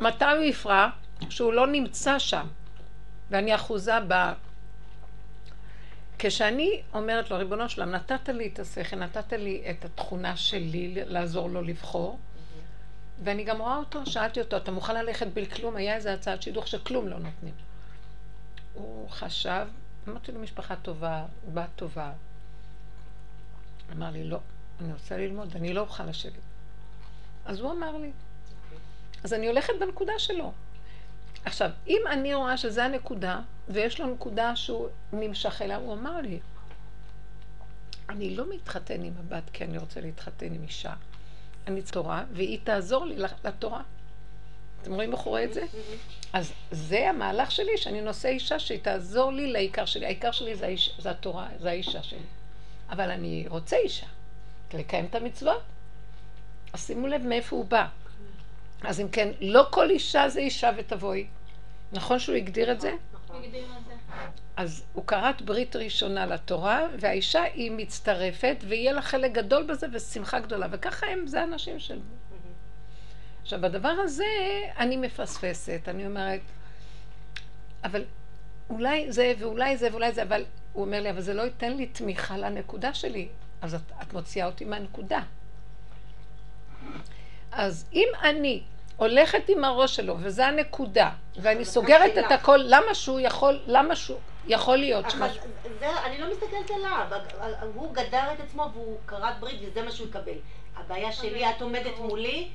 [0.00, 0.88] מתי הוא יפרע?
[1.30, 2.46] שהוא לא נמצא שם,
[3.30, 4.32] ואני אחוזה ב...
[6.18, 11.50] כשאני אומרת לו, ריבונו שלם, נתת לי את השכל, נתת לי את התכונה שלי לעזור
[11.50, 12.18] לו לבחור,
[13.24, 15.76] ואני גם רואה אותו, שאלתי אותו, אתה מוכן ללכת בלי כלום?
[15.76, 17.54] היה איזה הצעת שידוך שכלום לא נותנים.
[18.74, 19.66] הוא חשב,
[20.08, 21.24] אמרתי לו, משפחה טובה,
[21.54, 22.12] בת טובה.
[23.92, 24.38] אמר לי, לא,
[24.80, 26.32] אני רוצה ללמוד, אני לא אוכל לשבת.
[27.44, 28.10] אז הוא אמר לי.
[29.24, 30.52] אז אני הולכת בנקודה שלו.
[31.44, 36.40] עכשיו, אם אני רואה שזה הנקודה, ויש לו נקודה שהוא נמשך אליה, הוא אמר לי,
[38.08, 40.94] אני לא מתחתן עם הבת כי אני רוצה להתחתן עם אישה.
[41.66, 43.82] אני תורה, והיא תעזור לי לתורה.
[44.82, 45.62] אתם רואים איך הוא רואה את זה?
[46.32, 50.06] אז זה המהלך שלי, שאני נושא אישה שהיא תעזור לי לעיקר שלי.
[50.06, 52.18] העיקר שלי זה, האיש, זה התורה, זה האישה שלי.
[52.90, 54.06] אבל אני רוצה אישה,
[54.74, 55.62] לקיים את המצוות.
[56.72, 57.86] אז שימו לב מאיפה הוא בא.
[58.82, 61.26] אז אם כן, לא כל אישה זה אישה ותבואי.
[61.92, 62.92] נכון שהוא הגדיר את זה?
[63.30, 63.89] הגדיר את זה.
[64.56, 70.40] אז הוא כרת ברית ראשונה לתורה, והאישה היא מצטרפת, ויהיה לה חלק גדול בזה ושמחה
[70.40, 70.66] גדולה.
[70.70, 72.00] וככה הם, זה האנשים של...
[73.42, 74.24] עכשיו, בדבר הזה
[74.78, 76.40] אני מפספסת, אני אומרת,
[77.84, 78.04] אבל
[78.70, 81.86] אולי זה ואולי זה ואולי זה, אבל הוא אומר לי, אבל זה לא ייתן לי
[81.86, 83.28] תמיכה לנקודה שלי.
[83.62, 85.20] אז את, את מוציאה אותי מהנקודה.
[87.52, 88.62] אז אם אני
[89.00, 94.18] הולכת עם הראש שלו, וזו הנקודה, ואני סוגרת את הכל, למה שהוא יכול, למה שהוא
[94.46, 95.42] יכול להיות שמשהו...
[95.80, 97.06] זה, אני לא מסתכלת עליו,
[97.74, 100.32] הוא גדר את עצמו והוא כרת ברית וזה מה שהוא יקבל.
[100.76, 102.48] הבעיה שלי, את עומדת מולי,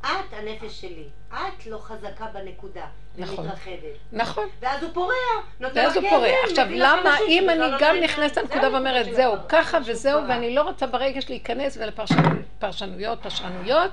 [0.00, 1.04] את הנפש שלי.
[1.32, 2.84] את לא חזקה בנקודה,
[3.18, 3.38] נכון.
[3.38, 3.96] ומתרחבת.
[4.12, 4.48] נכון.
[4.60, 5.14] ואז הוא פורע,
[5.60, 6.28] ואז הוא פורע.
[6.44, 8.36] עכשיו, למה אם שבכלל אני לא גם נכנסת?
[8.36, 9.34] לנקודה זהו, ואומרת, זהו.
[9.48, 10.28] ככה וזהו.
[10.28, 13.90] ואני לא רוצה ברגש להיכנס ולפרשנויות, פרשנויות,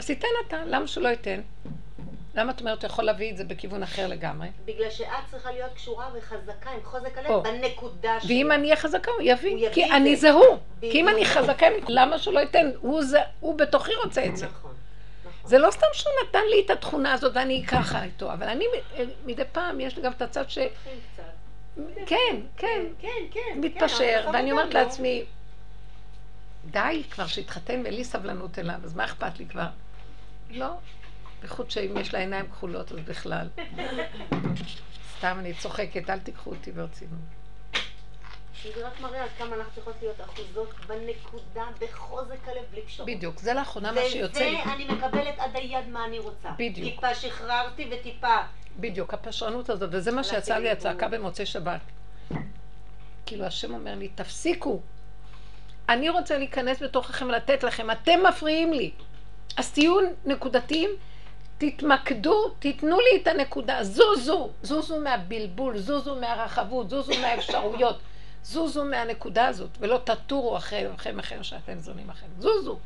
[0.00, 1.40] אז תיתן אתה, למה שהוא לא ייתן?
[2.34, 4.48] למה את אומרת, הוא יכול להביא את זה בכיוון אחר לגמרי?
[4.64, 7.42] בגלל שאת צריכה להיות קשורה וחזקה עם חוזק הלב או.
[7.42, 8.28] בנקודה שלו.
[8.30, 9.50] ואם אני אהיה חזקה, הוא הוא יביא.
[9.50, 10.20] יביא כי את אני זה.
[10.20, 10.58] זה הוא.
[10.80, 11.08] כי אם.
[11.08, 12.70] אני חזקה, למה שהוא לא ייתן?
[12.80, 14.46] הוא זה- הוא בתוכי רוצה את זה.
[14.46, 14.74] נכון,
[15.24, 15.48] נכון.
[15.50, 19.04] זה לא סתם שהוא נתן לי את התכונה הזאת ואני ככה איתו, אבל אני מ-
[19.26, 20.58] מדי פעם, יש לי גם את הצד ש...
[20.58, 21.22] לוקחים קצת.
[22.06, 23.60] כן, כן, כן, כן.
[23.60, 25.24] מתפשר, כן, ואני אומרת אבל לעצמי,
[26.70, 29.66] די כבר שהתחתן ואין לי סבלנות אליו, אז מה אכפת לי כבר?
[30.50, 30.70] לא.
[31.40, 33.48] בייחוד שאם יש לה עיניים כחולות, אז בכלל.
[35.18, 37.18] סתם אני צוחקת, אל תיקחו אותי ברצינות.
[38.74, 43.08] זה רק מראה עד כמה אנחנו צריכות להיות אחוזות בנקודה, בחוזק הלב, בלי פשרות.
[43.08, 44.60] בדיוק, זה לאחרונה מה שיוצא לי.
[44.60, 46.50] וזה אני מקבלת עד היד מה אני רוצה.
[46.58, 46.94] בדיוק.
[46.94, 48.36] טיפה שחררתי וטיפה.
[48.76, 51.80] בדיוק, הפשרנות הזאת, וזה מה שיצא לי הצעקה במוצאי שבת.
[53.26, 54.80] כאילו השם אומר לי, תפסיקו.
[55.88, 58.90] אני רוצה להיכנס בתוככם ולתת לכם, אתם מפריעים לי.
[59.56, 59.94] אז תהיו
[60.24, 60.90] נקודתיים,
[61.58, 67.98] תתמקדו, תיתנו לי את הנקודה, זוזו, זוזו מהבלבול, זוזו מהרחבות, זוזו מהאפשרויות,
[68.42, 72.78] זוזו מהנקודה הזאת, ולא תטורו אחרי אחרי אחר שאתם זונים אחרים, זוזו.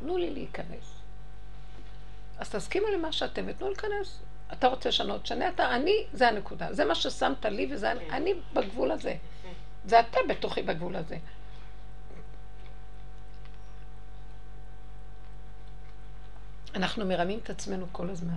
[0.00, 0.96] תנו לי להיכנס.
[2.38, 4.18] אז תסכימו למה שאתם ותנו להיכנס.
[4.52, 6.72] אתה רוצה לשנות, שנה אתה, אני, זה הנקודה.
[6.72, 9.14] זה מה ששמת לי וזה אני, אני בגבול הזה.
[9.84, 11.16] זה אתה בתוכי בגבול הזה.
[16.76, 18.36] אנחנו מרמים את עצמנו כל הזמן.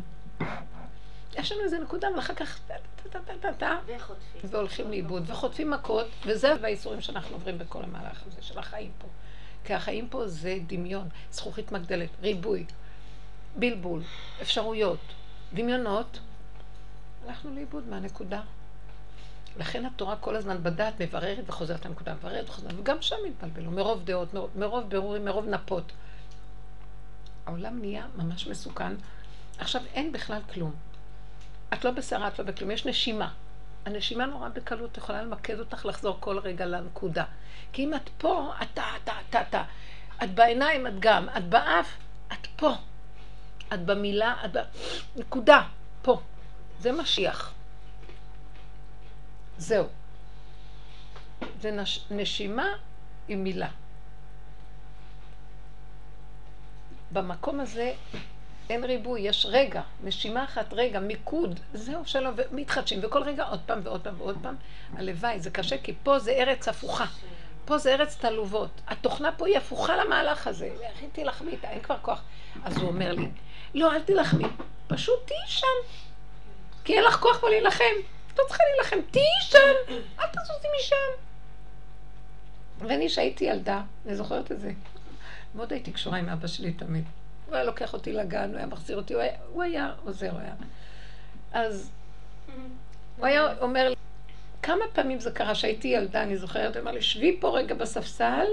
[1.34, 2.74] יש לנו איזה נקודה, אבל אחר כך טה
[3.10, 4.50] טה טה טה טה, וחוטפים.
[4.50, 9.08] והולכים לאיבוד, וחוטפים מכות, וזה והאיסורים שאנחנו עוברים בכל המהלך הזה של החיים פה.
[9.64, 12.66] כי החיים פה זה דמיון, זכוכית מגדלת, ריבוי,
[13.56, 14.02] בלבול,
[14.42, 15.00] אפשרויות,
[15.54, 16.20] דמיונות.
[17.26, 18.42] הלכנו לאיבוד מהנקודה.
[19.58, 24.34] לכן התורה כל הזמן בדעת מבררת וחוזרת לנקודה, מבררת וחוזרת, וגם שם התבלבלו, מרוב דעות,
[24.34, 25.92] מרוב, מרוב בירורים, מרוב נפות.
[27.50, 28.94] העולם נהיה ממש מסוכן.
[29.58, 30.74] עכשיו אין בכלל כלום.
[31.74, 33.34] את לא בסערה, את לא בכלום, יש נשימה.
[33.86, 37.24] הנשימה נורא בקלות יכולה למקד אותך לחזור כל רגע לנקודה.
[37.74, 39.64] כי אם את פה, אתה, אתה, אתה, אתה.
[40.24, 41.30] את בעיניים, את גם.
[41.38, 41.98] את באף,
[42.34, 42.74] את פה.
[43.74, 44.60] את במילה, את ב...
[45.16, 45.64] נקודה.
[46.02, 46.22] פה.
[46.80, 47.54] זה משיח.
[49.58, 49.86] זהו.
[51.62, 52.06] זה נש...
[52.12, 52.68] נשימה
[53.28, 53.70] עם מילה.
[57.12, 57.94] במקום הזה
[58.70, 63.80] אין ריבוי, יש רגע, נשימה אחת, רגע, מיקוד, זהו שלום, ומתחדשים, וכל רגע עוד פעם
[63.84, 64.56] ועוד פעם ועוד פעם.
[64.96, 67.06] הלוואי, זה קשה, כי פה זה ארץ הפוכה.
[67.66, 68.70] פה זה ארץ תעלובות.
[68.88, 70.72] התוכנה פה היא הפוכה למהלך הזה.
[71.00, 71.70] היא תילחמי איתה?
[71.70, 72.22] אין כבר כוח.
[72.64, 73.28] אז הוא אומר לי,
[73.74, 74.46] לא, אל תילחמי,
[74.88, 75.68] פשוט תהיי שם.
[76.84, 77.84] כי אין לך כוח פה להילחם.
[78.34, 81.24] את לא צריכה להילחם, תהיי שם, אל תזוזי משם.
[82.80, 84.72] ואני, שהייתי ילדה, אני זוכרת את זה,
[85.56, 87.04] מאוד הייתי קשורה עם אבא שלי תמיד.
[87.46, 90.40] הוא היה לוקח אותי לגן, הוא היה מחזיר אותי, הוא היה, הוא היה עוזר, הוא
[90.40, 90.54] היה.
[91.52, 91.92] אז
[93.18, 93.96] הוא היה אומר לי,
[94.62, 98.46] כמה פעמים זה קרה שהייתי ילדה, אני זוכרת, הוא אמר לי, שבי פה רגע בספסל,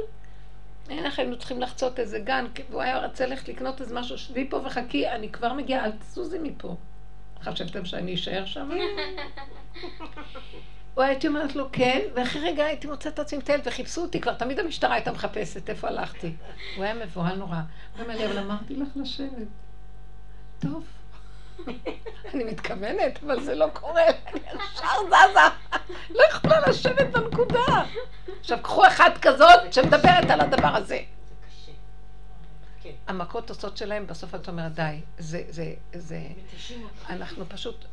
[0.91, 4.57] לך, היינו צריכים לחצות איזה גן, והוא היה רצה ללכת לקנות איזה משהו, שבי פה
[4.57, 6.77] וחכי, אני כבר מגיעה, אל תזוזי מפה.
[7.43, 8.71] חשבתם שאני אשאר שם?
[10.97, 14.35] או הייתי אומרת לו כן, ואחרי רגע הייתי מוצאת את עצמי מטיילת וחיפשו אותי, כבר
[14.35, 16.33] תמיד המשטרה הייתה מחפשת איפה הלכתי.
[16.77, 17.57] הוא היה מבוהל נורא.
[17.97, 19.49] הוא אומר לי, אבל אמרתי לך לשבת.
[20.59, 20.85] טוב.
[22.35, 25.77] אני מתכוונת, אבל זה לא קורה, אני ישר זזה.
[26.11, 27.85] לא יכולה לשבת בנקודה.
[28.41, 30.99] עכשיו, קחו אחת כזאת שמדברת על הדבר הזה.
[33.07, 36.21] המכות עושות שלהם, בסוף את אומרת, די, זה, זה, זה,
[37.09, 37.85] אנחנו פשוט,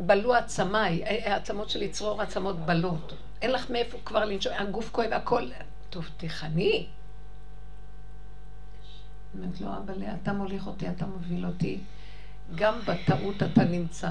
[0.00, 3.12] בלו עצמיי, העצמות של יצרור עצמות בלות.
[3.42, 5.48] אין לך מאיפה כבר לנשום, הגוף כואב, הכל.
[5.90, 6.86] טוב, תיכני.
[9.34, 11.80] אומרת לו, אבל אתה מוליך אותי, אתה מוביל אותי.
[12.54, 14.10] גם בטעות אתה נמצא.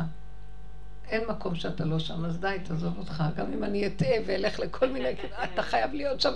[1.09, 3.23] אין מקום שאתה לא שם, אז די, תעזוב אותך.
[3.35, 5.15] גם אם אני אטעה ואלך לכל מיני,
[5.53, 6.33] אתה חייב להיות שם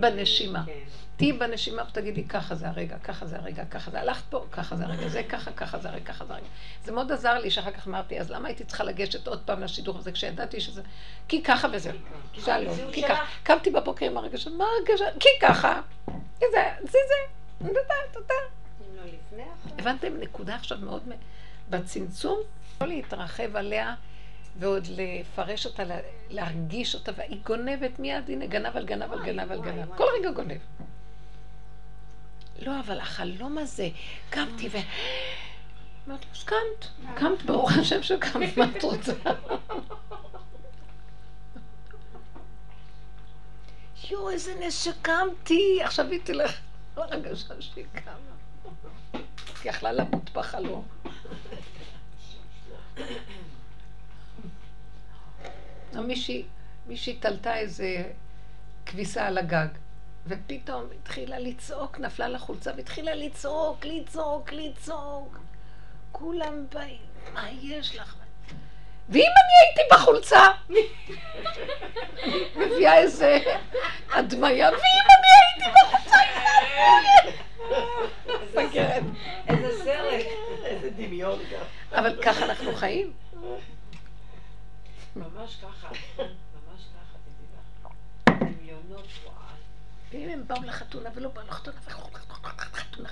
[0.00, 0.62] בנשימה.
[0.66, 0.72] כן.
[1.16, 4.84] תהיי בנשימה ותגידי, ככה זה הרגע, ככה זה הרגע, ככה זה, הלכת פה, ככה זה
[4.84, 6.46] הרגע, זה ככה, ככה זה הרגע, ככה זה הרגע.
[6.84, 9.98] זה מאוד עזר לי שאחר כך אמרתי, אז למה הייתי צריכה לגשת עוד פעם לשידור
[9.98, 10.82] הזה כשידעתי שזה...
[11.28, 11.98] כי ככה וזהו.
[12.32, 13.24] שלום, כי ככה.
[13.42, 15.04] קמתי בבוקר עם הרגשה, מה הרגשה?
[15.20, 15.80] כי ככה.
[16.38, 16.46] זה,
[16.82, 17.68] זה, זה.
[17.68, 18.34] תודה, תודה.
[19.78, 20.12] הבנתם?
[20.20, 21.02] נקודה עכשיו מאוד...
[21.70, 22.38] בצמצום,
[22.80, 23.94] לא להתרחב עליה
[24.58, 25.82] ועוד לפרש אותה,
[26.30, 29.96] להרגיש אותה, והיא גונבת מיד, הנה גנב על גנב על גנב על גנב.
[29.96, 30.58] כל רגע גונב.
[32.58, 33.88] לא, אבל החלום הזה,
[34.30, 34.76] קמתי ו...
[36.08, 39.12] אמרתי לו, אז קמת, קמת, ברוך השם שקמת, מה את רוצה?
[44.10, 46.60] יואו, איזה נס שקמתי, עכשיו היא תלך
[46.96, 48.12] הרגשה שהיא קמה.
[49.12, 50.84] היא יכלה למות בחלום.
[56.08, 56.44] מישהי,
[56.86, 58.02] מישהי תלתה איזה
[58.86, 59.66] כביסה על הגג.
[60.26, 65.38] ופתאום התחילה לצעוק, נפלה לחולצה והתחילה לצעוק, לצעוק, לצעוק.
[66.12, 67.00] כולם באים,
[67.32, 68.14] מה יש לך?
[69.08, 70.42] ואם אני הייתי בחולצה?
[72.60, 73.38] מביאה איזה
[74.12, 76.18] הדמיה, ואם אני הייתי בחולצה?
[79.48, 80.26] איזה סרט.
[80.64, 81.64] איזה דמיון גם.
[81.92, 83.12] אבל ככה אנחנו חיים.
[85.16, 85.88] ממש ככה.
[90.12, 91.80] ואם הם באו לחתונה ולא באו לחתונה,
[92.72, 93.08] חתונה,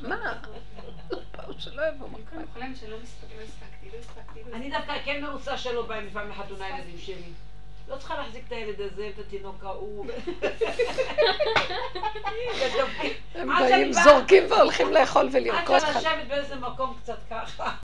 [0.00, 0.42] מה?
[1.58, 2.44] שלא יבואו מקום.
[4.52, 7.32] אני דווקא כן מרוצה שלא באים לפעמים לחתונה הילדים שלי.
[7.90, 10.06] לא צריכה להחזיק את הילד הזה ואת התינוק ההוא.
[13.34, 15.76] הם באים, זורקים והולכים לאכול ולרקוד.
[15.84, 17.70] עד לשבת באיזה מקום קצת ככה.